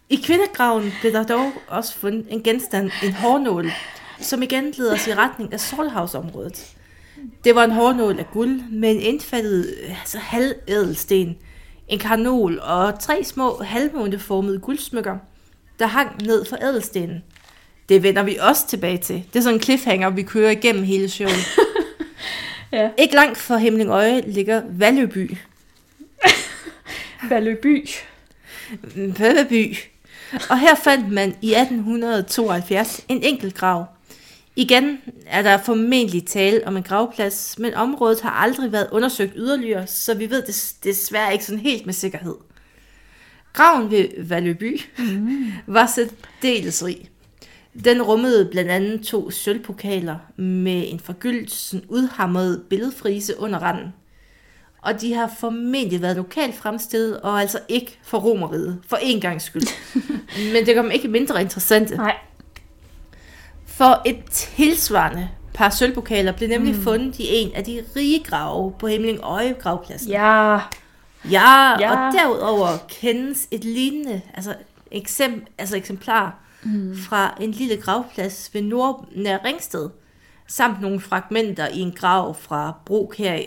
I 0.09 0.15
kvindegraven 0.15 0.93
blev 1.01 1.13
der 1.13 1.23
dog 1.23 1.51
også 1.67 1.95
fundet 1.95 2.27
en 2.29 2.43
genstand, 2.43 2.91
en 3.03 3.13
hårnål, 3.13 3.71
som 4.19 4.43
igen 4.43 4.73
leder 4.77 4.93
os 4.93 5.07
i 5.07 5.13
retning 5.13 5.53
af 5.53 5.59
Solhavsområdet. 5.59 6.75
Det 7.43 7.55
var 7.55 7.63
en 7.63 7.71
hårnål 7.71 8.19
af 8.19 8.31
guld 8.31 8.61
med 8.71 8.91
en 8.91 8.99
indfattet 8.99 9.75
altså 9.89 10.17
halvædelsten, 10.17 11.37
en 11.87 11.99
karnol 11.99 12.59
og 12.59 12.99
tre 12.99 13.23
små 13.23 13.63
halvmåneformede 13.63 14.59
guldsmykker, 14.59 15.17
der 15.79 15.85
hang 15.87 16.21
ned 16.25 16.45
fra 16.45 16.57
ædelstenen. 16.63 17.23
Det 17.89 18.03
vender 18.03 18.23
vi 18.23 18.37
også 18.41 18.67
tilbage 18.67 18.97
til. 18.97 19.23
Det 19.33 19.39
er 19.39 19.43
sådan 19.43 19.55
en 19.55 19.61
cliffhanger, 19.63 20.09
vi 20.09 20.23
kører 20.23 20.51
igennem 20.51 20.83
hele 20.83 21.09
showet. 21.09 21.35
Ja. 22.71 22.89
Ikke 22.97 23.15
langt 23.15 23.37
fra 23.37 23.57
Himlingøje 23.57 24.21
ligger 24.21 24.61
Valløby. 24.69 25.37
Valøby. 27.29 27.87
Pølleby. 29.17 29.75
Og 30.49 30.59
her 30.59 30.75
fandt 30.75 31.11
man 31.11 31.35
i 31.41 31.53
1872 31.53 33.05
en 33.07 33.23
enkelt 33.23 33.55
grav. 33.55 33.85
Igen 34.55 34.97
er 35.27 35.41
der 35.41 35.57
formentlig 35.57 36.25
tale 36.27 36.67
om 36.67 36.77
en 36.77 36.83
gravplads, 36.83 37.59
men 37.59 37.73
området 37.73 38.21
har 38.21 38.29
aldrig 38.29 38.71
været 38.71 38.87
undersøgt 38.91 39.33
yderligere, 39.35 39.87
så 39.87 40.13
vi 40.13 40.29
ved 40.29 40.41
det 40.41 40.73
desværre 40.83 41.33
ikke 41.33 41.45
sådan 41.45 41.59
helt 41.59 41.85
med 41.85 41.93
sikkerhed. 41.93 42.35
Graven 43.53 43.91
ved 43.91 44.07
Valøby 44.27 44.81
mm. 44.97 45.51
var 45.67 45.85
særdeles 45.85 46.85
rig. 46.85 47.09
Den 47.83 48.01
rummede 48.01 48.47
blandt 48.51 48.71
andet 48.71 49.01
to 49.01 49.31
sølvpokaler 49.31 50.17
med 50.41 50.83
en 50.87 50.99
forgyldt, 50.99 51.51
sådan 51.51 51.85
udhamret 51.89 52.63
billedfrise 52.69 53.39
under 53.39 53.59
randen. 53.59 53.93
og 54.81 55.01
de 55.01 55.13
har 55.13 55.33
formentlig 55.39 56.01
været 56.01 56.15
lokalt 56.15 56.55
fremstillet, 56.55 57.21
og 57.21 57.41
altså 57.41 57.59
ikke 57.69 57.99
for 58.03 58.17
romeriet, 58.17 58.81
for 58.87 58.97
en 59.01 59.21
gang 59.21 59.41
skyld. 59.41 59.67
Men 60.53 60.65
det 60.65 60.75
gør 60.75 60.81
dem 60.81 60.91
ikke 60.91 61.07
mindre 61.07 61.41
interessante. 61.41 61.95
Nej. 61.95 62.15
For 63.77 64.01
et 64.05 64.25
tilsvarende 64.31 65.29
par 65.53 65.69
sølvpokaler 65.69 66.31
blev 66.31 66.49
nemlig 66.49 66.75
mm. 66.75 66.81
fundet 66.81 67.19
i 67.19 67.25
en 67.29 67.55
af 67.55 67.63
de 67.63 67.83
rige 67.95 68.23
grave 68.23 68.73
på 68.79 68.87
Himling 68.87 69.19
Øje 69.23 69.53
gravpladsen. 69.53 70.11
Ja. 70.11 70.59
Ja, 71.31 71.79
Ja. 71.79 71.91
og 71.91 72.13
derudover 72.13 72.67
kendes 72.87 73.47
et 73.51 73.63
lignende 73.63 74.21
altså, 74.33 74.55
eksem, 74.91 75.45
altså 75.57 75.77
eksemplar 75.77 76.35
mm. 76.63 76.97
fra 76.97 77.37
en 77.41 77.51
lille 77.51 77.77
gravplads 77.77 78.49
ved 78.53 78.61
nord 78.61 79.05
nær 79.15 79.37
Ringsted, 79.45 79.89
samt 80.47 80.81
nogle 80.81 80.99
fragmenter 80.99 81.67
i 81.73 81.79
en 81.79 81.91
grav 81.91 82.35
fra 82.35 82.73
Brokær. 82.85 83.39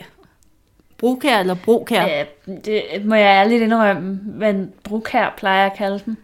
Brokær 0.98 1.38
eller 1.38 1.56
Brokær? 1.64 2.06
Ja. 2.06 2.24
Det 2.64 2.82
må 3.04 3.14
jeg 3.14 3.26
ærligt 3.26 3.62
indrømme, 3.62 4.20
men 4.24 4.72
her 5.12 5.30
plejer 5.36 5.62
jeg 5.62 5.72
at 5.72 5.78
kalde 5.78 6.02
den. 6.04 6.16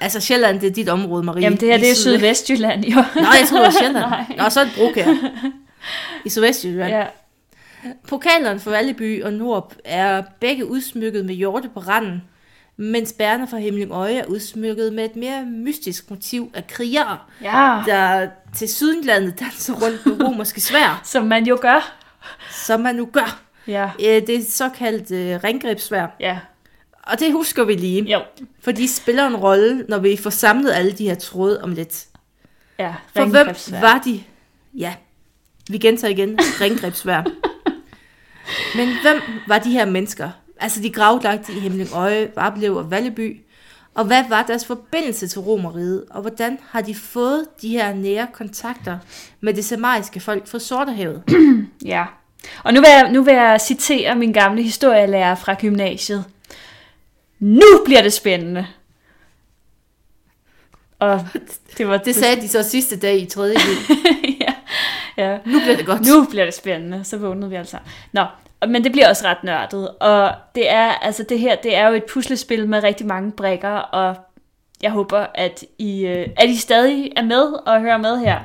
Altså 0.00 0.20
Sjælland, 0.20 0.60
det 0.60 0.66
er 0.66 0.70
dit 0.72 0.88
område, 0.88 1.22
Marie. 1.22 1.42
Jamen 1.42 1.60
det 1.60 1.68
her, 1.68 1.76
I 1.76 1.80
det 1.80 1.90
er 1.90 1.94
syd- 1.94 2.02
Sydvestjylland, 2.16 2.84
jo. 2.84 2.96
Nå, 3.14 3.20
jeg 3.20 3.44
troede, 3.48 3.64
det 3.66 3.74
var 3.74 3.80
Sjælland. 3.80 4.04
Nej. 4.10 4.24
Nå, 4.38 4.48
så 4.48 4.60
er 4.60 4.64
det 4.64 4.72
Brokær. 4.76 5.06
I 6.24 6.28
Sydvestjylland. 6.28 6.92
Ja. 6.92 7.04
Pokalerne 8.08 8.60
for 8.60 8.70
Valleby 8.70 9.22
og 9.24 9.32
Nord 9.32 9.72
er 9.84 10.22
begge 10.40 10.66
udsmykket 10.70 11.24
med 11.24 11.34
hjorte 11.34 11.68
på 11.68 11.80
randen, 11.80 12.22
mens 12.76 13.12
bærene 13.12 13.48
fra 13.48 13.58
Himling 13.58 13.90
Øje 13.92 14.14
er 14.18 14.24
udsmykket 14.26 14.92
med 14.92 15.04
et 15.04 15.16
mere 15.16 15.44
mystisk 15.44 16.10
motiv 16.10 16.50
af 16.54 16.66
krigere, 16.66 17.18
ja. 17.42 17.82
der 17.86 18.28
til 18.56 18.68
sydenlandet 18.68 19.40
danser 19.40 19.74
rundt 19.74 20.06
med 20.06 20.26
romerske 20.26 20.60
svær, 20.60 21.00
Som 21.04 21.24
man 21.26 21.46
jo 21.46 21.58
gør. 21.60 21.94
som 22.50 22.80
man 22.80 22.94
nu 22.94 23.08
gør. 23.12 23.40
Ja. 23.66 23.84
Øh, 24.00 24.26
Det 24.26 24.30
er 24.36 24.42
såkaldt 24.50 25.10
øh, 25.10 25.44
ringgrebsvær. 25.44 26.06
Ja. 26.20 26.38
Og 27.02 27.20
det 27.20 27.32
husker 27.32 27.64
vi 27.64 27.74
lige, 27.74 28.02
Jo. 28.04 28.20
for 28.60 28.72
de 28.72 28.88
spiller 28.88 29.26
en 29.26 29.36
rolle, 29.36 29.84
når 29.88 29.98
vi 29.98 30.16
får 30.16 30.30
samlet 30.30 30.72
alle 30.72 30.92
de 30.92 31.04
her 31.08 31.14
tråde 31.14 31.62
om 31.62 31.72
lidt. 31.72 32.04
Ja. 32.78 32.94
For 33.16 33.24
hvem 33.24 33.46
var 33.80 33.98
de? 34.04 34.22
Ja, 34.74 34.94
vi 35.70 35.78
gentager 35.78 36.10
igen. 36.12 36.38
Ringgrebsvær. 36.60 37.22
Men 38.76 38.88
hvem 39.02 39.20
var 39.48 39.58
de 39.58 39.70
her 39.70 39.84
mennesker? 39.84 40.30
Altså 40.60 40.82
de 40.82 40.90
gravlagte 40.90 41.52
i 41.52 41.58
Himling 41.60 41.88
Øje, 41.94 42.30
Varblev 42.36 42.76
og 42.76 42.90
Valleby. 42.90 43.40
Og 43.94 44.04
hvad 44.04 44.24
var 44.28 44.42
deres 44.42 44.66
forbindelse 44.66 45.28
til 45.28 45.40
Romeriet? 45.40 46.04
Og 46.10 46.20
hvordan 46.20 46.58
har 46.70 46.80
de 46.80 46.94
fået 46.94 47.46
de 47.62 47.68
her 47.68 47.94
nære 47.94 48.26
kontakter 48.32 48.98
med 49.40 49.54
det 49.54 49.64
samariske 49.64 50.20
folk 50.20 50.46
fra 50.48 50.58
Sortehavet? 50.58 51.22
Ja. 51.84 52.04
Og 52.64 52.74
nu 52.74 52.80
vil, 52.80 52.88
jeg, 52.90 53.10
nu 53.12 53.22
vil 53.22 53.34
jeg 53.34 53.60
citere 53.60 54.14
min 54.14 54.32
gamle 54.32 54.62
historielærer 54.62 55.34
fra 55.34 55.54
gymnasiet. 55.60 56.24
Nu 57.40 57.82
bliver 57.84 58.02
det 58.02 58.12
spændende. 58.12 58.66
Og 60.98 61.26
det 61.78 61.88
var 61.88 61.96
Det 61.96 62.14
sagde 62.14 62.40
de 62.40 62.48
så 62.48 62.62
sidste 62.62 62.96
dag 62.98 63.18
i 63.18 63.26
3. 63.26 63.42
jul. 63.42 63.54
ja, 64.40 64.52
ja. 65.16 65.38
Nu 65.46 65.60
bliver 65.60 65.76
det 65.76 65.86
godt. 65.86 66.06
Nu 66.06 66.24
bliver 66.30 66.44
det 66.44 66.54
spændende, 66.54 67.04
så 67.04 67.16
vågnede 67.16 67.50
vi 67.50 67.56
altså. 67.56 67.76
Nå, 68.12 68.24
men 68.68 68.84
det 68.84 68.92
bliver 68.92 69.08
også 69.08 69.26
ret 69.26 69.44
nørdet, 69.44 69.88
og 69.88 70.32
det 70.54 70.70
er, 70.70 70.84
altså 70.92 71.22
det 71.28 71.38
her, 71.38 71.56
det 71.56 71.76
er 71.76 71.88
jo 71.88 71.94
et 71.94 72.04
puslespil 72.04 72.68
med 72.68 72.82
rigtig 72.82 73.06
mange 73.06 73.32
brikker, 73.32 73.68
og 73.70 74.16
jeg 74.82 74.90
håber, 74.90 75.26
at 75.34 75.64
I, 75.78 76.06
øh, 76.06 76.28
at 76.36 76.48
I 76.48 76.56
stadig 76.56 77.12
er 77.16 77.22
med 77.22 77.42
og 77.66 77.80
hører 77.80 77.96
med 77.98 78.18
her. 78.18 78.38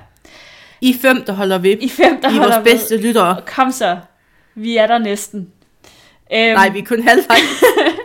I 0.81 0.93
fem, 1.01 1.25
der 1.25 1.33
holder 1.33 1.57
ved. 1.57 1.77
I 1.81 1.89
fem, 1.89 2.21
der 2.21 2.29
I 2.29 2.35
er 2.35 2.37
holder 2.37 2.55
vores 2.59 2.69
bedste 2.69 2.97
lyttere. 2.97 3.41
Kom 3.45 3.71
så, 3.71 3.97
vi 4.55 4.77
er 4.77 4.87
der 4.87 4.97
næsten. 4.97 5.51
Øhm, 6.33 6.53
Nej, 6.53 6.69
vi 6.69 6.79
er 6.79 6.85
kun 6.85 7.03
halvvejs. 7.03 7.63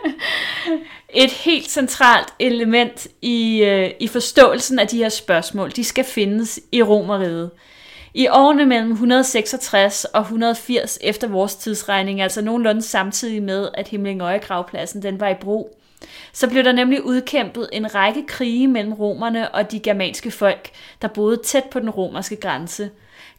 et 1.09 1.31
helt 1.31 1.69
centralt 1.69 2.27
element 2.39 3.07
i, 3.21 3.63
øh, 3.63 3.91
i 3.99 4.07
forståelsen 4.07 4.79
af 4.79 4.87
de 4.87 4.97
her 4.97 5.09
spørgsmål, 5.09 5.71
de 5.71 5.83
skal 5.83 6.03
findes 6.03 6.59
i 6.71 6.83
Romeriet. 6.83 7.51
I 8.13 8.27
årene 8.27 8.65
mellem 8.65 8.91
166 8.91 10.05
og 10.05 10.21
180 10.21 10.99
efter 11.01 11.27
vores 11.27 11.55
tidsregning, 11.55 12.21
altså 12.21 12.41
nogenlunde 12.41 12.81
samtidig 12.81 13.43
med, 13.43 13.69
at 13.73 13.87
Himlingøje 13.87 14.37
gravpladsen 14.37 15.03
den 15.03 15.19
var 15.19 15.29
i 15.29 15.35
brug, 15.41 15.77
så 16.33 16.49
blev 16.49 16.63
der 16.63 16.71
nemlig 16.71 17.05
udkæmpet 17.05 17.69
en 17.73 17.95
række 17.95 18.25
krige 18.27 18.67
mellem 18.67 18.93
romerne 18.93 19.55
og 19.55 19.71
de 19.71 19.79
germanske 19.79 20.31
folk, 20.31 20.69
der 21.01 21.07
boede 21.07 21.37
tæt 21.37 21.63
på 21.71 21.79
den 21.79 21.89
romerske 21.89 22.35
grænse. 22.35 22.89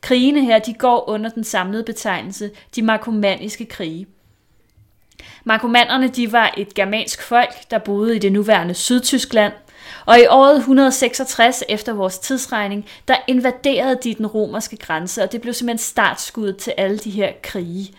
Krigene 0.00 0.44
her 0.44 0.58
de 0.58 0.74
går 0.74 1.08
under 1.08 1.30
den 1.30 1.44
samlede 1.44 1.84
betegnelse 1.84 2.50
de 2.76 2.82
markomanniske 2.82 3.64
krige. 3.64 4.06
Markomannerne 5.44 6.08
de 6.08 6.32
var 6.32 6.54
et 6.56 6.74
germansk 6.74 7.22
folk, 7.22 7.70
der 7.70 7.78
boede 7.78 8.16
i 8.16 8.18
det 8.18 8.32
nuværende 8.32 8.74
Sydtyskland, 8.74 9.52
og 10.06 10.18
i 10.18 10.26
året 10.26 10.56
166 10.56 11.64
efter 11.68 11.92
vores 11.92 12.18
tidsregning, 12.18 12.86
der 13.08 13.14
invaderede 13.26 13.98
de 14.04 14.14
den 14.14 14.26
romerske 14.26 14.76
grænse, 14.76 15.22
og 15.22 15.32
det 15.32 15.40
blev 15.40 15.54
simpelthen 15.54 15.78
startskuddet 15.78 16.56
til 16.56 16.74
alle 16.76 16.98
de 16.98 17.10
her 17.10 17.32
krige. 17.42 17.94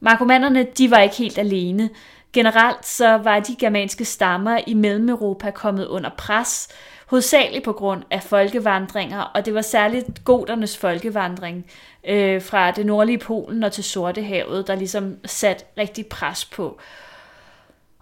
Markomannerne 0.00 0.66
de 0.78 0.90
var 0.90 0.98
ikke 1.00 1.16
helt 1.16 1.38
alene. 1.38 1.90
Generelt 2.32 2.86
så 2.86 3.16
var 3.16 3.40
de 3.40 3.56
germanske 3.56 4.04
stammer 4.04 4.60
i 4.66 4.74
Mellemeuropa 4.74 5.50
kommet 5.50 5.86
under 5.86 6.10
pres, 6.18 6.68
hovedsageligt 7.06 7.64
på 7.64 7.72
grund 7.72 8.02
af 8.10 8.22
folkevandringer, 8.22 9.20
og 9.20 9.46
det 9.46 9.54
var 9.54 9.62
særligt 9.62 10.24
goternes 10.24 10.78
folkevandring 10.78 11.66
øh, 12.04 12.42
fra 12.42 12.70
det 12.70 12.86
nordlige 12.86 13.18
Polen 13.18 13.62
og 13.62 13.72
til 13.72 13.84
Sortehavet, 13.84 14.66
der 14.66 14.74
ligesom 14.74 15.16
sat 15.24 15.66
rigtig 15.78 16.06
pres 16.06 16.44
på. 16.44 16.78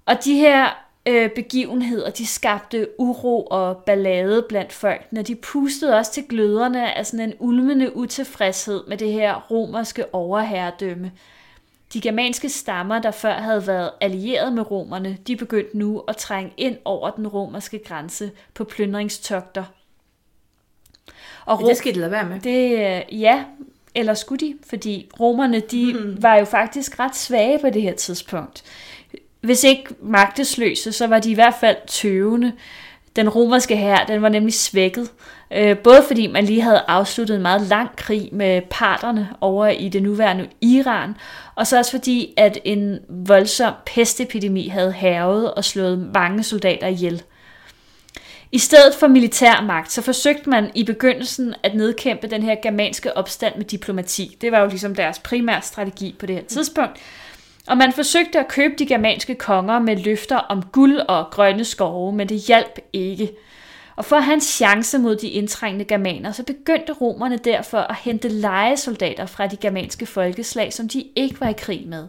Og 0.06 0.24
de 0.24 0.34
her 0.34 0.68
øh, 1.06 1.30
begivenheder, 1.30 2.10
de 2.10 2.26
skabte 2.26 2.88
uro 2.98 3.46
og 3.50 3.76
ballade 3.76 4.46
blandt 4.48 4.72
folkene. 4.72 5.22
De 5.22 5.34
pustede 5.34 5.96
også 5.96 6.12
til 6.12 6.24
gløderne 6.28 6.94
af 6.94 7.06
sådan 7.06 7.28
en 7.28 7.34
ulmende 7.38 7.96
utilfredshed 7.96 8.82
med 8.88 8.96
det 8.96 9.12
her 9.12 9.46
romerske 9.50 10.14
overherredømme. 10.14 11.12
De 11.92 12.00
germanske 12.00 12.48
stammer, 12.48 12.98
der 12.98 13.10
før 13.10 13.32
havde 13.32 13.66
været 13.66 13.90
allieret 14.00 14.52
med 14.52 14.70
romerne, 14.70 15.18
de 15.26 15.36
begyndte 15.36 15.78
nu 15.78 15.98
at 16.08 16.16
trænge 16.16 16.52
ind 16.56 16.76
over 16.84 17.10
den 17.10 17.28
romerske 17.28 17.78
grænse 17.78 18.30
på 18.54 18.64
plyndringstogter. 18.64 19.64
Og 21.46 21.58
Det 21.68 21.76
skal 21.76 21.94
de 21.94 22.00
lade 22.00 22.10
være 22.10 22.24
med. 22.24 22.40
det, 22.40 22.72
øh, 22.72 23.20
ja, 23.20 23.44
eller 23.94 24.14
skulle 24.14 24.46
de? 24.46 24.54
Fordi 24.68 25.10
romerne, 25.20 25.60
de 25.60 25.92
mm. 25.92 26.22
var 26.22 26.34
jo 26.34 26.44
faktisk 26.44 26.98
ret 26.98 27.16
svage 27.16 27.58
på 27.58 27.70
det 27.70 27.82
her 27.82 27.94
tidspunkt. 27.94 28.64
Hvis 29.40 29.64
ikke 29.64 29.84
magtesløse, 30.02 30.92
så 30.92 31.06
var 31.06 31.18
de 31.18 31.30
i 31.30 31.34
hvert 31.34 31.54
fald 31.60 31.76
tøvende. 31.86 32.52
Den 33.16 33.28
romerske 33.28 33.76
hær, 33.76 34.04
den 34.08 34.22
var 34.22 34.28
nemlig 34.28 34.54
svækket. 34.54 35.10
Øh, 35.50 35.78
både 35.78 36.04
fordi 36.06 36.26
man 36.26 36.44
lige 36.44 36.60
havde 36.60 36.82
afsluttet 36.88 37.36
en 37.36 37.42
meget 37.42 37.62
lang 37.62 37.96
krig 37.96 38.28
med 38.32 38.62
parterne 38.70 39.28
over 39.40 39.66
i 39.66 39.88
det 39.88 40.02
nuværende 40.02 40.48
Iran, 40.60 41.14
og 41.54 41.66
så 41.66 41.78
også 41.78 41.90
fordi, 41.90 42.34
at 42.36 42.58
en 42.64 42.98
voldsom 43.08 43.74
pestepidemi 43.86 44.68
havde 44.68 44.92
hærget 44.92 45.54
og 45.54 45.64
slået 45.64 46.10
mange 46.14 46.42
soldater 46.42 46.86
ihjel. 46.86 47.22
I 48.52 48.58
stedet 48.58 48.94
for 48.94 49.08
militærmagt, 49.08 49.92
så 49.92 50.02
forsøgte 50.02 50.50
man 50.50 50.70
i 50.74 50.84
begyndelsen 50.84 51.54
at 51.62 51.74
nedkæmpe 51.74 52.26
den 52.26 52.42
her 52.42 52.56
germanske 52.62 53.16
opstand 53.16 53.56
med 53.56 53.64
diplomati. 53.64 54.36
Det 54.40 54.52
var 54.52 54.60
jo 54.60 54.66
ligesom 54.66 54.94
deres 54.94 55.18
primære 55.18 55.62
strategi 55.62 56.16
på 56.18 56.26
det 56.26 56.36
her 56.36 56.44
tidspunkt. 56.44 56.98
Og 57.66 57.76
man 57.76 57.92
forsøgte 57.92 58.38
at 58.38 58.48
købe 58.48 58.74
de 58.78 58.86
germanske 58.86 59.34
konger 59.34 59.78
med 59.78 59.96
løfter 59.96 60.36
om 60.36 60.62
guld 60.62 60.98
og 60.98 61.26
grønne 61.30 61.64
skove, 61.64 62.12
men 62.12 62.28
det 62.28 62.38
hjalp 62.38 62.78
ikke. 62.92 63.30
Og 63.96 64.04
for 64.04 64.16
at 64.16 64.24
have 64.24 64.34
en 64.34 64.40
chance 64.40 64.98
mod 64.98 65.16
de 65.16 65.28
indtrængende 65.28 65.84
germaner, 65.84 66.32
så 66.32 66.42
begyndte 66.42 66.92
romerne 66.92 67.36
derfor 67.36 67.78
at 67.78 67.96
hente 67.96 68.28
lejesoldater 68.28 69.26
fra 69.26 69.46
de 69.46 69.56
germanske 69.56 70.06
folkeslag, 70.06 70.72
som 70.72 70.88
de 70.88 71.04
ikke 71.16 71.40
var 71.40 71.48
i 71.48 71.54
krig 71.58 71.88
med. 71.88 72.08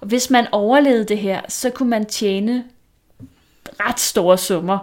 Og 0.00 0.06
hvis 0.06 0.30
man 0.30 0.46
overlevede 0.52 1.04
det 1.04 1.18
her, 1.18 1.40
så 1.48 1.70
kunne 1.70 1.90
man 1.90 2.06
tjene 2.06 2.64
ret 3.80 4.00
store 4.00 4.38
summer 4.38 4.78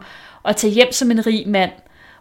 og 0.47 0.55
tage 0.55 0.73
hjem 0.73 0.91
som 0.91 1.11
en 1.11 1.25
rig 1.25 1.49
mand. 1.49 1.71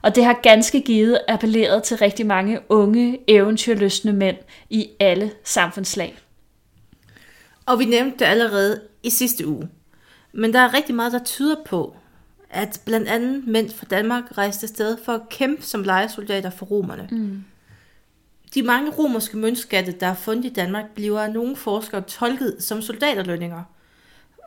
Og 0.03 0.15
det 0.15 0.25
har 0.25 0.41
ganske 0.43 0.81
givet 0.81 1.19
appelleret 1.29 1.83
til 1.83 1.97
rigtig 1.97 2.27
mange 2.27 2.61
unge, 2.69 3.19
eventyrløsne 3.29 4.13
mænd 4.13 4.37
i 4.71 4.89
alle 5.01 5.33
samfundslag. 5.45 6.19
Og 7.67 7.79
vi 7.79 7.85
nævnte 7.85 8.19
det 8.19 8.25
allerede 8.25 8.81
i 9.03 9.11
sidste 9.11 9.47
uge. 9.47 9.69
Men 10.33 10.53
der 10.53 10.61
er 10.61 10.75
rigtig 10.75 10.95
meget, 10.95 11.13
der 11.13 11.25
tyder 11.25 11.57
på, 11.67 11.97
at 12.51 12.81
blandt 12.85 13.09
andet 13.09 13.47
mænd 13.47 13.71
fra 13.71 13.87
Danmark 13.91 14.39
rejste 14.39 14.65
afsted 14.65 14.97
for 15.05 15.13
at 15.13 15.29
kæmpe 15.31 15.63
som 15.63 15.83
lejesoldater 15.83 16.51
for 16.51 16.67
romerne. 16.67 17.09
Mm. 17.11 17.45
De 18.55 18.63
mange 18.63 18.91
romerske 18.91 19.37
møntskatte, 19.37 19.93
der 19.93 20.07
er 20.07 20.15
fundet 20.15 20.45
i 20.45 20.53
Danmark, 20.53 20.85
bliver 20.95 21.21
af 21.21 21.33
nogle 21.33 21.57
forskere 21.57 22.01
tolket 22.01 22.57
som 22.59 22.83
soldaterlønninger. 22.83 23.63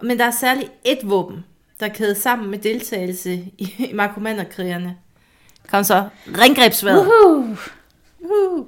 Men 0.02 0.20
der 0.20 0.26
er 0.26 0.32
særligt 0.32 0.72
et 0.86 1.00
våben, 1.04 1.46
der 1.80 1.86
er 1.86 1.94
kædet 1.94 2.18
sammen 2.18 2.52
med 2.52 2.60
deltagelse 2.60 3.34
i, 3.34 3.74
i 3.90 3.94
markomanderkrigerne. 3.94 4.98
Kom 5.68 5.84
så, 5.84 6.10
ringgrebsværet. 6.28 7.08
Uhuh. 7.08 7.58
Uh. 8.20 8.66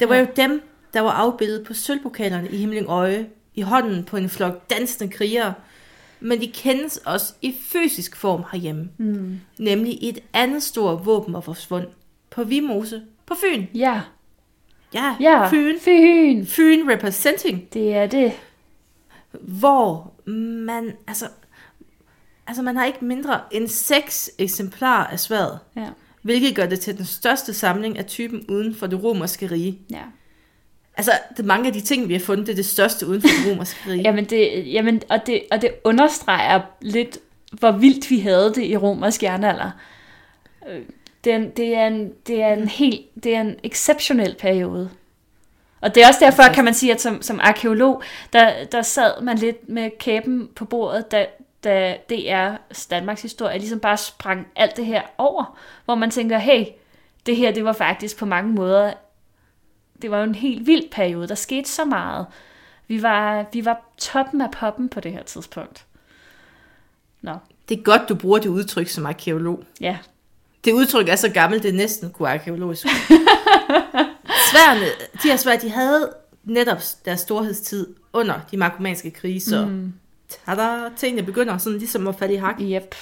Det 0.00 0.08
var 0.08 0.16
jo 0.16 0.26
dem, 0.36 0.62
der 0.94 1.00
var 1.00 1.10
afbildet 1.10 1.66
på 1.66 1.74
sølvpokalerne 1.74 2.48
i 2.50 2.56
Himling 2.56 2.86
Øje 2.88 3.26
i 3.54 3.60
hånden 3.62 4.04
på 4.04 4.16
en 4.16 4.28
flok 4.28 4.70
dansende 4.70 5.12
krigere, 5.12 5.54
men 6.20 6.40
de 6.40 6.52
kendes 6.52 6.96
også 6.96 7.34
i 7.42 7.56
fysisk 7.62 8.16
form 8.16 8.44
herhjemme. 8.52 8.88
Mm. 8.98 9.40
Nemlig 9.58 9.98
et 10.02 10.18
andet 10.32 10.62
stort 10.62 11.06
våben 11.06 11.34
var 11.34 11.40
forsvundet 11.40 11.90
på 12.30 12.44
Vimose 12.44 13.02
på 13.26 13.34
Fyn. 13.34 13.66
Ja, 13.74 14.00
Ja, 14.94 15.16
ja. 15.20 15.48
Fyn. 15.48 15.78
Fyn. 15.80 16.46
Fyn 16.46 16.90
representing, 16.90 17.72
Det 17.74 17.94
er 17.94 18.06
det. 18.06 18.32
hvor 19.32 20.12
man, 20.30 20.92
altså, 21.08 21.26
altså 22.50 22.62
man 22.62 22.76
har 22.76 22.84
ikke 22.84 23.04
mindre 23.04 23.40
end 23.50 23.68
seks 23.68 24.30
eksemplarer 24.38 25.06
af 25.06 25.20
sværet, 25.20 25.58
Ja. 25.76 25.86
hvilket 26.22 26.54
gør 26.56 26.66
det 26.66 26.80
til 26.80 26.98
den 26.98 27.04
største 27.04 27.54
samling 27.54 27.98
af 27.98 28.06
typen 28.06 28.44
uden 28.48 28.74
for 28.74 28.86
det 28.86 29.02
romerske 29.04 29.46
rige. 29.50 29.78
ja. 29.90 30.02
Altså, 30.96 31.12
det, 31.36 31.44
mange 31.44 31.66
af 31.66 31.72
de 31.72 31.80
ting, 31.80 32.08
vi 32.08 32.12
har 32.12 32.20
fundet, 32.20 32.46
det 32.46 32.52
er 32.52 32.56
det 32.56 32.66
største 32.66 33.06
uden 33.06 33.20
for 33.22 33.28
det 33.28 33.52
romerske 33.52 33.90
rige. 33.90 34.02
Jamen, 34.06 34.24
det, 34.24 34.72
jamen 34.72 35.02
og, 35.10 35.26
det, 35.26 35.42
og 35.50 35.62
det 35.62 35.70
understreger 35.84 36.60
lidt, 36.80 37.18
hvor 37.52 37.72
vildt 37.72 38.10
vi 38.10 38.18
havde 38.20 38.52
det 38.54 38.64
i 38.64 38.76
romersk 38.76 39.22
jernalder. 39.22 39.70
Øh, 40.68 40.80
Det 41.24 41.32
er 41.32 41.36
en, 41.36 41.50
det 41.50 41.76
er 41.76 41.86
en, 41.86 42.12
det 42.26 42.42
er 42.42 42.52
en 42.52 42.68
helt, 42.68 43.24
det 43.24 43.34
er 43.36 43.40
en 43.40 43.56
exceptionel 43.64 44.36
periode. 44.38 44.90
Og 45.80 45.94
det 45.94 46.02
er 46.02 46.08
også 46.08 46.20
derfor, 46.24 46.42
kan 46.54 46.64
man 46.64 46.74
sige, 46.74 46.92
at 46.92 47.00
som, 47.00 47.22
som 47.22 47.40
arkeolog, 47.42 48.02
der, 48.32 48.52
der 48.72 48.82
sad 48.82 49.22
man 49.22 49.38
lidt 49.38 49.68
med 49.68 49.90
kæben 49.98 50.48
på 50.56 50.64
bordet, 50.64 51.10
da, 51.10 51.26
da 51.64 51.96
DR's 52.12 52.86
Danmarks 52.90 53.22
historie 53.22 53.58
ligesom 53.58 53.80
bare 53.80 53.96
sprang 53.96 54.46
alt 54.56 54.76
det 54.76 54.86
her 54.86 55.02
over, 55.18 55.58
hvor 55.84 55.94
man 55.94 56.10
tænker, 56.10 56.38
hey, 56.38 56.64
det 57.26 57.36
her, 57.36 57.52
det 57.52 57.64
var 57.64 57.72
faktisk 57.72 58.16
på 58.16 58.26
mange 58.26 58.52
måder, 58.52 58.92
det 60.02 60.10
var 60.10 60.18
jo 60.18 60.24
en 60.24 60.34
helt 60.34 60.66
vild 60.66 60.90
periode, 60.90 61.28
der 61.28 61.34
skete 61.34 61.68
så 61.68 61.84
meget. 61.84 62.26
Vi 62.88 63.02
var, 63.02 63.46
vi 63.52 63.64
var 63.64 63.92
toppen 63.98 64.40
af 64.40 64.50
poppen 64.50 64.88
på 64.88 65.00
det 65.00 65.12
her 65.12 65.22
tidspunkt. 65.22 65.84
Nå, 67.22 67.36
Det 67.68 67.78
er 67.78 67.82
godt, 67.82 68.08
du 68.08 68.14
bruger 68.14 68.38
det 68.38 68.48
udtryk 68.48 68.88
som 68.88 69.06
arkeolog. 69.06 69.64
ja. 69.80 69.98
Det 70.64 70.72
udtryk 70.72 71.08
er 71.08 71.16
så 71.16 71.28
gammelt, 71.30 71.62
det 71.62 71.74
næsten 71.74 72.10
kunne 72.10 72.28
arkeologisk. 72.28 72.86
Sværene, 74.50 74.86
de 75.22 75.28
her 75.28 75.36
svær, 75.36 75.56
de 75.56 75.70
havde 75.70 76.12
netop 76.44 76.78
deres 77.04 77.20
storhedstid 77.20 77.94
under 78.12 78.40
de 78.50 78.56
markomanske 78.56 79.10
krige, 79.10 79.40
så 79.40 79.64
mm. 79.64 79.92
Tada, 80.46 80.88
tingene 80.96 81.22
begynder 81.22 81.58
sådan 81.58 81.78
ligesom 81.78 82.08
at 82.08 82.14
falde 82.18 82.34
i 82.34 82.36
hak. 82.36 82.60
Yep. 82.60 82.94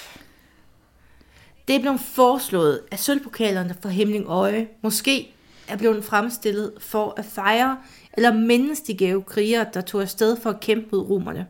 Det 1.67 1.75
er 1.75 1.79
blevet 1.79 1.99
foreslået, 1.99 2.81
at 2.91 2.99
sølvpokalerne 2.99 3.75
for 3.81 3.89
Himling 3.89 4.25
Øje 4.27 4.67
måske 4.81 5.33
er 5.67 5.77
blevet 5.77 6.05
fremstillet 6.05 6.73
for 6.79 7.13
at 7.17 7.25
fejre 7.25 7.77
eller 8.13 8.33
mindes 8.33 8.81
de 8.81 8.97
gave 8.97 9.23
krigere, 9.23 9.65
der 9.73 9.81
tog 9.81 10.01
afsted 10.01 10.37
for 10.41 10.49
at 10.49 10.59
kæmpe 10.59 10.87
mod 10.91 11.09
romerne. 11.09 11.47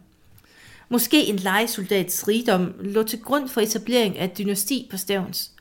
Måske 0.89 1.25
en 1.25 1.35
legesoldats 1.35 2.27
rigdom 2.27 2.73
lå 2.79 3.03
til 3.03 3.21
grund 3.21 3.49
for 3.49 3.61
etablering 3.61 4.17
af 4.17 4.25
et 4.25 4.37
dynasti 4.37 4.87
på 4.91 4.97
Stævns. 4.97 5.51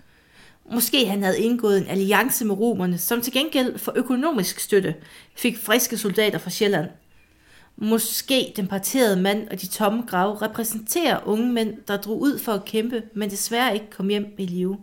Måske 0.74 1.06
han 1.06 1.22
havde 1.22 1.40
indgået 1.40 1.78
en 1.78 1.86
alliance 1.86 2.44
med 2.44 2.54
romerne, 2.54 2.98
som 2.98 3.20
til 3.20 3.32
gengæld 3.32 3.78
for 3.78 3.92
økonomisk 3.96 4.60
støtte 4.60 4.94
fik 5.36 5.58
friske 5.58 5.98
soldater 5.98 6.38
fra 6.38 6.50
Sjælland. 6.50 6.88
Måske 7.80 8.52
den 8.56 8.66
parterede 8.66 9.20
mand 9.20 9.48
og 9.48 9.60
de 9.60 9.66
tomme 9.66 10.02
grave 10.06 10.36
repræsenterer 10.42 11.20
unge 11.26 11.52
mænd, 11.52 11.74
der 11.88 11.96
drog 11.96 12.20
ud 12.20 12.38
for 12.38 12.52
at 12.52 12.64
kæmpe, 12.64 13.02
men 13.14 13.30
desværre 13.30 13.74
ikke 13.74 13.90
kom 13.90 14.08
hjem 14.08 14.26
i 14.38 14.46
live. 14.46 14.78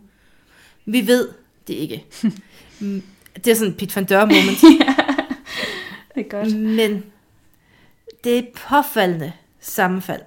Vi 0.84 1.06
ved 1.06 1.28
det 1.66 1.74
ikke. 1.74 2.04
Det 3.44 3.46
er 3.50 3.54
sådan 3.54 3.72
et 3.72 3.76
Pit 3.78 3.96
van 3.96 4.04
Dør 4.04 4.24
moment. 4.34 4.60
Det 6.14 6.26
er 6.26 6.28
godt. 6.30 6.56
Men 6.60 7.04
det 8.24 8.38
er 8.38 8.42
påfaldende 8.68 9.32
sammenfald 9.60 10.22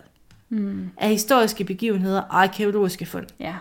Mm. 0.51 0.89
af 0.97 1.09
historiske 1.09 1.63
begivenheder 1.63 2.21
og 2.21 2.41
arkeologiske 2.41 3.05
fund. 3.05 3.25
Ja. 3.39 3.53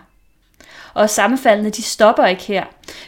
Og 0.99 1.09
sammenfaldene, 1.09 1.69
de 1.69 1.83
stopper 1.83 2.25
ikke 2.25 2.43
her. 2.43 2.63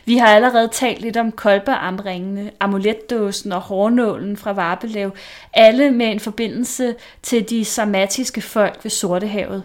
Vi 0.05 0.17
har 0.17 0.27
allerede 0.27 0.67
talt 0.67 1.01
lidt 1.01 1.17
om 1.17 1.31
kolbearmringene, 1.31 2.51
amuletdåsen 2.59 3.51
og 3.51 3.61
hårnålen 3.61 4.37
fra 4.37 4.53
Varbelev, 4.53 5.11
alle 5.53 5.91
med 5.91 6.05
en 6.05 6.19
forbindelse 6.19 6.95
til 7.21 7.49
de 7.49 7.65
sarmatiske 7.65 8.41
folk 8.41 8.79
ved 8.83 8.91
Sortehavet. 8.91 9.63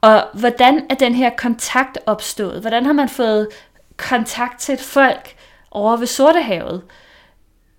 Og 0.00 0.24
hvordan 0.34 0.86
er 0.90 0.94
den 0.94 1.14
her 1.14 1.30
kontakt 1.30 1.98
opstået? 2.06 2.60
Hvordan 2.60 2.86
har 2.86 2.92
man 2.92 3.08
fået 3.08 3.48
kontakt 3.96 4.60
til 4.60 4.72
et 4.72 4.80
folk 4.80 5.34
over 5.70 5.96
ved 5.96 6.06
Sortehavet, 6.06 6.82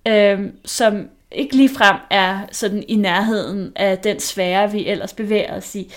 øh, 0.08 0.40
som 0.66 1.10
ikke 1.32 1.56
lige 1.56 1.76
frem 1.76 1.98
er 2.10 2.40
sådan 2.52 2.84
i 2.88 2.96
nærheden 2.96 3.72
af 3.76 3.98
den 3.98 4.20
sfære, 4.20 4.72
vi 4.72 4.88
ellers 4.88 5.14
bevæger 5.14 5.58
os 5.58 5.76
i. 5.76 5.94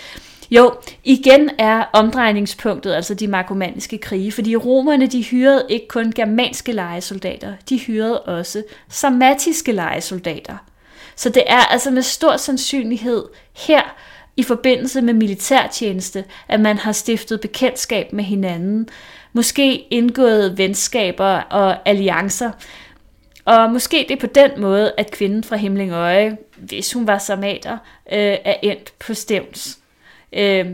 Jo, 0.51 0.75
igen 1.05 1.51
er 1.59 1.85
omdrejningspunktet 1.93 2.95
altså 2.95 3.15
de 3.15 3.29
markomanniske 3.29 3.99
krige, 3.99 4.33
fordi 4.33 4.57
romerne 4.57 5.07
de 5.07 5.23
hyrede 5.25 5.67
ikke 5.69 5.89
kun 5.89 6.13
germanske 6.13 6.73
lejesoldater, 6.73 7.53
de 7.69 7.79
hyrede 7.79 8.23
også 8.23 8.63
samatiske 8.89 9.73
lejesoldater. 9.73 10.57
Så 11.17 11.29
det 11.29 11.43
er 11.47 11.59
altså 11.59 11.91
med 11.91 12.03
stor 12.03 12.37
sandsynlighed 12.37 13.25
her 13.57 13.83
i 14.37 14.43
forbindelse 14.43 15.03
med 15.03 15.15
militærtjeneste, 15.15 16.25
at 16.49 16.61
man 16.61 16.79
har 16.79 16.93
stiftet 16.93 17.41
bekendtskab 17.41 18.13
med 18.13 18.25
hinanden, 18.25 18.89
måske 19.33 19.87
indgået 19.91 20.59
venskaber 20.59 21.37
og 21.37 21.89
alliancer, 21.89 22.51
og 23.45 23.71
måske 23.71 24.07
det 24.09 24.17
er 24.17 24.21
på 24.21 24.35
den 24.35 24.51
måde, 24.59 24.93
at 24.99 25.11
kvinden 25.11 25.45
fra 25.45 25.57
Himlingøje, 25.57 26.37
hvis 26.57 26.93
hun 26.93 27.07
var 27.07 27.19
samater, 27.19 27.73
øh, 28.13 28.37
er 28.45 28.55
endt 28.63 28.99
på 28.99 29.15
stævns. 29.15 29.79
Øh, 30.33 30.67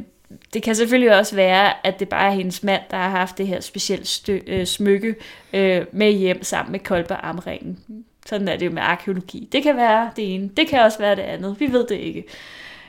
det 0.55 0.63
kan 0.63 0.75
selvfølgelig 0.75 1.19
også 1.19 1.35
være, 1.35 1.87
at 1.87 2.01
det 2.01 2.09
bare 2.09 2.27
er 2.27 2.35
hendes 2.35 2.63
mand, 2.63 2.83
der 2.91 2.97
har 2.97 3.11
haft 3.11 3.39
det 3.39 3.47
her 3.47 3.61
specielle 3.61 4.07
stø- 4.07 4.41
øh, 4.47 4.67
smykke 4.67 5.15
øh, 5.53 5.85
med 5.93 6.13
hjem 6.13 6.43
sammen 6.43 6.73
med 6.73 6.81
kolbearmringen. 6.81 7.79
Sådan 8.27 8.49
er 8.49 8.57
det 8.57 8.67
jo 8.67 8.71
med 8.71 8.83
arkeologi. 8.83 9.49
Det 9.53 9.63
kan 9.63 9.77
være 9.77 10.11
det 10.17 10.35
ene, 10.35 10.51
det 10.57 10.69
kan 10.69 10.81
også 10.81 10.99
være 10.99 11.17
det 11.17 11.23
andet. 11.23 11.61
Vi 11.61 11.73
ved 11.73 11.87
det 11.87 11.97
ikke. 11.97 12.25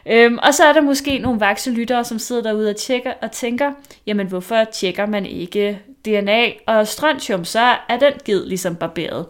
Øhm, 0.06 0.38
og 0.44 0.54
så 0.54 0.64
er 0.64 0.74
der 0.74 0.82
måske 0.82 1.18
nogle 1.18 1.40
vakse 1.40 1.72
lyttere, 1.72 2.04
som 2.04 2.20
sidder 2.20 2.42
derude 2.42 2.70
og 2.70 2.76
tjekker 2.76 3.14
og 3.22 3.32
tænker, 3.32 3.72
jamen 4.06 4.28
hvorfor 4.28 4.64
tjekker 4.64 5.06
man 5.06 5.26
ikke 5.26 5.80
DNA 6.06 6.52
og 6.66 6.88
strontium, 6.88 7.46
så 7.46 7.76
er 7.90 7.98
den 8.00 8.14
givet 8.26 8.48
ligesom 8.48 8.76
barberet. 8.76 9.26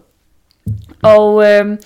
Og 1.04 1.52
øhm, 1.52 1.78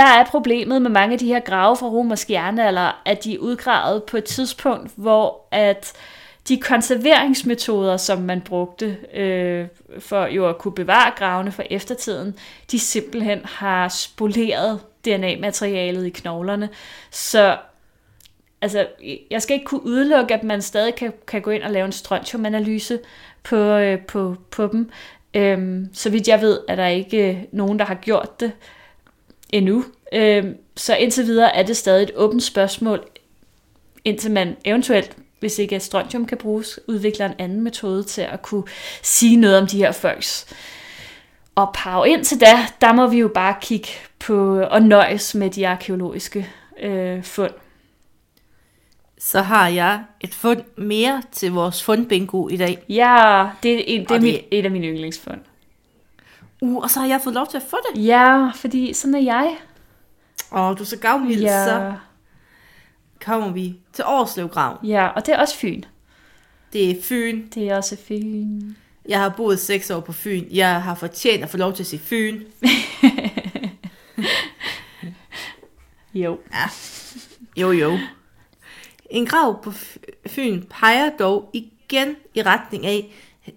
der 0.00 0.06
er 0.06 0.24
problemet 0.24 0.82
med 0.82 0.90
mange 0.90 1.12
af 1.12 1.18
de 1.18 1.26
her 1.26 1.40
grave 1.40 1.76
fra 1.76 1.86
romersk 1.86 2.30
jernalder, 2.30 3.02
at 3.04 3.24
de 3.24 3.34
er 3.34 3.38
udgravet 3.38 4.04
på 4.04 4.16
et 4.16 4.24
tidspunkt, 4.24 4.92
hvor 4.96 5.48
at 5.50 5.92
de 6.48 6.60
konserveringsmetoder, 6.60 7.96
som 7.96 8.18
man 8.22 8.40
brugte 8.40 8.96
øh, 9.14 9.66
for 9.98 10.26
jo 10.26 10.48
at 10.48 10.58
kunne 10.58 10.74
bevare 10.74 11.12
gravene 11.16 11.52
for 11.52 11.62
eftertiden, 11.70 12.34
de 12.70 12.78
simpelthen 12.78 13.40
har 13.44 13.88
spoleret 13.88 14.80
DNA-materialet 15.04 16.06
i 16.06 16.10
knoglerne. 16.10 16.68
Så 17.10 17.56
altså, 18.60 18.86
jeg 19.30 19.42
skal 19.42 19.54
ikke 19.54 19.66
kunne 19.66 19.86
udelukke, 19.86 20.34
at 20.34 20.42
man 20.42 20.62
stadig 20.62 20.94
kan, 20.94 21.12
kan 21.26 21.42
gå 21.42 21.50
ind 21.50 21.62
og 21.62 21.70
lave 21.70 21.86
en 21.86 21.92
strontiumanalyse 21.92 22.98
på, 23.42 23.56
øh, 23.56 23.98
på, 23.98 24.36
på 24.50 24.66
dem. 24.66 24.90
Øhm, 25.34 25.88
så 25.92 26.10
vidt 26.10 26.28
jeg 26.28 26.40
ved, 26.40 26.60
er 26.68 26.76
der 26.76 26.86
ikke 26.86 27.30
øh, 27.30 27.42
nogen, 27.52 27.78
der 27.78 27.84
har 27.84 27.94
gjort 27.94 28.40
det 28.40 28.52
endnu. 29.52 29.84
Øhm, 30.12 30.56
så 30.76 30.96
indtil 30.96 31.24
videre 31.26 31.56
er 31.56 31.62
det 31.62 31.76
stadig 31.76 32.02
et 32.02 32.10
åbent 32.16 32.42
spørgsmål, 32.42 33.04
indtil 34.04 34.30
man 34.30 34.56
eventuelt, 34.64 35.16
hvis 35.40 35.58
ikke 35.58 35.80
strontium 35.80 36.26
kan 36.26 36.38
bruges, 36.38 36.80
udvikler 36.88 37.26
en 37.26 37.34
anden 37.38 37.60
metode 37.60 38.02
til 38.04 38.20
at 38.22 38.42
kunne 38.42 38.64
sige 39.02 39.36
noget 39.36 39.58
om 39.58 39.66
de 39.66 39.76
her 39.78 39.92
folks 39.92 40.46
ophav. 41.56 42.04
Indtil 42.08 42.40
da, 42.40 42.52
der 42.80 42.92
må 42.92 43.06
vi 43.06 43.18
jo 43.18 43.28
bare 43.28 43.54
kigge 43.62 43.88
på 44.18 44.60
og 44.60 44.82
nøjes 44.82 45.34
med 45.34 45.50
de 45.50 45.68
arkeologiske 45.68 46.48
øh, 46.82 47.22
fund. 47.24 47.50
Så 49.18 49.40
har 49.42 49.68
jeg 49.68 50.00
et 50.20 50.34
fund 50.34 50.62
mere 50.76 51.22
til 51.32 51.52
vores 51.52 51.82
fundbingo 51.82 52.48
i 52.48 52.56
dag. 52.56 52.78
Ja, 52.88 53.46
det 53.62 53.74
er, 53.74 53.82
en, 53.86 54.00
det 54.00 54.10
er 54.10 54.14
Og 54.14 54.20
det- 54.20 54.22
mit, 54.22 54.40
et 54.50 54.64
af 54.64 54.70
mine 54.70 54.86
yndlingsfund. 54.86 55.40
Uh, 56.60 56.76
og 56.76 56.90
så 56.90 57.00
har 57.00 57.06
jeg 57.06 57.20
fået 57.24 57.34
lov 57.34 57.46
til 57.46 57.56
at 57.56 57.62
få 57.70 57.76
det. 57.94 58.06
Ja, 58.06 58.50
fordi 58.54 58.92
sådan 58.94 59.14
er 59.14 59.18
jeg. 59.18 59.56
Og 60.50 60.78
du 60.78 60.82
er 60.82 60.86
så 60.86 60.96
gavmild, 60.98 61.40
Ja, 61.40 61.64
så 61.64 61.94
kommer 63.24 63.50
vi 63.52 63.76
til 63.92 64.04
Årslevgraven. 64.06 64.86
ja, 64.88 65.06
og 65.08 65.26
det 65.26 65.34
er 65.34 65.38
også 65.38 65.56
Fyn. 65.56 65.82
Det 66.72 66.90
er 66.90 67.02
Fyn. 67.02 67.48
Det 67.54 67.68
er 67.70 67.76
også 67.76 67.96
Fyn. 68.08 68.60
Jeg 69.08 69.20
har 69.20 69.28
boet 69.28 69.58
seks 69.60 69.90
år 69.90 70.00
på 70.00 70.12
Fyn. 70.12 70.44
Jeg 70.50 70.82
har 70.82 70.94
fortjent 70.94 71.42
at 71.44 71.50
få 71.50 71.56
lov 71.56 71.72
til 71.72 71.82
at 71.82 71.86
se 71.86 71.98
Fyn. 71.98 72.40
Jo. 76.14 76.38
Jo, 77.56 77.70
jo. 77.72 77.98
En 79.10 79.26
grav 79.26 79.62
på 79.62 79.72
Fyn 80.26 80.62
peger 80.70 81.10
dog 81.18 81.50
igen 81.52 82.16
i 82.34 82.42
retning 82.42 82.86
af 82.86 83.12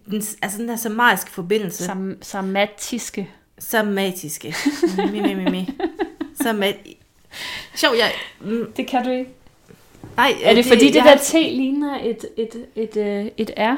den, 0.06 0.24
altså 0.42 0.58
den 0.58 0.68
der 0.68 0.76
samariske 0.76 1.32
forbindelse. 1.32 1.84
Sam- 1.84 1.88
Sam, 1.88 2.18
samatiske. 2.22 3.30
Samatiske. 3.60 4.56
Mi, 4.98 5.22
mi, 5.22 5.34
mi, 5.34 5.44
mi. 5.52 5.70
Samat- 6.44 6.96
Sjov, 7.76 7.94
jeg... 7.98 8.12
Mm, 8.42 8.72
Det 8.78 8.88
kan 8.88 9.04
du 9.06 9.10
ikke. 9.12 9.32
nej, 10.18 10.34
Er 10.44 10.54
det, 10.54 10.66
fordi 10.66 10.92
det 10.92 11.04
der 11.04 11.18
T 11.18 11.34
ligner 11.34 12.00
et, 12.04 12.26
et, 12.38 12.66
et, 12.76 12.98
et, 12.98 13.32
et 13.38 13.52
R? 13.58 13.76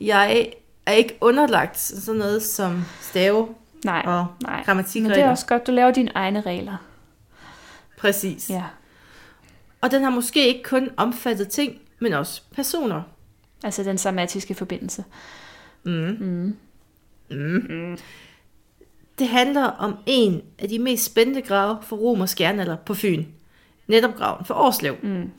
Jeg 0.00 0.52
er 0.86 0.92
ikke 0.92 1.18
underlagt 1.20 1.78
sådan 1.78 2.18
noget 2.18 2.42
som 2.42 2.84
stave 3.00 3.48
Nej, 3.84 4.02
og 4.06 4.26
nej. 4.42 4.56
Men 4.56 4.64
grammatikregler. 4.64 5.14
det 5.14 5.24
er 5.24 5.30
også 5.30 5.46
godt, 5.46 5.66
du 5.66 5.72
laver 5.72 5.90
dine 5.90 6.10
egne 6.14 6.40
regler. 6.40 6.76
Præcis. 7.98 8.50
Ja. 8.50 8.62
Og 9.80 9.90
den 9.90 10.02
har 10.02 10.10
måske 10.10 10.46
ikke 10.48 10.62
kun 10.62 10.88
omfattet 10.96 11.48
ting, 11.48 11.78
men 11.98 12.12
også 12.12 12.42
personer. 12.54 13.02
Altså 13.64 13.82
den 13.82 13.98
sammatiske 13.98 14.54
forbindelse. 14.54 15.04
Mm. 15.84 16.56
Mm. 17.30 17.98
Det 19.18 19.28
handler 19.28 19.64
om 19.64 19.96
en 20.06 20.42
af 20.58 20.68
de 20.68 20.78
mest 20.78 21.04
spændende 21.04 21.42
grave 21.42 21.78
for 21.82 21.96
romersk 21.96 22.40
jernalder 22.40 22.76
på 22.76 22.94
Fyn. 22.94 23.24
Netop 23.86 24.14
graven 24.14 24.44
for 24.44 24.54
Årslev. 24.54 24.96
Mm. 25.02 25.30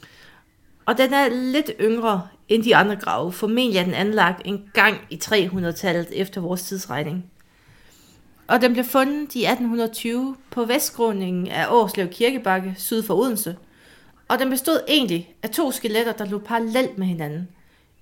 Og 0.86 0.97
den 0.97 1.13
er 1.13 1.30
lidt 1.30 1.71
yngre 1.82 2.28
end 2.47 2.63
de 2.63 2.76
andre 2.76 2.95
grave. 2.95 3.32
Formentlig 3.32 3.80
er 3.80 3.84
den 3.84 3.93
anlagt 3.93 4.41
en 4.45 4.69
gang 4.73 4.97
i 5.09 5.19
300-tallet 5.23 6.07
efter 6.21 6.41
vores 6.41 6.63
tidsregning. 6.63 7.26
Og 8.47 8.61
den 8.61 8.73
blev 8.73 8.86
fundet 8.86 9.36
i 9.36 9.45
1820 9.45 10.36
på 10.49 10.65
vestskråningen 10.65 11.47
af 11.47 11.67
Årslev 11.69 12.07
Kirkebakke 12.07 12.76
syd 12.78 13.03
for 13.03 13.13
Odense. 13.13 13.55
Og 14.28 14.39
den 14.39 14.49
bestod 14.49 14.80
egentlig 14.88 15.36
af 15.43 15.49
to 15.49 15.71
skeletter, 15.71 16.11
der 16.13 16.26
lå 16.26 16.38
parallelt 16.38 16.97
med 16.97 17.07
hinanden. 17.07 17.47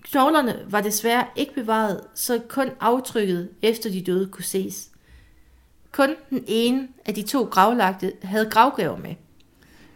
Knoglerne 0.04 0.60
var 0.70 0.82
desværre 0.82 1.26
ikke 1.36 1.54
bevaret, 1.54 2.01
så 2.16 2.41
kun 2.47 2.70
aftrykket 2.80 3.49
efter 3.62 3.89
de 3.89 4.01
døde 4.01 4.28
kunne 4.28 4.43
ses. 4.43 4.88
Kun 5.91 6.16
den 6.30 6.43
ene 6.47 6.88
af 7.06 7.14
de 7.14 7.22
to 7.22 7.43
gravlagte 7.43 8.14
havde 8.24 8.49
gravgaver 8.49 8.97
med, 8.97 9.16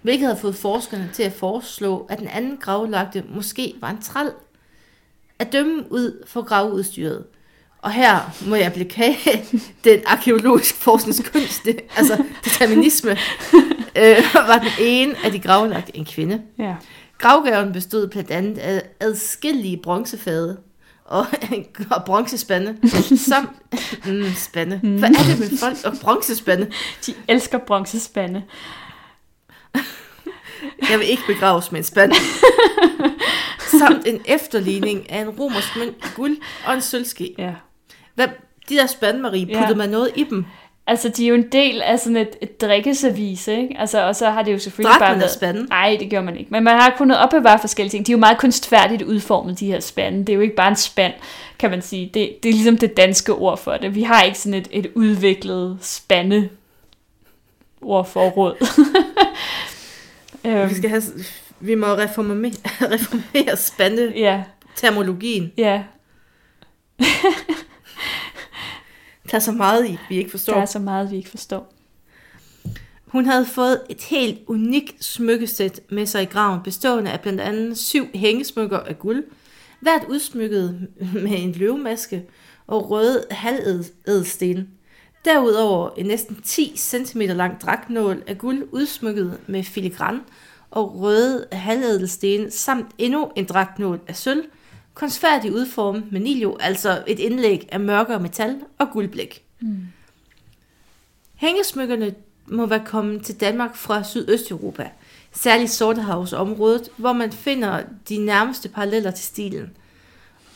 hvilket 0.01 0.27
havde 0.27 0.39
fået 0.39 0.55
forskerne 0.55 1.09
til 1.13 1.23
at 1.23 1.33
foreslå, 1.33 2.05
at 2.09 2.19
den 2.19 2.27
anden 2.27 2.57
gravlagte 2.57 3.23
måske 3.29 3.73
var 3.81 3.89
en 3.89 4.01
træl. 4.01 4.31
At 5.39 5.51
dømme 5.51 5.91
ud 5.91 6.23
for 6.27 6.41
gravudstyret. 6.41 7.25
Og 7.81 7.91
her 7.91 8.19
må 8.47 8.55
jeg 8.55 8.73
blive 8.73 8.89
den 9.83 9.99
arkeologisk 10.05 10.75
forskningskunst, 10.75 11.65
det, 11.65 11.79
altså 11.97 12.23
determinisme, 12.45 13.11
øh, 14.01 14.17
var 14.33 14.57
den 14.57 14.85
ene 14.85 15.15
af 15.25 15.31
de 15.31 15.39
gravlagte 15.39 15.97
en 15.97 16.05
kvinde. 16.05 16.41
Ja. 16.59 16.75
Gravgaven 17.17 17.73
bestod 17.73 18.07
blandt 18.07 18.31
andet 18.31 18.57
af 18.57 18.81
adskillige 18.99 19.77
bronzefade 19.83 20.57
og, 21.05 21.25
og 21.95 22.03
bronzespande, 22.05 22.77
samt 23.17 23.49
mm, 24.07 24.23
spande. 24.35 24.77
Hvad 24.83 25.09
er 25.09 25.23
det 25.29 25.39
med 25.39 25.57
folk 25.59 25.77
og 25.85 25.93
bronzespande? 26.01 26.71
De 27.05 27.13
elsker 27.27 27.57
bronzespande. 27.57 28.43
Jeg 30.89 30.99
vil 30.99 31.09
ikke 31.09 31.23
begraves 31.27 31.71
med 31.71 31.79
en 31.79 31.83
spand. 31.83 32.13
samt 33.79 34.07
en 34.07 34.21
efterligning 34.25 35.11
af 35.11 35.21
en 35.21 35.29
romersk 35.29 35.75
mønt 35.77 35.95
i 35.97 36.07
guld 36.15 36.37
og 36.67 36.73
en 36.73 36.81
sølvske. 36.81 37.35
Ja. 37.37 37.53
Hvad, 38.15 38.27
de 38.69 38.75
der 38.75 38.85
spande, 38.87 39.19
Marie, 39.21 39.45
Ja. 39.45 39.59
puttede 39.59 39.77
man 39.77 39.89
noget 39.89 40.11
i 40.15 40.23
dem? 40.23 40.45
Altså, 40.89 41.09
de 41.09 41.23
er 41.23 41.29
jo 41.29 41.35
en 41.35 41.51
del 41.51 41.81
af 41.81 41.99
sådan 41.99 42.17
et, 42.17 42.29
et 42.41 42.61
drikkeservice, 42.61 43.51
ikke? 43.61 43.75
Altså, 43.79 44.07
og 44.07 44.15
så 44.15 44.29
har 44.29 44.43
det 44.43 44.53
jo 44.53 44.59
selvfølgelig 44.59 44.91
Drak 44.91 44.99
bare 44.99 45.11
man 45.11 45.19
været... 45.19 45.31
spanden? 45.31 45.67
Nej, 45.69 45.97
det 45.99 46.09
gjorde 46.09 46.25
man 46.25 46.37
ikke. 46.37 46.51
Men 46.51 46.63
man 46.63 46.75
har 46.75 46.93
kunnet 46.97 47.17
opbevare 47.17 47.59
forskellige 47.59 47.91
ting. 47.91 48.07
De 48.07 48.11
er 48.11 48.13
jo 48.13 48.19
meget 48.19 48.37
kunstfærdigt 48.37 49.01
udformet, 49.01 49.59
de 49.59 49.65
her 49.65 49.79
spande. 49.79 50.19
Det 50.19 50.29
er 50.29 50.33
jo 50.33 50.41
ikke 50.41 50.55
bare 50.55 50.67
en 50.67 50.75
spand, 50.75 51.13
kan 51.59 51.69
man 51.69 51.81
sige. 51.81 52.11
Det, 52.13 52.43
det 52.43 52.49
er 52.49 52.53
ligesom 52.53 52.77
det 52.77 52.97
danske 52.97 53.33
ord 53.33 53.57
for 53.57 53.77
det. 53.77 53.95
Vi 53.95 54.03
har 54.03 54.23
ikke 54.23 54.39
sådan 54.39 54.53
et, 54.53 54.67
et 54.71 54.87
udviklet 54.95 55.77
spande 55.81 56.49
ordforråd. 57.81 58.55
øhm, 60.45 60.69
Vi, 60.69 60.75
skal 60.75 60.89
have, 60.89 61.03
vi 61.59 61.75
må 61.75 61.87
reformere, 62.03 62.51
reformere 62.81 63.57
spande 63.57 64.13
ja, 64.15 64.43
termologien. 64.75 65.51
ja, 65.57 65.83
Der 69.31 69.35
er 69.35 69.39
så 69.39 69.51
meget 69.51 69.89
i, 69.89 69.97
vi 70.09 70.17
ikke 70.17 70.31
forstår. 70.31 70.53
der 70.53 70.61
er 70.61 70.65
så 70.65 70.79
meget, 70.79 71.11
vi 71.11 71.15
ikke 71.15 71.29
forstår. 71.29 71.73
Hun 73.07 73.25
havde 73.25 73.45
fået 73.45 73.81
et 73.89 74.01
helt 74.01 74.39
unikt 74.47 75.03
smykkesæt 75.03 75.81
med 75.89 76.05
sig 76.05 76.21
i 76.21 76.25
graven, 76.25 76.63
bestående 76.63 77.11
af 77.11 77.21
blandt 77.21 77.41
andet 77.41 77.77
syv 77.77 78.07
hængesmykker 78.13 78.79
af 78.79 78.99
guld, 78.99 79.23
hvert 79.79 80.03
udsmykket 80.09 80.87
med 81.13 81.43
en 81.43 81.51
løvemaske 81.51 82.25
og 82.67 82.89
røde 82.89 83.25
halvedsten. 83.31 84.67
Derudover 85.25 85.89
en 85.97 86.05
næsten 86.05 86.41
10 86.43 86.73
cm 86.77 87.21
lang 87.21 87.61
dragtnål 87.61 88.23
af 88.27 88.37
guld 88.37 88.67
udsmykket 88.71 89.37
med 89.47 89.63
filigran 89.63 90.19
og 90.71 90.99
røde 91.01 91.45
halvedelsten, 91.51 92.51
samt 92.51 92.87
endnu 92.97 93.31
en 93.35 93.45
dragtnål 93.45 93.99
af 94.07 94.15
sølv, 94.15 94.43
kunstfærdig 94.97 95.53
udformet 95.53 96.11
med 96.11 96.19
nilio, 96.19 96.57
altså 96.59 97.03
et 97.07 97.19
indlæg 97.19 97.69
af 97.71 97.79
mørkere 97.79 98.19
metal 98.19 98.59
og 98.77 98.87
guldblæk. 98.93 99.43
Hængesmykkerne 101.35 102.15
må 102.45 102.65
være 102.65 102.85
kommet 102.85 103.25
til 103.25 103.39
Danmark 103.39 103.75
fra 103.75 104.03
Sydøsteuropa, 104.03 104.89
særligt 105.33 105.71
Sortehavsområdet, 105.71 106.89
hvor 106.95 107.13
man 107.13 107.31
finder 107.31 107.83
de 108.09 108.17
nærmeste 108.17 108.69
paralleller 108.69 109.11
til 109.11 109.25
stilen. 109.25 109.77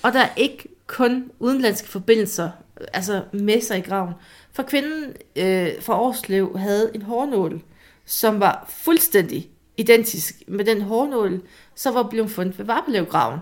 Og 0.03 0.13
der 0.13 0.19
er 0.19 0.29
ikke 0.37 0.67
kun 0.87 1.31
udenlandske 1.39 1.87
forbindelser 1.87 2.49
altså 2.93 3.23
med 3.31 3.61
sig 3.61 3.77
i 3.77 3.81
graven. 3.81 4.13
For 4.51 4.63
kvinden 4.63 5.03
øh, 5.35 5.69
fra 5.81 6.01
Årslev 6.01 6.57
havde 6.57 6.91
en 6.95 7.01
hårnål, 7.01 7.61
som 8.05 8.39
var 8.39 8.65
fuldstændig 8.69 9.49
identisk 9.77 10.43
med 10.47 10.65
den 10.65 10.81
hårnål, 10.81 11.41
som 11.75 11.93
var 11.93 12.03
blevet 12.03 12.31
fundet 12.31 12.59
ved 12.59 12.65
Varpelevgraven. 12.65 13.39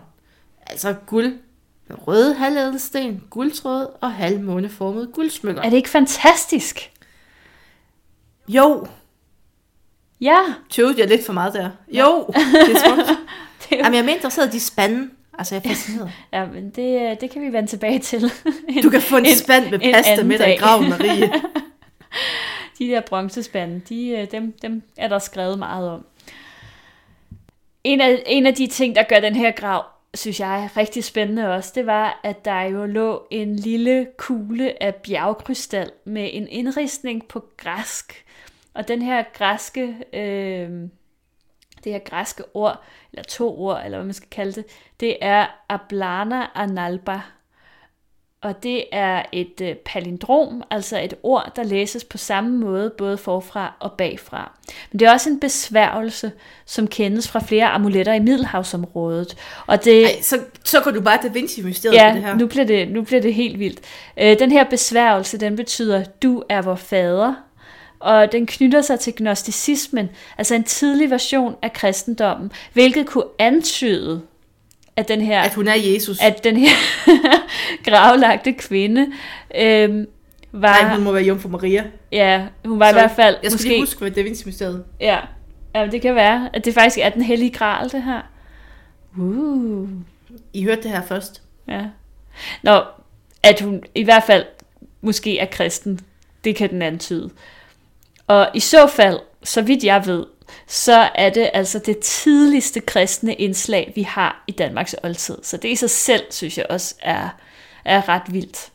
Altså 0.69 0.95
guld, 1.07 1.37
med 1.87 2.07
røde 2.07 2.33
halvædelsten, 2.35 3.23
guldtråd 3.29 3.87
og 4.01 4.11
halvmåneformede 4.13 5.07
guldsmykker. 5.13 5.61
Er 5.61 5.69
det 5.69 5.77
ikke 5.77 5.89
fantastisk? 5.89 6.91
Jo, 8.47 8.87
Ja, 10.21 10.37
tøvede 10.69 10.99
jeg 10.99 11.07
lidt 11.07 11.25
for 11.25 11.33
meget 11.33 11.53
der. 11.53 11.69
Jo, 11.87 12.25
det 12.27 12.75
er 12.75 12.79
smukt. 12.87 13.07
det 13.59 13.71
er 13.71 13.77
jo 13.77 13.77
Jamen, 13.77 13.93
jeg 13.93 13.99
er 13.99 14.05
mere 14.05 14.15
interesseret 14.15 14.47
i 14.47 14.51
de 14.51 14.59
spande. 14.59 15.09
Altså, 15.39 15.55
jeg 15.55 15.65
er 15.65 15.69
fascineret. 15.69 16.11
Ja, 16.33 16.45
men 16.45 16.69
det, 16.69 17.01
øh, 17.11 17.21
det 17.21 17.31
kan 17.31 17.41
vi 17.41 17.53
vende 17.53 17.69
tilbage 17.69 17.99
til. 17.99 18.31
En- 18.69 18.83
Du 18.83 18.89
kan 18.89 19.01
få 19.01 19.17
en, 19.17 19.25
en- 19.25 19.35
spand 19.37 19.69
med 19.71 19.79
pasta 19.79 20.23
med 20.23 20.39
dig 20.39 20.53
i 20.53 20.57
graven, 20.57 20.89
Marie. 20.89 21.33
De 22.79 22.87
der 22.87 23.01
bronzespande, 23.01 23.81
de, 23.89 24.09
øh, 24.09 24.31
dem, 24.31 24.53
dem 24.61 24.81
er 24.97 25.07
der 25.07 25.19
skrevet 25.19 25.59
meget 25.59 25.89
om. 25.89 26.05
En 27.83 28.01
af, 28.01 28.23
en 28.25 28.45
af 28.47 28.55
de 28.55 28.67
ting, 28.67 28.95
der 28.95 29.03
gør 29.03 29.19
den 29.19 29.35
her 29.35 29.51
grav, 29.51 29.85
synes 30.13 30.39
jeg 30.39 30.63
er 30.63 30.77
rigtig 30.77 31.03
spændende 31.03 31.53
også, 31.53 31.71
det 31.75 31.85
var, 31.85 32.19
at 32.23 32.45
der 32.45 32.61
jo 32.61 32.85
lå 32.85 33.27
en 33.31 33.55
lille 33.55 34.07
kugle 34.17 34.83
af 34.83 34.95
bjergkrystal 34.95 35.91
med 36.05 36.29
en 36.33 36.47
indristning 36.47 37.27
på 37.27 37.45
græsk. 37.57 38.25
Og 38.73 38.87
den 38.87 39.01
her 39.01 39.23
græske, 39.33 39.95
øh, 40.13 40.89
det 41.83 41.91
her 41.91 41.99
græske 41.99 42.43
ord, 42.53 42.83
eller 43.11 43.23
to 43.23 43.59
ord, 43.59 43.81
eller 43.85 43.97
hvad 43.97 44.05
man 44.05 44.13
skal 44.13 44.29
kalde 44.29 44.51
det, 44.51 44.65
det 44.99 45.17
er 45.21 45.47
ablana 45.69 46.45
analba. 46.55 47.21
Og 48.41 48.63
det 48.63 48.83
er 48.91 49.23
et 49.31 49.61
øh, 49.61 49.75
palindrom, 49.75 50.63
altså 50.71 50.99
et 50.99 51.13
ord, 51.23 51.51
der 51.55 51.63
læses 51.63 52.03
på 52.03 52.17
samme 52.17 52.57
måde, 52.57 52.89
både 52.97 53.17
forfra 53.17 53.73
og 53.79 53.91
bagfra. 53.91 54.57
Men 54.91 54.99
det 54.99 55.07
er 55.07 55.11
også 55.11 55.29
en 55.29 55.39
besværgelse, 55.39 56.31
som 56.65 56.87
kendes 56.87 57.27
fra 57.27 57.39
flere 57.39 57.67
amuletter 57.67 58.13
i 58.13 58.19
Middelhavsområdet. 58.19 59.37
Og 59.67 59.85
det, 59.85 60.03
Ej, 60.05 60.21
så, 60.21 60.39
så 60.63 60.81
går 60.81 60.91
du 60.91 61.01
bare 61.01 61.19
Da 61.23 61.27
Vinci-mysteriet 61.27 61.99
på 61.99 62.15
det 62.15 62.23
her. 62.23 62.29
ja, 62.29 62.35
nu 62.35 62.47
bliver 62.47 62.65
det, 62.65 62.91
nu 62.91 63.01
bliver 63.01 63.21
det 63.21 63.33
helt 63.33 63.59
vildt. 63.59 63.79
Øh, 64.19 64.39
den 64.39 64.51
her 64.51 64.63
besværgelse, 64.63 65.37
den 65.37 65.55
betyder, 65.55 66.03
du 66.23 66.43
er 66.49 66.61
vor 66.61 66.75
fader, 66.75 67.33
og 67.99 68.31
den 68.31 68.45
knytter 68.45 68.81
sig 68.81 68.99
til 68.99 69.13
gnosticismen, 69.15 70.09
altså 70.37 70.55
en 70.55 70.63
tidlig 70.63 71.09
version 71.09 71.55
af 71.61 71.73
kristendommen, 71.73 72.51
hvilket 72.73 73.07
kunne 73.07 73.23
antyde, 73.39 74.21
at 74.99 75.07
den 75.07 75.21
her 75.21 75.41
At 75.41 75.53
hun 75.53 75.67
er 75.67 75.73
Jesus. 75.75 76.19
at 76.21 76.43
den 76.43 76.57
her 76.57 76.75
gravlagte 77.89 78.53
kvinde 78.53 79.07
øhm, 79.55 80.07
var, 80.51 80.81
Nej, 80.83 80.95
hun 80.95 81.03
må 81.03 81.11
være 81.11 81.23
Jomfru 81.23 81.49
Maria. 81.49 81.85
ja, 82.11 82.45
hun 82.65 82.79
var 82.79 82.85
i 82.89 82.91
Sorry. 82.91 83.01
hvert 83.01 83.11
fald 83.15 83.35
Jeg 83.43 83.51
skal 83.51 83.55
måske, 83.55 83.67
lige 83.69 83.81
huske, 83.81 83.99
hvad 83.99 84.11
Da 84.11 84.21
Vinci-mysteriet. 84.21 84.83
ja, 84.99 85.19
ja, 85.75 85.87
det 85.87 86.01
kan 86.01 86.15
være, 86.15 86.49
at 86.53 86.65
det 86.65 86.73
faktisk 86.73 86.97
er 87.01 87.09
den 87.09 87.21
hellige 87.21 87.51
gral, 87.51 87.89
det 87.91 88.03
her. 88.03 88.21
Uh, 89.17 89.89
I 90.53 90.63
hørte 90.63 90.81
det 90.83 90.91
her 90.91 91.01
først. 91.01 91.41
ja. 91.67 91.81
Nå, 92.63 92.81
at 93.43 93.61
hun 93.61 93.83
i 93.95 94.03
hvert 94.03 94.23
fald 94.23 94.45
måske 95.01 95.39
er 95.39 95.45
kristen, 95.45 95.99
det 96.43 96.55
kan 96.55 96.69
den 96.69 96.81
antyde. 96.81 97.29
Og 98.27 98.49
i 98.53 98.59
så 98.59 98.87
fald, 98.87 99.19
så 99.43 99.61
vidt 99.61 99.83
jeg 99.83 100.05
ved, 100.05 100.25
så 100.67 101.09
er 101.15 101.29
det 101.29 101.49
altså 101.53 101.79
det 101.79 101.99
tidligste 101.99 102.79
kristne 102.79 103.33
indslag, 103.33 103.91
vi 103.95 104.01
har 104.01 104.43
i 104.47 104.51
Danmarks 104.51 104.95
oldtid. 105.03 105.37
Så 105.43 105.57
det 105.57 105.69
i 105.69 105.75
sig 105.75 105.89
selv, 105.89 106.23
synes 106.29 106.57
jeg 106.57 106.65
også, 106.69 106.95
er, 107.01 107.29
er 107.85 108.09
ret 108.09 108.33
vildt. 108.33 108.71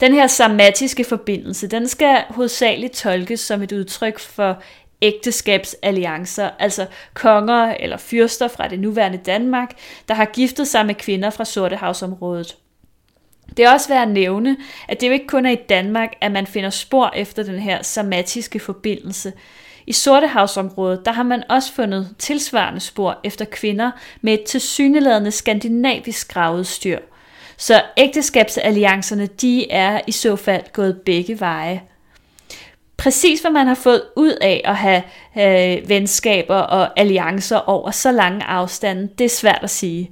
Den 0.00 0.14
her 0.14 0.26
samatiske 0.26 1.04
forbindelse, 1.04 1.66
den 1.66 1.88
skal 1.88 2.24
hovedsageligt 2.30 2.92
tolkes 2.92 3.40
som 3.40 3.62
et 3.62 3.72
udtryk 3.72 4.18
for 4.18 4.62
ægteskabsalliancer, 5.02 6.50
altså 6.58 6.86
konger 7.14 7.74
eller 7.80 7.96
fyrster 7.96 8.48
fra 8.48 8.68
det 8.68 8.80
nuværende 8.80 9.18
Danmark, 9.18 9.70
der 10.08 10.14
har 10.14 10.24
giftet 10.24 10.68
sig 10.68 10.86
med 10.86 10.94
kvinder 10.94 11.30
fra 11.30 11.44
Sortehavsområdet. 11.44 12.56
Det 13.56 13.64
er 13.64 13.72
også 13.72 13.88
værd 13.88 14.02
at 14.02 14.08
nævne, 14.08 14.56
at 14.88 15.00
det 15.00 15.06
jo 15.08 15.12
ikke 15.12 15.26
kun 15.26 15.46
er 15.46 15.50
i 15.50 15.62
Danmark, 15.68 16.12
at 16.20 16.32
man 16.32 16.46
finder 16.46 16.70
spor 16.70 17.12
efter 17.16 17.42
den 17.42 17.58
her 17.58 17.82
samatiske 17.82 18.60
forbindelse. 18.60 19.32
I 19.86 19.92
Sortehavsområdet, 19.92 21.06
der 21.06 21.12
har 21.12 21.22
man 21.22 21.42
også 21.48 21.72
fundet 21.72 22.14
tilsvarende 22.18 22.80
spor 22.80 23.20
efter 23.24 23.44
kvinder 23.44 23.90
med 24.20 24.34
et 24.34 24.44
tilsyneladende 24.44 25.30
skandinavisk 25.30 26.32
gravet 26.32 26.66
styr. 26.66 26.98
Så 27.56 27.82
ægteskabsalliancerne, 27.96 29.26
de 29.26 29.70
er 29.70 30.00
i 30.06 30.12
så 30.12 30.36
fald 30.36 30.72
gået 30.72 31.00
begge 31.04 31.40
veje. 31.40 31.82
Præcis 32.96 33.40
hvad 33.40 33.50
man 33.50 33.66
har 33.66 33.74
fået 33.74 34.02
ud 34.16 34.32
af 34.40 34.62
at 34.64 34.76
have 34.76 35.02
øh, 35.38 35.88
venskaber 35.88 36.56
og 36.56 37.00
alliancer 37.00 37.56
over 37.56 37.90
så 37.90 38.12
lange 38.12 38.44
afstande, 38.44 39.08
det 39.18 39.24
er 39.24 39.28
svært 39.28 39.60
at 39.62 39.70
sige. 39.70 40.10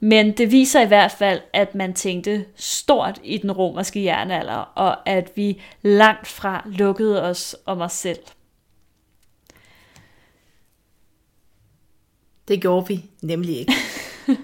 Men 0.00 0.32
det 0.32 0.52
viser 0.52 0.80
i 0.80 0.86
hvert 0.86 1.12
fald, 1.12 1.40
at 1.52 1.74
man 1.74 1.94
tænkte 1.94 2.44
stort 2.56 3.20
i 3.24 3.38
den 3.38 3.52
romerske 3.52 4.04
jernalder, 4.04 4.72
og 4.74 5.08
at 5.08 5.30
vi 5.34 5.62
langt 5.82 6.26
fra 6.26 6.62
lukkede 6.66 7.22
os 7.22 7.56
om 7.66 7.80
os 7.80 7.92
selv. 7.92 8.18
Det 12.48 12.60
gjorde 12.60 12.88
vi 12.88 13.04
nemlig 13.22 13.58
ikke. 13.58 13.72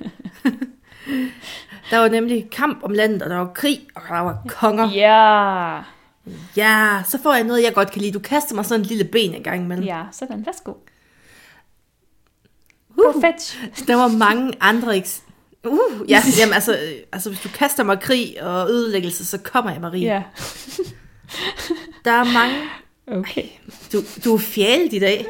der 1.90 1.98
var 1.98 2.08
nemlig 2.08 2.48
kamp 2.50 2.82
om 2.82 2.92
landet, 2.92 3.22
og 3.22 3.30
der 3.30 3.36
var 3.36 3.52
krig, 3.54 3.80
og 3.94 4.02
der 4.08 4.20
var 4.20 4.42
konger. 4.48 4.90
Ja, 4.90 5.82
Ja, 6.56 7.02
så 7.06 7.18
får 7.22 7.34
jeg 7.34 7.44
noget, 7.44 7.62
jeg 7.62 7.74
godt 7.74 7.90
kan 7.90 8.02
lide. 8.02 8.12
Du 8.12 8.18
kaster 8.18 8.54
mig 8.54 8.66
sådan 8.66 8.80
en 8.80 8.86
lille 8.86 9.04
ben 9.04 9.34
en 9.34 9.42
gang 9.42 9.64
imellem. 9.64 9.86
ja, 9.86 10.02
sådan, 10.12 10.46
værsgo. 10.46 10.72
Uh, 12.98 13.22
der 13.86 13.96
var 13.96 14.08
mange 14.08 14.52
andre 14.60 14.96
eks... 14.96 15.22
Uh, 15.66 16.10
ja, 16.10 16.22
jamen, 16.38 16.54
altså, 16.54 16.72
øh, 16.72 16.92
altså, 17.12 17.30
hvis 17.30 17.40
du 17.40 17.48
kaster 17.48 17.84
mig 17.84 18.00
krig 18.00 18.42
og 18.42 18.70
ødelæggelse, 18.70 19.26
så 19.26 19.38
kommer 19.38 19.72
jeg, 19.72 19.80
Marie. 19.80 20.04
Ja, 20.04 20.22
Der 22.04 22.12
er 22.12 22.24
mange... 22.24 22.54
okay. 23.20 23.44
Du, 23.92 24.02
du 24.24 24.34
er 24.34 24.38
fjælet 24.38 24.92
i 24.92 24.98
dag. 24.98 25.26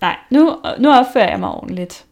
Nej, 0.00 0.16
nu, 0.30 0.56
nu 0.78 0.90
opfører 0.90 1.30
jeg 1.30 1.40
mig 1.40 1.48
ordentligt. 1.48 2.04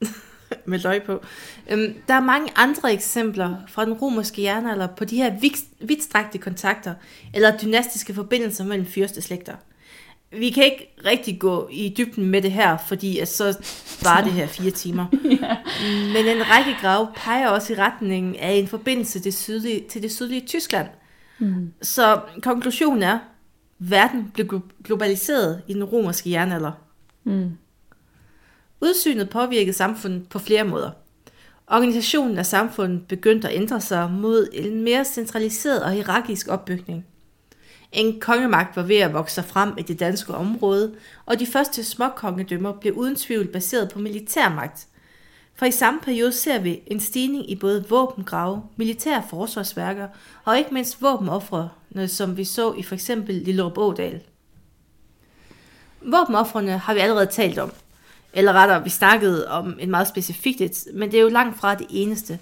med 0.66 0.78
løg 0.78 1.02
på. 1.02 1.22
Øhm, 1.70 1.94
der 2.08 2.14
er 2.14 2.20
mange 2.20 2.50
andre 2.56 2.92
eksempler 2.92 3.56
fra 3.68 3.84
den 3.84 3.92
romerske 3.92 4.42
jernalder 4.42 4.86
på 4.86 5.04
de 5.04 5.16
her 5.16 5.30
vidt- 5.40 5.88
vidtstrakte 5.88 6.38
kontakter 6.38 6.94
eller 7.34 7.56
dynastiske 7.58 8.14
forbindelser 8.14 8.64
mellem 8.64 8.86
fyrsteslægter. 8.86 9.52
Vi 10.38 10.50
kan 10.50 10.64
ikke 10.64 10.94
rigtig 11.06 11.40
gå 11.40 11.68
i 11.72 11.94
dybden 11.98 12.26
med 12.26 12.42
det 12.42 12.52
her, 12.52 12.76
fordi 12.86 13.18
at 13.18 13.28
så 13.28 13.44
var 14.02 14.20
det 14.20 14.32
her 14.32 14.46
fire 14.46 14.70
timer. 14.70 15.06
Men 16.14 16.26
en 16.36 16.50
række 16.50 16.76
grave 16.80 17.08
peger 17.16 17.48
også 17.48 17.72
i 17.72 17.76
retningen 17.76 18.36
af 18.36 18.52
en 18.52 18.68
forbindelse 18.68 19.20
til, 19.20 19.32
sydlige, 19.32 19.84
til 19.90 20.02
det 20.02 20.12
sydlige 20.12 20.46
Tyskland. 20.46 20.88
Mm. 21.38 21.72
Så 21.82 22.20
konklusionen 22.42 23.02
er, 23.02 23.18
verden 23.78 24.30
blev 24.34 24.46
glo- 24.52 24.82
globaliseret 24.84 25.62
i 25.68 25.74
den 25.74 25.84
romerske 25.84 26.30
jernalder. 26.30 26.72
Mm. 27.24 27.50
Udsynet 28.80 29.30
påvirkede 29.30 29.76
samfundet 29.76 30.28
på 30.28 30.38
flere 30.38 30.64
måder. 30.64 30.90
Organisationen 31.66 32.38
af 32.38 32.46
samfundet 32.46 33.06
begyndte 33.08 33.48
at 33.48 33.54
ændre 33.54 33.80
sig 33.80 34.10
mod 34.10 34.48
en 34.52 34.82
mere 34.82 35.04
centraliseret 35.04 35.82
og 35.82 35.90
hierarkisk 35.90 36.48
opbygning. 36.48 37.06
En 37.92 38.20
kongemagt 38.20 38.76
var 38.76 38.82
ved 38.82 38.96
at 38.96 39.12
vokse 39.12 39.34
sig 39.34 39.44
frem 39.44 39.72
i 39.78 39.82
det 39.82 40.00
danske 40.00 40.34
område, 40.34 40.94
og 41.26 41.40
de 41.40 41.46
første 41.46 41.84
småkongedømmer 41.84 42.72
blev 42.72 42.94
uden 42.94 43.16
tvivl 43.16 43.46
baseret 43.46 43.90
på 43.92 43.98
militærmagt. 43.98 44.86
For 45.54 45.66
i 45.66 45.70
samme 45.70 46.00
periode 46.00 46.32
ser 46.32 46.58
vi 46.58 46.80
en 46.86 47.00
stigning 47.00 47.50
i 47.50 47.56
både 47.56 47.84
våbengrave, 47.88 48.62
militære 48.76 49.22
forsvarsværker 49.30 50.08
og 50.44 50.58
ikke 50.58 50.74
mindst 50.74 51.02
våbenoffrene, 51.02 52.08
som 52.08 52.36
vi 52.36 52.44
så 52.44 52.72
i 52.72 52.82
for 52.82 52.94
eksempel 52.94 53.34
Lillerup 53.34 53.78
Ådal. 53.78 54.20
Våbenoffrene 56.04 56.78
har 56.78 56.94
vi 56.94 57.00
allerede 57.00 57.26
talt 57.26 57.58
om. 57.58 57.72
Eller 58.32 58.52
rettere, 58.52 58.84
vi 58.84 58.90
snakkede 58.90 59.50
om 59.50 59.76
en 59.80 59.90
meget 59.90 60.08
specifikt 60.08 60.60
et, 60.60 60.84
men 60.94 61.10
det 61.10 61.18
er 61.18 61.22
jo 61.22 61.28
langt 61.28 61.58
fra 61.58 61.74
det 61.74 61.86
eneste. 61.90 62.38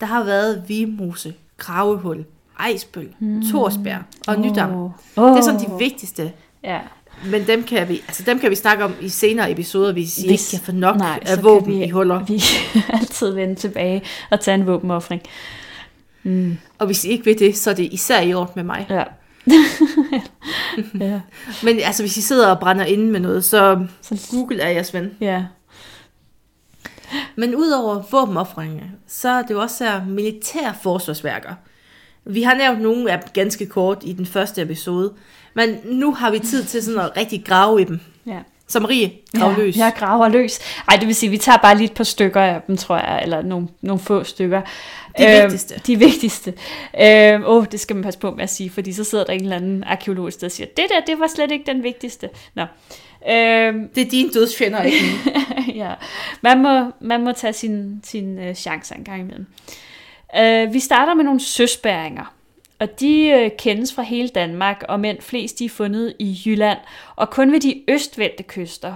Der 0.00 0.06
har 0.06 0.24
været 0.24 0.62
Vimose, 0.68 1.34
Gravehul, 1.56 2.24
Ejsbøl, 2.60 3.08
mm. 3.18 3.42
Torsberg 3.52 3.98
og 4.26 4.38
Nydam. 4.40 4.74
Oh. 5.16 5.30
Det 5.30 5.38
er 5.38 5.42
sådan 5.42 5.60
de 5.60 5.70
vigtigste. 5.78 6.32
Ja. 6.64 6.78
Men 7.26 7.46
dem 7.46 7.62
kan 7.62 7.88
vi, 7.88 8.02
altså 8.08 8.22
dem 8.22 8.38
kan 8.38 8.50
vi 8.50 8.54
snakke 8.54 8.84
om 8.84 8.94
i 9.00 9.08
senere 9.08 9.50
episoder, 9.50 9.92
hvis 9.92 10.18
I 10.18 10.26
Hvis- 10.28 10.52
ikke 10.52 10.62
kan 10.64 10.66
få 10.66 10.72
nok 10.78 10.96
Nej, 10.96 11.18
af 11.22 11.42
våben 11.42 11.72
vi- 11.78 11.84
i 11.84 11.88
huller. 11.90 12.24
Vi 12.28 12.38
kan 12.38 12.82
altid 13.00 13.30
vende 13.34 13.54
tilbage 13.54 14.02
og 14.30 14.40
tage 14.40 14.54
en 14.54 14.66
våbenoffring. 14.66 15.22
Mm. 16.22 16.58
Og 16.78 16.86
hvis 16.86 17.04
I 17.04 17.08
ikke 17.08 17.26
ved 17.26 17.34
det, 17.34 17.56
så 17.58 17.70
er 17.70 17.74
det 17.74 17.88
især 17.92 18.20
i 18.20 18.34
orden 18.34 18.52
med 18.56 18.64
mig. 18.64 18.86
Ja. 18.90 19.02
Ja. 21.00 21.20
Men 21.64 21.80
altså, 21.80 22.02
hvis 22.02 22.16
I 22.16 22.22
sidder 22.22 22.48
og 22.48 22.60
brænder 22.60 22.84
inde 22.84 23.10
med 23.12 23.20
noget, 23.20 23.44
så 23.44 23.86
Så, 24.02 24.28
Google 24.30 24.60
er 24.62 24.68
jeres 24.68 24.94
ven. 24.94 25.10
ja. 25.20 25.44
Men 27.36 27.54
udover 27.56 28.02
våbenoffringer, 28.10 28.84
så 29.06 29.28
er 29.28 29.42
det 29.42 29.50
jo 29.50 29.60
også 29.60 29.84
her 29.84 30.04
militære 30.04 30.74
forsvarsværker. 30.82 31.54
Vi 32.24 32.42
har 32.42 32.54
nævnt 32.54 32.80
nogle 32.80 33.12
af 33.12 33.18
dem 33.18 33.28
ganske 33.32 33.66
kort 33.66 33.98
i 34.02 34.12
den 34.12 34.26
første 34.26 34.62
episode, 34.62 35.12
men 35.54 35.76
nu 35.84 36.14
har 36.14 36.30
vi 36.30 36.38
tid 36.38 36.64
til 36.64 36.82
sådan 36.82 37.00
at 37.00 37.16
rigtig 37.16 37.44
grave 37.44 37.80
i 37.80 37.84
dem. 37.84 38.00
ja. 38.26 38.38
Så 38.70 38.80
Marie, 38.80 39.10
grav 39.38 39.54
løs. 39.56 39.76
Ja, 39.76 39.84
jeg 39.84 39.92
graver 39.96 40.28
løs. 40.28 40.58
Ej, 40.88 40.96
det 40.96 41.06
vil 41.06 41.14
sige, 41.14 41.30
vi 41.30 41.38
tager 41.38 41.58
bare 41.58 41.76
lige 41.76 41.84
et 41.84 41.92
par 41.92 42.04
stykker 42.04 42.40
af 42.40 42.60
dem, 42.66 42.76
tror 42.76 42.96
jeg, 42.96 43.20
eller 43.22 43.42
nogle, 43.42 43.68
nogle 43.82 44.00
få 44.00 44.24
stykker. 44.24 44.60
De 45.18 45.24
Øhm, 45.26 45.42
vigtigste. 45.42 45.74
De 45.86 45.98
vigtigste. 45.98 46.54
Åh, 47.00 47.56
oh, 47.56 47.64
det 47.72 47.80
skal 47.80 47.96
man 47.96 48.02
passe 48.02 48.20
på 48.20 48.30
med 48.30 48.42
at 48.42 48.50
sige, 48.50 48.70
fordi 48.70 48.92
så 48.92 49.04
sidder 49.04 49.24
der 49.24 49.32
en 49.32 49.42
eller 49.42 49.56
anden 49.56 49.84
arkeolog 49.84 50.24
og 50.24 50.50
siger, 50.50 50.66
det 50.76 50.84
der, 50.88 51.00
det 51.06 51.20
var 51.20 51.26
slet 51.34 51.50
ikke 51.50 51.64
den 51.66 51.82
vigtigste. 51.82 52.28
Nå. 52.54 52.62
Øhm, 53.30 53.88
Det 53.94 54.06
er 54.06 54.10
dine 54.10 54.30
dødsfjender, 54.30 54.82
ikke 54.82 54.98
ja, 55.82 55.90
man 56.42 56.62
må, 56.62 56.92
man 57.00 57.24
må 57.24 57.32
tage 57.32 57.52
sin, 57.52 58.00
sin 58.04 58.38
uh, 58.48 58.54
chancer 58.54 58.94
en 58.94 59.04
gang 59.04 59.20
imellem. 59.20 59.46
Uh, 60.38 60.74
vi 60.74 60.80
starter 60.80 61.14
med 61.14 61.24
nogle 61.24 61.40
søspæringer, 61.40 62.32
og 62.80 63.00
de 63.00 63.32
uh, 63.44 63.56
kendes 63.58 63.94
fra 63.94 64.02
hele 64.02 64.28
Danmark, 64.28 64.84
og 64.88 65.00
men 65.00 65.16
flest 65.20 65.58
de 65.58 65.64
er 65.64 65.68
fundet 65.68 66.14
i 66.18 66.40
Jylland, 66.46 66.78
og 67.16 67.30
kun 67.30 67.52
ved 67.52 67.60
de 67.60 67.82
østvendte 67.88 68.42
kyster, 68.42 68.94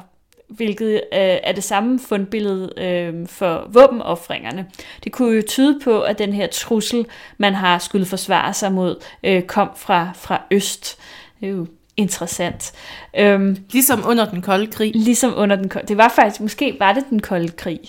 hvilket 0.49 0.95
uh, 0.95 1.19
er 1.19 1.53
det 1.53 1.65
samme 1.65 2.01
fundbillede 2.01 2.73
uh, 3.13 3.29
for 3.29 3.67
våbenoffringerne. 3.69 4.67
Det 5.05 5.13
kunne 5.13 5.37
jo 5.37 5.43
tyde 5.49 5.81
på, 5.85 6.01
at 6.01 6.19
den 6.19 6.33
her 6.33 6.47
trussel, 6.47 7.07
man 7.39 7.55
har 7.55 7.79
skulle 7.79 8.07
forsvare 8.07 8.55
sig 8.55 8.73
mod, 8.73 8.97
uh, 9.29 9.41
kom 9.41 9.71
fra, 9.77 10.11
fra 10.15 10.43
øst. 10.51 10.99
Det 11.41 11.49
er 11.49 11.53
jo 11.53 11.67
interessant. 11.97 12.73
Um, 13.21 13.57
Ligesom 13.71 14.03
under 14.07 14.31
den 14.31 14.43
kolde 14.43 14.67
krig. 14.67 14.93
Ligesom 14.95 15.33
under 15.37 15.57
den 15.57 15.69
kolde... 15.69 15.87
Det 15.87 15.97
var 15.97 16.13
faktisk... 16.17 16.41
Måske 16.41 16.77
var 16.79 16.93
det 16.93 17.05
den 17.11 17.21
kolde 17.21 17.49
krig. 17.49 17.81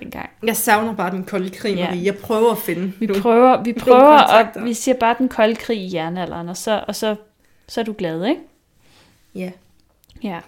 Dengang. 0.00 0.30
Jeg 0.42 0.56
savner 0.56 0.94
bare 0.94 1.10
den 1.10 1.24
kolde 1.24 1.50
krig, 1.50 1.76
Ja. 1.76 1.86
Marie. 1.86 2.04
Jeg 2.04 2.16
prøver 2.16 2.50
at 2.52 2.58
finde. 2.58 2.92
Vi 3.00 3.06
nogle- 3.06 3.22
prøver, 3.22 3.62
vi 3.62 3.72
prøver 3.72 4.18
og 4.18 4.64
vi 4.64 4.74
siger 4.74 4.94
bare 4.94 5.14
den 5.18 5.28
kolde 5.28 5.54
krig 5.54 5.78
i 5.78 5.94
jernalderen, 5.94 6.48
og 6.48 6.56
så, 6.56 6.84
og 6.88 6.94
så, 6.96 7.16
så 7.68 7.80
er 7.80 7.84
du 7.84 7.94
glad, 7.98 8.24
ikke? 8.24 8.40
Ja. 9.34 9.50
Ja. 10.22 10.38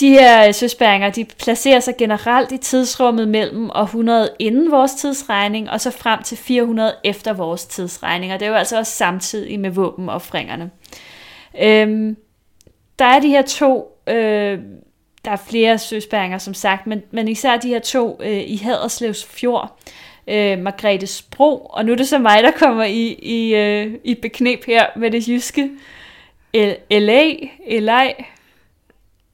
De 0.00 0.08
her 0.08 0.52
søspæringer, 0.52 1.10
de 1.10 1.24
placerer 1.24 1.80
sig 1.80 1.94
generelt 1.98 2.52
i 2.52 2.56
tidsrummet 2.58 3.28
mellem 3.28 3.70
århundredet 3.74 4.30
inden 4.38 4.70
vores 4.70 4.92
tidsregning, 4.94 5.70
og 5.70 5.80
så 5.80 5.90
frem 5.90 6.22
til 6.22 6.36
400 6.38 6.94
efter 7.04 7.32
vores 7.32 7.66
tidsregning, 7.66 8.32
og 8.32 8.40
det 8.40 8.46
er 8.46 8.50
jo 8.50 8.56
altså 8.56 8.78
også 8.78 8.92
samtidig 8.92 9.60
med 9.60 9.70
våbenoffringerne. 9.70 10.70
Øhm, 11.62 12.16
der 12.98 13.04
er 13.04 13.20
de 13.20 13.28
her 13.28 13.42
to, 13.42 13.98
øh, 14.06 14.58
der 15.24 15.30
er 15.30 15.36
flere 15.36 15.78
søspæringer 15.78 16.38
som 16.38 16.54
sagt, 16.54 16.86
men, 16.86 17.02
men 17.10 17.28
især 17.28 17.56
de 17.56 17.68
her 17.68 17.78
to 17.78 18.20
øh, 18.22 18.40
i 18.46 18.56
Haderslevs 18.56 19.24
Fjord, 19.24 19.78
øh, 20.26 20.58
Margrethes 20.58 21.22
Bro, 21.22 21.58
og 21.58 21.84
nu 21.84 21.92
er 21.92 21.96
det 21.96 22.08
så 22.08 22.18
mig, 22.18 22.42
der 22.42 22.50
kommer 22.50 22.84
i, 22.84 23.06
i, 23.22 23.54
øh, 23.54 23.94
i 24.04 24.14
beknep 24.14 24.64
her 24.66 24.86
med 24.96 25.10
det 25.10 25.28
jyske. 25.28 25.70
El- 26.52 26.76
LA, 26.90 27.30
LA, 27.80 28.12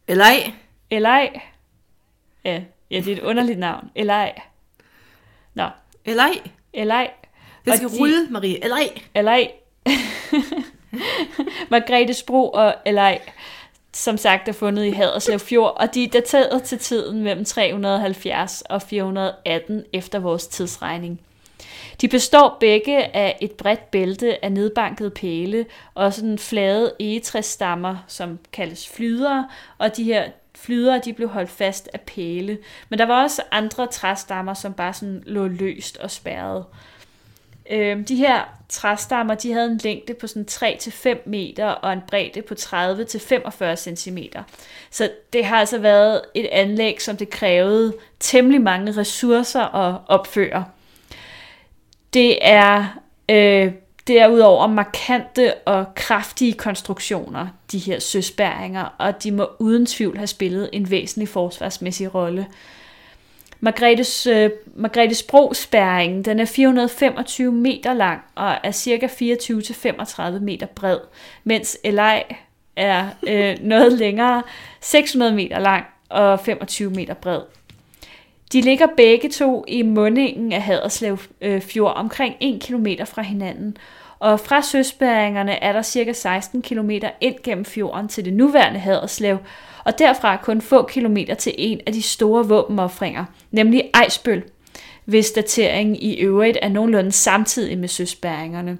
Eller 0.08 0.24
ej. 0.24 0.50
LA. 0.90 1.18
Ja, 2.44 2.62
ja, 2.90 2.96
det 3.00 3.08
er 3.08 3.12
et 3.16 3.22
underligt 3.22 3.58
navn. 3.58 3.90
LA. 3.96 4.28
Nå, 5.54 5.68
ej. 6.06 6.40
LA. 6.74 7.06
Det 7.64 7.74
skal 7.76 7.88
de- 7.88 7.98
rulle, 8.00 8.26
Marie. 8.30 8.58
Ej. 8.72 8.88
LA. 9.22 9.38
Margrethes 11.70 12.22
Bro 12.22 12.48
og 12.50 12.74
LA 12.86 13.16
som 13.96 14.16
sagt 14.16 14.48
er 14.48 14.52
fundet 14.52 14.84
i 14.84 14.90
Haderslev 14.90 15.38
Fjord, 15.38 15.76
og 15.80 15.94
de 15.94 16.04
er 16.04 16.08
dateret 16.08 16.62
til 16.62 16.78
tiden 16.78 17.22
mellem 17.22 17.44
370 17.44 18.62
og 18.62 18.82
418 18.82 19.84
efter 19.92 20.18
vores 20.18 20.46
tidsregning. 20.46 21.20
De 22.00 22.08
består 22.08 22.56
begge 22.60 23.16
af 23.16 23.38
et 23.40 23.52
bredt 23.52 23.90
bælte 23.90 24.44
af 24.44 24.52
nedbankede 24.52 25.10
pæle 25.10 25.66
og 25.94 26.12
sådan 26.12 26.38
flade 26.38 26.92
egetræsstammer, 27.00 27.96
som 28.06 28.38
kaldes 28.52 28.88
flydere, 28.88 29.48
og 29.78 29.96
de 29.96 30.04
her 30.04 30.24
flydere 30.54 31.00
de 31.04 31.12
blev 31.12 31.28
holdt 31.28 31.50
fast 31.50 31.88
af 31.92 32.00
pæle. 32.00 32.58
Men 32.88 32.98
der 32.98 33.06
var 33.06 33.22
også 33.22 33.42
andre 33.50 33.86
træstammer, 33.86 34.54
som 34.54 34.72
bare 34.72 34.92
sådan 34.92 35.22
lå 35.26 35.46
løst 35.46 35.96
og 35.96 36.10
spærret. 36.10 36.64
Øhm, 37.70 38.04
de 38.04 38.16
her 38.16 38.40
træstammer, 38.68 39.34
de 39.34 39.52
havde 39.52 39.66
en 39.70 39.80
længde 39.84 40.14
på 40.14 40.26
sådan 40.26 40.46
3-5 40.50 41.18
meter 41.26 41.66
og 41.66 41.92
en 41.92 42.00
bredde 42.08 42.42
på 42.42 42.54
30-45 42.54 43.94
cm. 43.94 44.18
Så 44.90 45.10
det 45.32 45.44
har 45.44 45.56
altså 45.56 45.78
været 45.78 46.20
et 46.34 46.46
anlæg, 46.52 47.02
som 47.02 47.16
det 47.16 47.30
krævede 47.30 47.94
temmelig 48.20 48.60
mange 48.60 48.92
ressourcer 48.92 49.74
at 49.74 50.00
opføre. 50.08 50.64
Det 52.14 52.38
er 52.42 53.00
øh, 53.30 53.72
derudover 54.06 54.66
markante 54.66 55.54
og 55.54 55.86
kraftige 55.94 56.52
konstruktioner, 56.52 57.46
de 57.72 57.78
her 57.78 57.98
søspæringer, 57.98 58.84
og 58.98 59.22
de 59.22 59.32
må 59.32 59.48
uden 59.58 59.86
tvivl 59.86 60.16
have 60.16 60.26
spillet 60.26 60.70
en 60.72 60.90
væsentlig 60.90 61.28
forsvarsmæssig 61.28 62.14
rolle. 62.14 62.46
Margrethes, 63.60 64.26
øh, 64.26 64.50
Margrethes 64.74 65.22
Bro-spærringen, 65.22 66.24
den 66.24 66.40
er 66.40 66.44
425 66.44 67.52
meter 67.52 67.94
lang 67.94 68.20
og 68.34 68.54
er 68.62 68.70
cirka 68.70 69.06
24-35 69.06 70.38
meter 70.40 70.66
bred, 70.66 70.98
mens 71.44 71.78
Elej 71.84 72.24
er 72.76 73.08
øh, 73.28 73.56
noget 73.68 73.92
længere, 73.92 74.42
600 74.80 75.32
meter 75.32 75.58
lang 75.58 75.84
og 76.08 76.40
25 76.40 76.90
meter 76.90 77.14
bred. 77.14 77.40
De 78.52 78.60
ligger 78.60 78.86
begge 78.96 79.28
to 79.28 79.64
i 79.68 79.82
mundingen 79.82 80.52
af 80.52 80.62
Haderslev 80.62 81.18
øh, 81.40 81.60
Fjord, 81.60 81.96
omkring 81.96 82.34
1 82.40 82.62
km 82.62 82.86
fra 83.04 83.22
hinanden. 83.22 83.76
Og 84.18 84.40
fra 84.40 84.62
søspæringerne 84.62 85.62
er 85.62 85.72
der 85.72 85.82
cirka 85.82 86.12
16 86.12 86.62
km 86.62 86.90
ind 87.20 87.34
gennem 87.42 87.64
fjorden 87.64 88.08
til 88.08 88.24
det 88.24 88.32
nuværende 88.32 88.78
Haderslev, 88.78 89.38
og 89.84 89.98
derfra 89.98 90.36
kun 90.36 90.60
få 90.60 90.86
kilometer 90.86 91.34
til 91.34 91.54
en 91.58 91.80
af 91.86 91.92
de 91.92 92.02
store 92.02 92.48
våbenoffringer, 92.48 93.24
nemlig 93.50 93.90
Ejsbøl, 93.94 94.42
hvis 95.04 95.30
dateringen 95.30 95.96
i 95.96 96.14
øvrigt 96.14 96.58
er 96.62 96.68
nogenlunde 96.68 97.12
samtidig 97.12 97.78
med 97.78 97.88
søspæringerne. 97.88 98.78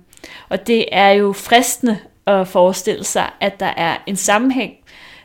Og 0.48 0.66
det 0.66 0.84
er 0.92 1.10
jo 1.10 1.32
fristende 1.32 1.98
at 2.26 2.48
forestille 2.48 3.04
sig, 3.04 3.30
at 3.40 3.60
der 3.60 3.72
er 3.76 3.96
en 4.06 4.16
sammenhæng 4.16 4.72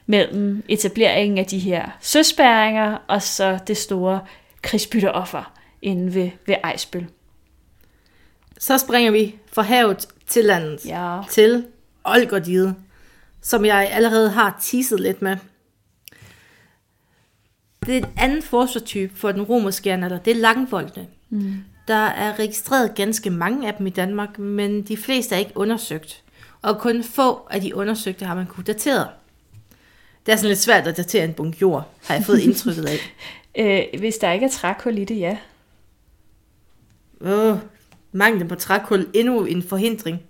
mellem 0.06 0.64
etableringen 0.70 1.38
af 1.38 1.46
de 1.46 1.60
her 1.60 1.98
søspæringer 2.02 2.98
og 3.08 3.22
så 3.22 3.60
det 3.68 3.78
store 3.78 4.20
krigsbytteoffer 4.62 5.54
inde 5.82 6.16
ved, 6.16 6.30
ved 6.46 6.56
Ejsbøl. 6.64 7.08
Så 8.62 8.78
springer 8.78 9.12
vi 9.12 9.36
fra 9.54 9.62
havet 9.62 10.08
til 10.28 10.46
landet, 10.46 10.86
Ja. 10.86 11.22
til 11.30 11.66
Olgerdide, 12.04 12.76
som 13.42 13.66
jeg 13.66 13.90
allerede 13.92 14.30
har 14.30 14.58
teaset 14.62 15.00
lidt 15.00 15.22
med. 15.22 15.38
Det 17.86 17.94
er 17.98 18.02
et 18.02 18.10
andet 18.18 18.44
forsvarstype 18.44 19.16
for 19.18 19.32
den 19.32 19.42
romerske 19.42 19.90
jernalder, 19.90 20.18
det 20.20 20.32
er 20.32 20.36
langvoldene. 20.36 21.08
Mm. 21.30 21.54
Der 21.88 21.94
er 22.06 22.40
registreret 22.40 22.96
ganske 22.96 23.30
mange 23.30 23.68
af 23.68 23.74
dem 23.74 23.88
i 23.88 23.90
Danmark, 23.90 24.40
men 24.40 24.82
de 24.84 24.98
fleste 24.98 25.36
er 25.36 25.40
ikke 25.40 25.52
undersøgt. 25.56 26.24
Og 26.62 26.80
kun 26.80 27.04
få 27.04 27.48
af 27.52 27.62
de 27.62 27.76
undersøgte 27.76 28.26
har 28.26 28.36
man 28.36 28.46
kunne 28.48 28.64
datere. 28.64 29.08
Det 30.26 30.32
er 30.32 30.36
sådan 30.36 30.48
lidt 30.50 30.60
svært 30.60 30.88
at 30.88 30.98
datere 30.98 31.24
en 31.24 31.34
bunk 31.34 31.62
jord, 31.62 31.90
har 32.06 32.16
jeg 32.16 32.24
fået 32.26 32.40
indtrykket 32.48 32.86
af. 32.86 32.98
Øh, 33.58 34.00
hvis 34.00 34.16
der 34.18 34.32
ikke 34.32 34.46
er 34.46 34.50
trækul 34.50 34.98
i 34.98 35.06
det, 35.06 35.20
ja. 35.20 35.38
Åh, 37.22 37.58
manglen 38.12 38.48
på 38.48 38.56
trækul 38.56 39.08
endnu 39.14 39.46
en 39.46 39.64
forhindring. 39.64 40.22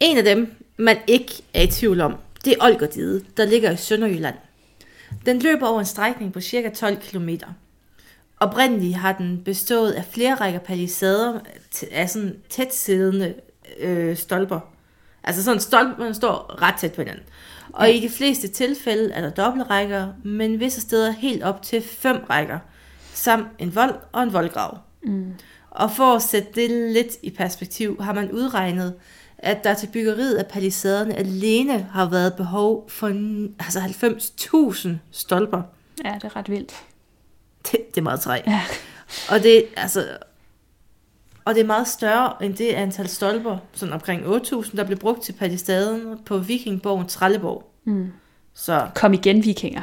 En 0.00 0.18
af 0.18 0.24
dem, 0.24 0.54
man 0.76 0.96
ikke 1.06 1.42
er 1.54 1.62
i 1.62 1.66
tvivl 1.66 2.00
om, 2.00 2.16
det 2.44 2.52
er 2.52 2.64
Olgerdide, 2.64 3.24
der 3.36 3.44
ligger 3.44 3.70
i 3.70 3.76
Sønderjylland. 3.76 4.34
Den 5.26 5.38
løber 5.38 5.66
over 5.66 5.80
en 5.80 5.86
strækning 5.86 6.32
på 6.32 6.40
cirka 6.40 6.68
12 6.68 6.96
km. 6.96 7.28
Oprindeligt 8.40 8.94
har 8.94 9.12
den 9.12 9.42
bestået 9.44 9.92
af 9.92 10.04
flere 10.04 10.34
rækker 10.34 10.60
palisader 10.60 11.40
af 11.90 12.10
sådan 12.10 12.36
tæt 12.48 12.74
siddende 12.74 13.34
øh, 13.80 14.16
stolper. 14.16 14.60
Altså 15.24 15.44
sådan 15.44 15.60
stolperne 15.60 16.14
står 16.14 16.62
ret 16.62 16.74
tæt 16.74 16.92
på 16.92 17.00
hinanden. 17.00 17.24
Og 17.72 17.90
i 17.90 18.00
de 18.00 18.08
fleste 18.08 18.48
tilfælde 18.48 19.12
er 19.12 19.20
der 19.20 19.30
dobbeltrækker, 19.30 20.08
men 20.24 20.60
visse 20.60 20.80
steder 20.80 21.10
helt 21.10 21.42
op 21.42 21.62
til 21.62 21.82
fem 21.82 22.16
rækker, 22.30 22.58
samt 23.14 23.46
en 23.58 23.74
vold 23.74 23.94
og 24.12 24.22
en 24.22 24.32
voldgrav. 24.32 24.78
Mm. 25.02 25.34
Og 25.70 25.90
for 25.90 26.14
at 26.16 26.22
sætte 26.22 26.48
det 26.54 26.70
lidt 26.70 27.16
i 27.22 27.30
perspektiv, 27.30 28.02
har 28.02 28.12
man 28.12 28.32
udregnet, 28.32 28.94
at 29.38 29.64
der 29.64 29.74
til 29.74 29.86
byggeriet 29.86 30.34
af 30.34 30.46
palisaderne 30.46 31.14
alene 31.14 31.88
har 31.92 32.10
været 32.10 32.34
behov 32.34 32.90
for 32.90 33.06
altså 33.58 33.80
90.000 33.80 34.88
stolper. 35.10 35.62
Ja, 36.04 36.14
det 36.14 36.24
er 36.24 36.36
ret 36.36 36.50
vildt. 36.50 36.74
Det, 37.62 37.94
det 37.94 37.98
er 37.98 38.02
meget 38.02 38.20
træ. 38.20 38.40
Ja. 38.46 38.62
Og 39.30 39.42
det, 39.42 39.64
altså, 39.76 40.06
og 41.44 41.54
det 41.54 41.60
er 41.60 41.66
meget 41.66 41.88
større 41.88 42.44
end 42.44 42.54
det 42.54 42.68
antal 42.68 43.08
stolper, 43.08 43.58
sådan 43.72 43.92
omkring 43.92 44.22
8.000, 44.22 44.76
der 44.76 44.84
blev 44.84 44.98
brugt 44.98 45.22
til 45.22 45.32
palisaden 45.32 46.18
på 46.26 46.38
vikingborgen 46.38 47.06
Trelleborg. 47.06 47.72
Mm. 47.84 48.12
Så 48.54 48.88
Kom 48.94 49.12
igen, 49.12 49.44
vikinger. 49.44 49.82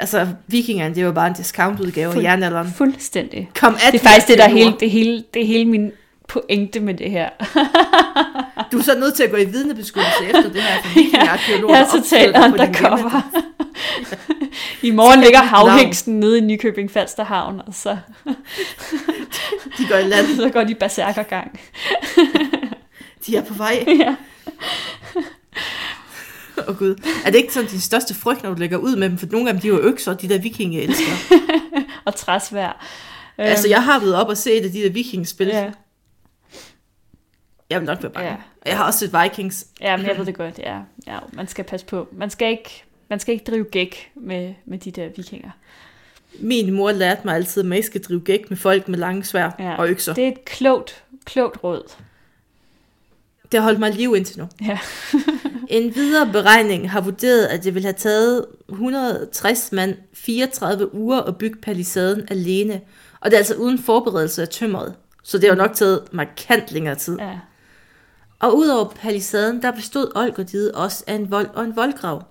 Altså, 0.00 0.28
vikingerne, 0.46 0.94
det 0.94 1.06
var 1.06 1.12
bare 1.12 1.26
en 1.26 1.34
discountudgave 1.34 2.16
af 2.16 2.22
jernalderen. 2.22 2.72
Fuldstændig. 2.76 3.50
Kom 3.60 3.74
at 3.74 3.92
Det 3.92 4.00
er 4.00 4.04
faktisk 4.04 4.28
det, 4.28 4.38
der 4.38 4.44
er 4.44 4.48
hele, 4.48 4.74
det, 4.80 4.90
hele, 4.90 5.24
det 5.34 5.46
hele 5.46 5.64
min 5.64 5.92
pointe 6.28 6.80
med 6.80 6.94
det 6.94 7.10
her. 7.10 7.28
Du 8.72 8.78
er 8.78 8.82
så 8.82 8.98
nødt 8.98 9.14
til 9.14 9.22
at 9.22 9.30
gå 9.30 9.36
i 9.36 9.44
vidnebeskyttelse 9.44 10.24
efter 10.24 10.52
det 10.52 10.62
her, 10.62 10.82
for 10.82 10.94
vikingearkeologer 10.94 11.76
Jeg 11.76 11.86
er 11.86 11.90
totalt 11.90 12.36
undercover. 12.36 13.22
I 14.82 14.90
morgen 14.90 15.20
ligger 15.20 15.38
havhængsten 15.38 16.20
nede 16.20 16.38
i 16.38 16.40
Nykøbing 16.40 16.90
Falster 16.90 17.24
Havn, 17.24 17.60
og 17.66 17.74
så, 17.74 17.96
De 19.78 19.86
går 19.88 19.96
i 19.96 20.02
land. 20.02 20.26
så 20.36 20.48
går 20.48 20.64
de 20.64 20.74
berserkergang. 20.74 21.60
De 23.26 23.36
er 23.36 23.42
på 23.42 23.54
vej. 23.54 23.84
ja. 23.88 24.14
Åh 26.58 26.68
oh, 26.68 26.76
gud. 26.78 26.94
Er 27.24 27.30
det 27.30 27.38
ikke 27.38 27.52
sådan 27.52 27.70
din 27.70 27.80
største 27.80 28.14
frygt, 28.14 28.42
når 28.42 28.50
du 28.54 28.58
lægger 28.60 28.76
ud 28.76 28.96
med 28.96 29.08
dem? 29.10 29.18
For 29.18 29.26
nogle 29.32 29.48
af 29.48 29.54
dem, 29.54 29.60
de 29.60 29.68
er 29.68 29.72
jo 29.72 29.80
økser, 29.80 30.14
de 30.14 30.28
der 30.28 30.38
vikingeelskere. 30.38 31.16
Og 32.06 32.14
træsvær. 32.14 32.84
altså, 33.38 33.68
jeg 33.68 33.84
har 33.84 34.00
været 34.00 34.14
op 34.14 34.28
og 34.28 34.36
set 34.36 34.64
af 34.64 34.70
de 34.70 34.82
der 34.82 34.90
vikingspil. 34.90 35.46
Ja. 35.46 35.70
Jeg 37.70 37.80
vil 37.80 37.86
nok 37.86 38.02
være 38.02 38.12
bange. 38.12 38.30
Ja. 38.30 38.36
Jeg 38.66 38.76
har 38.76 38.84
også 38.86 38.98
set 38.98 39.12
Vikings. 39.22 39.66
ja, 39.80 39.96
men 39.96 40.06
jeg 40.06 40.18
ved 40.18 40.26
det 40.26 40.34
godt. 40.34 40.58
Ja. 40.58 40.78
ja, 41.06 41.18
man 41.32 41.48
skal 41.48 41.64
passe 41.64 41.86
på. 41.86 42.08
Man 42.12 42.30
skal 42.30 42.50
ikke, 42.50 42.84
man 43.10 43.20
skal 43.20 43.32
ikke 43.32 43.44
drive 43.50 43.64
gæk 43.64 44.10
med, 44.14 44.54
med 44.66 44.78
de 44.78 44.90
der 44.90 45.08
vikinger. 45.16 45.50
Min 46.40 46.72
mor 46.74 46.92
lærte 46.92 47.20
mig 47.24 47.34
altid, 47.34 47.62
at 47.62 47.66
man 47.66 47.76
ikke 47.76 47.86
skal 47.86 48.02
drive 48.02 48.20
gæk 48.20 48.50
med 48.50 48.56
folk 48.58 48.88
med 48.88 48.98
lange 48.98 49.24
svær 49.24 49.50
Ja. 49.58 49.74
og 49.76 49.88
økser. 49.88 50.12
Det... 50.12 50.16
Det 50.16 50.24
er 50.28 50.32
et 50.32 50.44
klogt, 50.44 51.04
klogt 51.24 51.64
råd. 51.64 51.92
Det 53.52 53.60
har 53.60 53.64
holdt 53.64 53.78
mig 53.78 53.94
liv 53.94 54.14
indtil 54.16 54.38
nu. 54.38 54.48
Ja. 54.66 54.78
En 55.68 55.94
videre 55.94 56.32
beregning 56.32 56.90
har 56.90 57.00
vurderet, 57.00 57.44
at 57.44 57.64
det 57.64 57.74
ville 57.74 57.86
have 57.86 57.94
taget 57.98 58.46
160 58.68 59.72
mand 59.72 59.94
34 60.14 60.94
uger 60.94 61.20
at 61.20 61.36
bygge 61.36 61.60
palisaden 61.60 62.26
alene. 62.30 62.80
Og 63.20 63.30
det 63.30 63.32
er 63.32 63.38
altså 63.38 63.54
uden 63.54 63.78
forberedelse 63.78 64.42
af 64.42 64.48
tømmeret. 64.48 64.94
Så 65.22 65.38
det 65.38 65.48
har 65.48 65.56
nok 65.56 65.74
taget 65.74 66.02
markant 66.12 66.72
længere 66.72 66.94
tid. 66.94 67.18
ja. 67.18 67.38
Og 68.38 68.56
udover 68.58 68.88
palisaden, 68.88 69.62
der 69.62 69.70
bestod 69.70 70.12
Olgerdide 70.14 70.72
også 70.74 71.04
af 71.06 71.14
en 71.14 71.30
vold 71.30 71.48
og 71.54 71.64
en 71.64 71.76
voldgrav. 71.76 72.24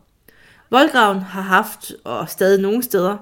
Voldgraven 0.69 1.19
har 1.19 1.41
haft, 1.41 1.93
og 2.03 2.29
stadig 2.29 2.61
nogle 2.61 2.83
steder, 2.83 3.17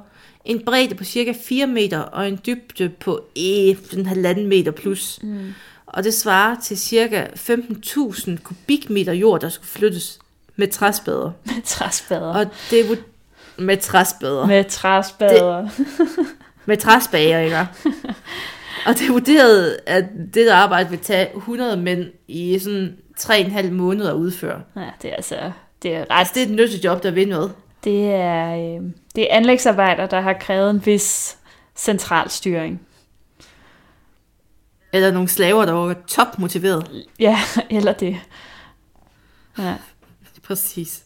en 0.45 0.65
bredde 0.65 0.95
på 0.95 1.03
cirka 1.03 1.33
4 1.43 1.67
meter 1.67 1.99
og 1.99 2.27
en 2.27 2.39
dybde 2.45 2.89
på 2.89 3.21
eh, 3.35 3.77
en 3.93 4.05
halvanden 4.05 4.47
meter 4.47 4.71
plus. 4.71 5.19
Mm. 5.23 5.53
Og 5.93 6.03
det 6.03 6.13
svarer 6.13 6.55
til 6.63 6.77
cirka 6.77 7.25
15.000 7.25 8.37
kubikmeter 8.43 9.13
jord, 9.13 9.41
der 9.41 9.49
skulle 9.49 9.67
flyttes 9.67 10.19
med 10.55 10.67
træspader. 10.67 11.31
Med 11.45 11.61
træspader. 11.65 12.33
Og 12.33 12.47
det 12.69 12.79
er 12.79 12.95
med 13.57 13.77
træspader. 13.77 14.45
Med, 14.45 14.63
træspader. 14.63 15.69
med 16.65 16.77
træspager, 16.77 17.39
ikke? 17.39 17.57
Og 18.87 18.93
det 18.93 19.07
er 19.07 19.11
vurderet, 19.11 19.77
at 19.85 20.05
det 20.33 20.45
der 20.47 20.55
arbejde 20.55 20.89
vil 20.89 20.99
tage 20.99 21.27
100 21.35 21.77
mænd 21.77 22.05
i 22.27 22.59
sådan 22.59 22.97
3,5 23.19 23.71
måneder 23.71 24.09
at 24.09 24.15
udføre. 24.15 24.61
Ja, 24.75 24.89
det 25.01 25.11
er 25.11 25.15
altså... 25.15 25.51
Det 25.83 25.95
er 25.95 25.99
ret 26.01 26.07
Altså, 26.09 26.33
det 26.35 26.43
er 26.43 26.47
et 26.47 26.51
nyttigt 26.51 26.83
job, 26.83 27.03
der 27.03 27.11
vil 27.11 27.27
noget. 27.27 27.51
Det 27.83 28.05
er, 28.13 28.55
øh, 28.55 28.81
det 29.15 29.23
er 29.23 29.35
anlægsarbejder, 29.35 30.05
der 30.05 30.21
har 30.21 30.33
krævet 30.33 30.69
en 30.69 30.85
vis 30.85 31.37
central 31.75 32.29
styring. 32.29 32.81
Eller 34.93 35.11
nogle 35.11 35.29
slaver, 35.29 35.65
der 35.65 35.71
var 35.73 35.95
topmotiveret. 36.07 37.05
Ja, 37.19 37.39
eller 37.69 37.93
det. 37.93 38.17
Ja. 39.57 39.75
Præcis. 40.43 41.03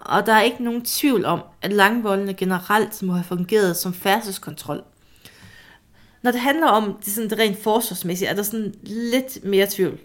Og 0.00 0.26
der 0.26 0.32
er 0.32 0.42
ikke 0.42 0.64
nogen 0.64 0.84
tvivl 0.84 1.24
om, 1.24 1.40
at 1.62 1.72
langvoldene 1.72 2.34
generelt 2.34 3.02
må 3.02 3.12
have 3.12 3.24
fungeret 3.24 3.76
som 3.76 3.94
færdselskontrol. 3.94 4.82
Når 6.22 6.30
det 6.30 6.40
handler 6.40 6.66
om 6.66 6.98
det, 7.04 7.12
sådan, 7.12 7.30
det 7.30 7.38
rent 7.38 7.62
forsvarsmæssige, 7.62 8.28
er 8.28 8.34
der 8.34 8.42
sådan 8.42 8.74
lidt 8.82 9.44
mere 9.44 9.66
tvivl. 9.70 9.98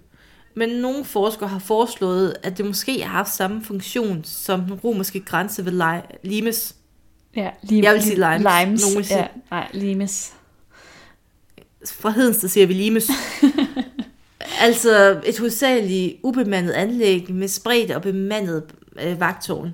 Men 0.56 0.70
nogle 0.70 1.06
forskere 1.06 1.50
har 1.50 1.60
foreslået, 1.60 2.34
at 2.44 2.58
det 2.58 2.66
måske 2.66 3.02
har 3.04 3.10
haft 3.18 3.34
samme 3.34 3.64
funktion 3.64 4.24
som 4.24 4.62
den 4.62 4.74
romerske 4.74 5.20
grænse 5.20 5.66
ved 5.66 5.82
Li- 5.82 6.18
Limes. 6.24 6.76
Ja, 7.36 7.50
lim, 7.64 7.84
Jeg 7.84 7.94
vil 7.94 8.02
sige 8.04 8.16
limes. 8.16 8.38
Limes. 8.66 8.82
Nogen 8.82 8.98
vil 8.98 9.06
sige- 9.06 9.18
Ja, 9.20 9.28
nej, 9.52 9.68
limes. 9.74 10.34
Fra 11.86 12.10
Hedensted 12.10 12.50
siger 12.50 12.68
vi 12.68 12.74
Limes. 12.74 13.10
altså 14.62 15.22
et 15.26 15.40
hovedsageligt 15.40 16.18
ubemandet 16.24 16.72
anlæg 16.74 17.32
med 17.34 17.48
spredt 17.48 17.92
og 17.92 18.02
bemandet 18.02 18.64
øh, 19.02 19.20
vagtårn. 19.20 19.74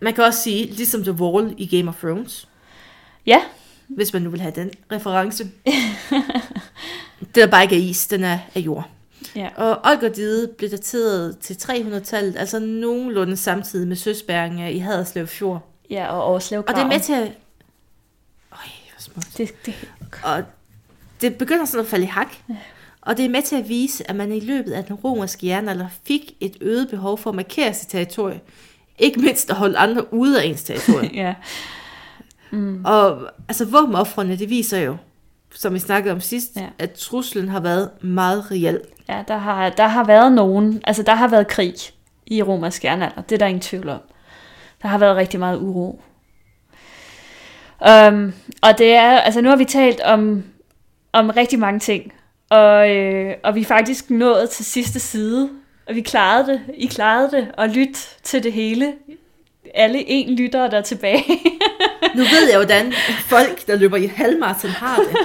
Man 0.00 0.14
kan 0.14 0.24
også 0.24 0.42
sige, 0.42 0.66
ligesom 0.66 1.02
The 1.02 1.12
Wall 1.12 1.54
i 1.58 1.76
Game 1.76 1.88
of 1.88 2.00
Thrones, 2.00 2.48
Ja, 3.26 3.40
hvis 3.88 4.12
man 4.12 4.22
nu 4.22 4.30
vil 4.30 4.40
have 4.40 4.52
den 4.56 4.70
reference. 4.92 5.44
den 7.34 7.42
er 7.42 7.46
bare 7.46 7.62
ikke 7.62 7.76
af 7.76 7.80
is, 7.80 8.06
den 8.06 8.24
er 8.24 8.38
af 8.54 8.60
jord. 8.60 8.88
ja. 9.36 9.48
Og 9.56 9.80
Olgerdide 9.84 10.48
blev 10.58 10.70
dateret 10.70 11.38
til 11.38 11.54
300-tallet, 11.54 12.36
altså 12.36 12.58
nogenlunde 12.58 13.36
samtidig 13.36 13.88
med 13.88 13.96
søspærringer 13.96 14.68
i 14.68 14.78
Haderslev 14.78 15.26
Fjord. 15.26 15.68
ja 15.90 16.06
og 16.06 16.32
Årslev 16.32 16.64
Og 16.68 16.74
det 16.74 16.82
er 16.82 16.86
med 16.86 17.00
til 17.00 17.12
at... 17.12 17.22
Øj, 18.52 18.58
hvor 18.90 18.98
smukt. 18.98 19.38
Det, 19.38 19.66
det, 19.66 19.74
Og 20.24 20.42
det 21.20 21.34
begynder 21.34 21.64
sådan 21.64 21.84
at 21.84 21.90
falde 21.90 22.04
i 22.04 22.08
hak. 22.08 22.28
Og 23.00 23.16
det 23.16 23.24
er 23.24 23.28
med 23.28 23.42
til 23.42 23.56
at 23.56 23.68
vise, 23.68 24.10
at 24.10 24.16
man 24.16 24.32
i 24.32 24.40
løbet 24.40 24.72
af 24.72 24.84
den 24.84 24.96
romerske 24.96 25.46
jernalder 25.46 25.88
fik 26.06 26.32
et 26.40 26.56
øget 26.60 26.88
behov 26.90 27.18
for 27.18 27.30
at 27.30 27.36
markere 27.36 27.74
sit 27.74 27.88
territorie. 27.88 28.40
Ikke 28.98 29.20
mindst 29.20 29.50
at 29.50 29.56
holde 29.56 29.78
andre 29.78 30.14
ude 30.14 30.42
af 30.42 30.46
ens 30.46 30.62
territorie. 30.62 31.10
ja. 31.24 31.34
Mm. 32.50 32.84
og 32.84 33.28
altså 33.48 33.64
våbenoffrene, 33.64 34.36
det 34.36 34.50
viser 34.50 34.78
jo, 34.78 34.96
som 35.54 35.74
vi 35.74 35.78
snakkede 35.78 36.12
om 36.14 36.20
sidst, 36.20 36.56
Ja. 36.56 36.60
ja. 36.60 36.68
at 36.78 36.92
truslen 36.92 37.48
har 37.48 37.60
været 37.60 37.90
meget 38.04 38.50
reel. 38.50 38.80
Ja, 39.08 39.22
der 39.28 39.36
har, 39.36 39.68
der 39.70 39.86
har 39.88 40.04
været 40.04 40.32
nogen, 40.32 40.80
altså 40.84 41.02
der 41.02 41.14
har 41.14 41.28
været 41.28 41.48
krig 41.48 41.74
i 42.26 42.42
romersk 42.42 42.84
jernalder, 42.84 43.22
det 43.22 43.34
er 43.34 43.38
der 43.38 43.46
ingen 43.46 43.60
tvivl 43.60 43.88
om. 43.88 44.00
Der 44.82 44.88
har 44.88 44.98
været 44.98 45.16
rigtig 45.16 45.40
meget 45.40 45.58
uro. 45.58 46.00
Um, 47.88 48.32
og 48.62 48.78
det 48.78 48.92
er, 48.92 49.10
altså 49.10 49.40
nu 49.40 49.48
har 49.48 49.56
vi 49.56 49.64
talt 49.64 50.00
om, 50.00 50.44
om 51.12 51.30
rigtig 51.30 51.58
mange 51.58 51.80
ting, 51.80 52.12
og, 52.50 52.90
øh, 52.90 53.34
og 53.44 53.54
vi 53.54 53.60
er 53.60 53.64
faktisk 53.64 54.10
nået 54.10 54.50
til 54.50 54.64
sidste 54.64 55.00
side, 55.00 55.50
og 55.88 55.94
vi 55.94 56.00
klarede 56.00 56.46
det, 56.52 56.60
I 56.74 56.86
klarede 56.86 57.30
det, 57.30 57.48
og 57.56 57.68
lyt 57.68 58.16
til 58.22 58.42
det 58.42 58.52
hele. 58.52 58.92
Alle 59.74 60.08
en 60.08 60.36
lyttere, 60.36 60.70
der 60.70 60.78
er 60.78 60.82
tilbage. 60.82 61.24
Nu 62.14 62.22
ved 62.22 62.48
jeg, 62.50 62.58
hvordan 62.58 62.92
folk, 63.26 63.66
der 63.66 63.76
løber 63.76 63.96
i 63.96 64.06
halvmarathon, 64.06 64.70
har 64.70 64.96
det. 64.96 65.16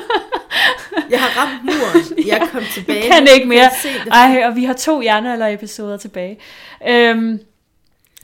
Jeg 1.10 1.20
har 1.22 1.42
ramt 1.42 1.64
muren. 1.64 2.28
Jeg 2.28 2.48
kommet 2.52 2.70
tilbage. 2.78 3.00
Jeg 3.00 3.12
kan 3.12 3.28
ikke 3.34 3.48
mere. 3.48 3.70
Ej, 4.12 4.44
og 4.46 4.56
vi 4.56 4.64
har 4.64 4.74
to 4.74 5.02
jernalder-episoder 5.02 5.98
tilbage. 5.98 6.40
Øhm, 6.88 7.40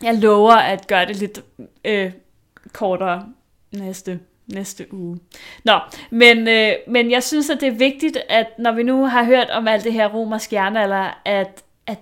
jeg 0.04 0.16
lover 0.16 0.54
at 0.54 0.88
gøre 0.88 1.06
det 1.06 1.16
lidt 1.16 1.40
øh, 1.86 2.12
kortere 2.74 3.26
næste, 3.74 4.20
næste 4.48 4.94
uge. 4.94 5.20
Nå, 5.64 5.80
men, 6.10 6.48
øh, 6.48 6.72
men 6.88 7.12
jeg 7.12 7.24
synes, 7.24 7.50
at 7.50 7.62
det 7.62 7.68
er 7.68 7.72
vigtigt, 7.78 8.18
at 8.30 8.48
når 8.60 8.72
vi 8.72 8.84
nu 8.84 9.06
har 9.06 9.24
hørt 9.24 9.50
om 9.50 9.68
alt 9.68 9.84
det 9.84 9.94
her 9.94 10.08
romersk 10.08 10.54
jernalder, 10.54 11.22
at, 11.26 11.64
at 11.88 12.00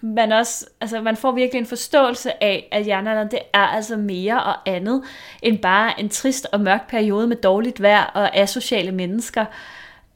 man 0.00 0.32
også, 0.32 0.66
altså 0.80 1.00
man 1.00 1.16
får 1.16 1.32
virkelig 1.32 1.60
en 1.60 1.66
forståelse 1.66 2.42
af, 2.44 2.68
at 2.72 2.86
jernalderen, 2.86 3.30
det 3.30 3.38
er 3.52 3.58
altså 3.66 3.96
mere 3.96 4.42
og 4.42 4.54
andet, 4.66 5.02
end 5.42 5.58
bare 5.58 6.00
en 6.00 6.08
trist 6.08 6.46
og 6.52 6.60
mørk 6.60 6.88
periode 6.88 7.26
med 7.26 7.36
dårligt 7.36 7.82
vejr 7.82 8.04
og 8.04 8.36
asociale 8.36 8.92
mennesker. 8.92 9.44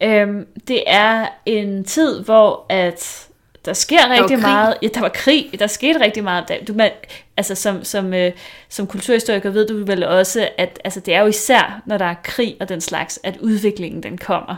Øhm, 0.03 0.47
det 0.69 0.83
er 0.87 1.27
en 1.47 1.85
tid, 1.85 2.25
hvor 2.25 2.67
at 2.69 3.29
der 3.65 3.73
sker 3.73 4.11
rigtig 4.11 4.27
krig. 4.37 4.39
meget. 4.41 4.75
Ja, 4.83 4.89
der 4.95 5.01
var 5.01 5.09
krig. 5.09 5.51
Der 5.59 5.67
skete 5.67 6.01
rigtig 6.01 6.25
meget. 6.25 6.49
Der- 6.49 6.65
Du, 6.65 6.73
man, 6.75 6.91
altså 7.39 7.55
som, 7.55 7.85
som, 7.85 8.15
øh, 8.15 8.33
som 8.69 8.87
kulturhistoriker 8.87 9.51
ved 9.51 9.67
du 9.67 9.85
vel 9.85 10.05
også, 10.05 10.49
at 10.59 10.81
altså, 10.85 11.01
det 11.01 11.15
er 11.15 11.21
jo 11.21 11.27
især, 11.27 11.83
når 11.87 11.99
der 11.99 12.05
er 12.05 12.15
krig 12.25 12.57
og 12.61 12.69
den 12.69 12.81
slags, 12.81 13.21
at 13.23 13.37
udviklingen 13.37 14.03
den 14.03 14.19
kommer. 14.19 14.57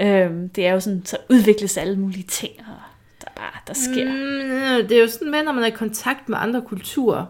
Øh, 0.00 0.30
det 0.56 0.66
er 0.66 0.72
jo 0.72 0.80
sådan, 0.80 1.02
så 1.04 1.16
udvikles 1.30 1.76
alle 1.76 1.96
mulige 1.96 2.26
ting, 2.28 2.52
og 2.58 2.74
der, 3.20 3.28
bare, 3.36 3.60
der 3.66 3.74
sker. 3.74 4.12
Mm, 4.12 4.88
det 4.88 4.96
er 4.96 5.00
jo 5.00 5.08
sådan 5.08 5.34
at 5.34 5.44
når 5.44 5.52
man 5.52 5.62
er 5.62 5.68
i 5.68 5.70
kontakt 5.70 6.28
med 6.28 6.38
andre 6.40 6.62
kulturer, 6.62 7.26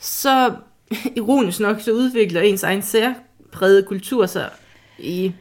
så 0.00 0.54
ironisk 1.16 1.60
nok, 1.60 1.80
så 1.80 1.92
udvikler 1.92 2.40
ens 2.40 2.62
egen 2.62 2.82
særpræget 2.82 3.86
kultur 3.86 4.26
sig 4.26 4.50
i, 4.98 5.32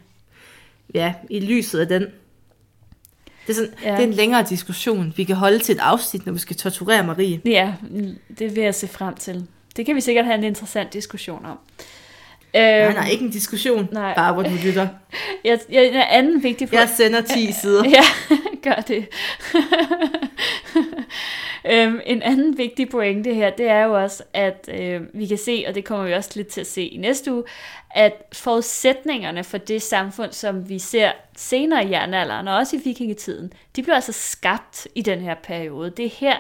ja, 0.94 1.14
i 1.30 1.40
lyset 1.40 1.80
af 1.80 1.88
den. 1.88 2.08
Det 3.48 3.54
er, 3.54 3.56
sådan, 3.56 3.72
Ja. 3.84 3.92
det 3.92 4.00
er 4.00 4.04
en 4.04 4.14
længere 4.14 4.44
diskussion, 4.50 5.14
vi 5.18 5.24
kan 5.24 5.36
holde 5.36 5.60
til 5.60 5.76
et 5.76 5.82
afsnit, 5.82 6.26
når 6.26 6.34
vi 6.34 6.40
skal 6.40 6.56
torturere 6.56 7.04
Marie. 7.04 7.42
Ja, 7.46 7.74
det 8.40 8.56
vil 8.56 8.64
jeg 8.64 8.76
se 8.76 8.88
frem 8.88 9.16
til. 9.16 9.46
Det 9.78 9.86
kan 9.86 9.96
vi 9.96 10.02
sikkert 10.02 10.26
have 10.26 10.38
en 10.38 10.44
interessant 10.44 10.94
diskussion 10.94 11.46
om. 11.46 11.58
Nej, 12.54 12.86
Øhm, 12.86 12.94
nej, 12.96 13.08
ikke 13.10 13.24
en 13.26 13.32
diskussion, 13.32 13.88
nej. 13.92 14.16
bare 14.16 14.34
hvor 14.34 14.44
du 14.44 14.50
lytter. 14.66 14.88
Jeg, 15.44 15.60
jeg, 15.72 15.86
en 15.88 15.94
anden 15.96 16.44
vigtig 16.44 16.70
Jeg 16.74 16.90
sender 16.98 17.22
10 17.22 17.52
sider. 17.62 17.84
Ja, 17.98 18.04
gør 18.64 18.82
det. 18.88 19.06
øhm, 21.66 22.00
en 22.06 22.22
anden 22.22 22.58
vigtig 22.58 22.90
pointe 22.90 23.34
her, 23.34 23.50
det 23.50 23.68
er 23.68 23.84
jo 23.84 24.02
også, 24.02 24.24
at 24.34 24.70
øh, 24.74 25.02
vi 25.14 25.26
kan 25.26 25.38
se, 25.38 25.66
og 25.68 25.76
det 25.76 25.86
kommer 25.86 26.06
vi 26.06 26.14
også 26.14 26.32
lidt 26.36 26.48
til 26.48 26.62
at 26.62 26.68
se 26.68 26.82
i 26.82 26.98
næste 26.98 27.34
uge, 27.34 27.44
at 27.92 28.14
forudsætningerne 28.34 29.44
for 29.44 29.58
det 29.58 29.82
samfund, 29.82 30.32
som 30.32 30.70
vi 30.70 30.80
ser 30.80 31.12
senere 31.38 31.86
i 31.86 31.90
jernalderen, 31.90 32.48
og 32.48 32.56
også 32.56 32.76
i 32.76 32.80
vikingetiden, 32.84 33.54
de 33.76 33.84
bliver 33.84 33.96
altså 33.96 34.12
skabt 34.12 34.88
i 34.96 35.02
den 35.02 35.22
her 35.22 35.36
periode. 35.36 35.90
Det 35.90 36.06
er 36.06 36.10
her, 36.10 36.38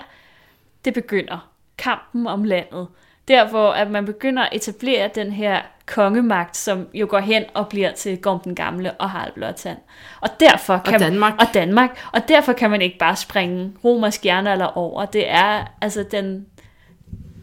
det 0.85 0.93
begynder. 0.93 1.51
Kampen 1.77 2.27
om 2.27 2.43
landet. 2.43 2.87
Der, 3.27 3.47
hvor 3.47 3.71
at 3.71 3.91
man 3.91 4.05
begynder 4.05 4.43
at 4.43 4.49
etablere 4.55 5.09
den 5.15 5.31
her 5.31 5.61
kongemagt, 5.85 6.57
som 6.57 6.87
jo 6.93 7.07
går 7.09 7.19
hen 7.19 7.43
og 7.53 7.67
bliver 7.67 7.91
til 7.91 8.21
Gorm 8.21 8.39
den 8.39 8.55
Gamle 8.55 8.91
og 8.91 9.09
Harald 9.09 9.33
Blåtand. 9.33 9.77
Og 10.21 10.29
derfor 10.39 10.77
kan 10.85 10.99
Danmark. 10.99 11.33
og 11.39 11.45
Danmark. 11.53 11.99
Og 12.13 12.27
derfor 12.27 12.53
kan 12.53 12.69
man 12.69 12.81
ikke 12.81 12.97
bare 12.97 13.15
springe 13.15 13.73
romersk 13.83 14.25
jernalder 14.25 14.65
over. 14.65 15.05
Det 15.05 15.29
er 15.29 15.65
altså 15.81 16.05
den, 16.11 16.45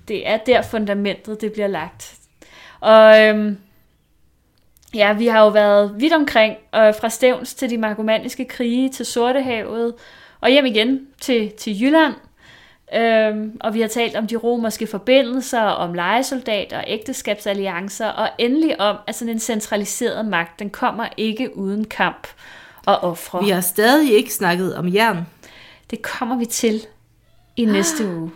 det 0.09 0.29
er 0.29 0.37
der 0.37 0.63
fundamentet 0.63 1.41
det 1.41 1.53
bliver 1.53 1.69
lagt. 1.69 2.15
Og 2.81 3.21
øhm, 3.21 3.59
ja, 4.95 5.13
vi 5.13 5.27
har 5.27 5.43
jo 5.43 5.49
været 5.49 5.95
vidt 5.97 6.13
omkring, 6.13 6.57
øh, 6.75 6.95
fra 7.01 7.09
Stævns 7.09 7.55
til 7.55 7.71
de 7.71 7.79
markomanniske 7.79 8.45
krige, 8.45 8.89
til 8.89 9.07
Sortehavet, 9.07 9.95
og 10.41 10.51
hjem 10.51 10.67
igen 10.67 11.07
til, 11.21 11.53
til 11.53 11.83
Jylland. 11.83 12.15
Øhm, 12.97 13.57
og 13.61 13.75
vi 13.75 13.81
har 13.81 13.89
talt 13.89 14.17
om 14.17 14.27
de 14.27 14.37
romerske 14.37 14.87
forbindelser, 14.87 15.61
om 15.61 15.95
legesoldater 15.95 16.79
og 16.79 16.85
ægteskabsalliancer, 16.87 18.09
og 18.09 18.29
endelig 18.39 18.81
om, 18.81 18.97
at 19.07 19.15
sådan 19.15 19.35
en 19.35 19.41
centraliseret 19.41 20.27
magt, 20.27 20.59
den 20.59 20.71
kommer 20.71 21.07
ikke 21.17 21.57
uden 21.57 21.85
kamp 21.85 22.27
og 22.87 22.99
ofre. 22.99 23.45
Vi 23.45 23.51
har 23.51 23.61
stadig 23.61 24.13
ikke 24.13 24.35
snakket 24.35 24.77
om 24.77 24.95
jern. 24.95 25.27
Det 25.91 26.03
kommer 26.03 26.37
vi 26.39 26.45
til 26.45 26.87
i 27.57 27.65
næste 27.65 28.09
uge. 28.17 28.31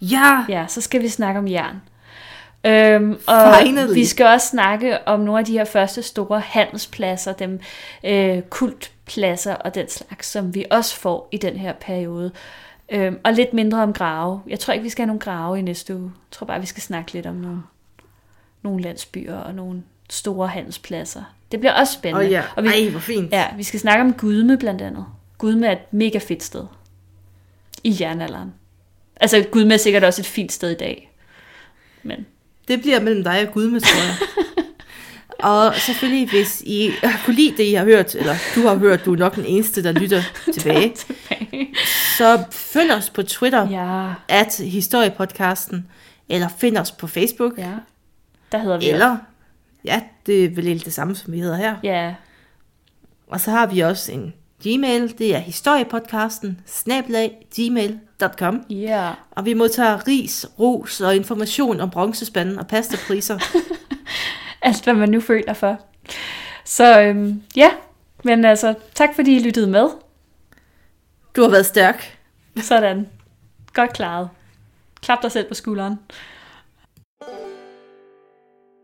Ja, 0.00 0.44
Ja, 0.48 0.64
så 0.68 0.80
skal 0.80 1.02
vi 1.02 1.08
snakke 1.08 1.38
om 1.38 1.48
jern. 1.48 1.80
Øhm, 2.66 3.20
og 3.26 3.54
Finally. 3.62 3.94
vi 3.94 4.04
skal 4.04 4.26
også 4.26 4.46
snakke 4.46 5.08
om 5.08 5.20
nogle 5.20 5.38
af 5.38 5.44
de 5.44 5.52
her 5.52 5.64
første 5.64 6.02
store 6.02 6.40
handelspladser, 6.40 7.32
dem 7.32 7.60
øh, 8.04 8.42
kultpladser 8.42 9.54
og 9.54 9.74
den 9.74 9.88
slags, 9.88 10.26
som 10.26 10.54
vi 10.54 10.64
også 10.70 10.96
får 10.96 11.28
i 11.32 11.36
den 11.36 11.56
her 11.56 11.72
periode. 11.72 12.32
Øhm, 12.92 13.18
og 13.24 13.32
lidt 13.32 13.52
mindre 13.52 13.82
om 13.82 13.92
grave. 13.92 14.40
Jeg 14.46 14.60
tror 14.60 14.72
ikke, 14.72 14.82
vi 14.82 14.88
skal 14.88 15.02
have 15.02 15.06
nogle 15.06 15.20
grave 15.20 15.58
i 15.58 15.62
næste 15.62 15.96
uge. 15.96 16.04
Jeg 16.04 16.30
tror 16.30 16.46
bare, 16.46 16.60
vi 16.60 16.66
skal 16.66 16.82
snakke 16.82 17.12
lidt 17.12 17.26
om 17.26 17.34
nogle, 17.34 17.62
nogle 18.62 18.82
landsbyer 18.82 19.36
og 19.36 19.54
nogle 19.54 19.82
store 20.10 20.48
handelspladser. 20.48 21.22
Det 21.52 21.60
bliver 21.60 21.72
også 21.72 21.92
spændende. 21.92 22.26
og 22.26 22.30
ja. 22.30 22.42
og 22.56 22.62
vi, 22.64 22.68
Ej, 22.68 22.90
hvor 22.90 23.00
fint. 23.00 23.32
Ja, 23.32 23.46
vi 23.56 23.62
skal 23.62 23.80
snakke 23.80 24.04
om 24.04 24.12
Gudme 24.12 24.58
blandt 24.58 24.82
andet. 24.82 25.06
Gudme 25.38 25.66
er 25.66 25.72
et 25.72 25.92
mega 25.92 26.18
fedt 26.18 26.42
sted. 26.42 26.64
I 27.84 27.96
jernalderen. 28.00 28.54
Altså, 29.20 29.46
Gudme 29.50 29.74
er 29.74 29.78
sikkert 29.78 30.04
også 30.04 30.22
et 30.22 30.26
fint 30.26 30.52
sted 30.52 30.70
i 30.70 30.74
dag. 30.74 31.12
Men 32.02 32.26
Det 32.68 32.80
bliver 32.80 33.00
mellem 33.00 33.24
dig 33.24 33.46
og 33.48 33.54
Gud 33.54 33.70
med, 33.70 33.80
tror 33.80 34.00
jeg. 34.02 34.16
og 35.42 35.74
selvfølgelig, 35.74 36.28
hvis 36.30 36.62
I 36.66 36.90
kunne 37.24 37.36
lide 37.36 37.56
det, 37.56 37.64
I 37.64 37.72
har 37.74 37.84
hørt, 37.84 38.14
eller 38.14 38.34
du 38.54 38.60
har 38.66 38.74
hørt, 38.74 39.04
du 39.04 39.12
er 39.12 39.16
nok 39.16 39.34
den 39.36 39.44
eneste, 39.44 39.82
der 39.82 39.92
lytter 39.92 40.22
tilbage, 40.54 40.94
tilbage. 40.96 41.74
så 42.18 42.44
følg 42.50 42.92
os 42.92 43.10
på 43.10 43.22
Twitter, 43.22 43.68
Ja, 43.70 44.14
at 44.28 44.60
historiepodcasten, 44.64 45.86
eller 46.28 46.48
find 46.58 46.76
os 46.78 46.92
på 46.92 47.06
Facebook, 47.06 47.58
ja. 47.58 47.72
Der 48.52 48.58
hedder 48.58 48.78
vi. 48.78 48.88
eller, 48.90 49.16
ja, 49.84 50.00
det 50.26 50.44
er 50.44 50.48
vel 50.48 50.66
egentlig 50.66 50.84
det 50.84 50.94
samme, 50.94 51.14
som 51.16 51.32
vi 51.32 51.40
hedder 51.40 51.56
her. 51.56 51.74
Ja, 51.82 52.14
Og 53.26 53.40
så 53.40 53.50
har 53.50 53.66
vi 53.66 53.80
også 53.80 54.12
en 54.12 54.34
Gmail, 54.62 55.18
det 55.18 55.34
er 55.34 55.38
historiepodcasten, 55.38 56.60
snablag, 56.66 57.30
gmail.com. 57.56 58.62
Ja. 58.70 59.10
Og 59.30 59.44
vi 59.44 59.54
modtager 59.54 60.08
ris, 60.08 60.46
ros 60.58 61.00
og 61.00 61.16
information 61.16 61.80
om 61.80 61.90
bronzespanden 61.90 62.58
og 62.58 62.66
pastapriser. 62.66 63.38
Alt, 64.62 64.84
hvad 64.84 64.94
man 64.94 65.08
nu 65.08 65.20
føler 65.20 65.54
for. 65.54 65.80
Så 66.64 67.00
øhm, 67.00 67.42
ja, 67.56 67.70
men 68.24 68.44
altså, 68.44 68.74
tak 68.94 69.08
fordi 69.14 69.36
I 69.36 69.42
lyttede 69.42 69.66
med. 69.66 69.88
Du 71.36 71.42
har 71.42 71.48
været 71.48 71.66
stærk. 71.66 72.18
Sådan. 72.60 73.08
Godt 73.74 73.92
klaret. 73.92 74.28
Klap 75.02 75.22
dig 75.22 75.32
selv 75.32 75.48
på 75.48 75.54
skulderen. 75.54 75.98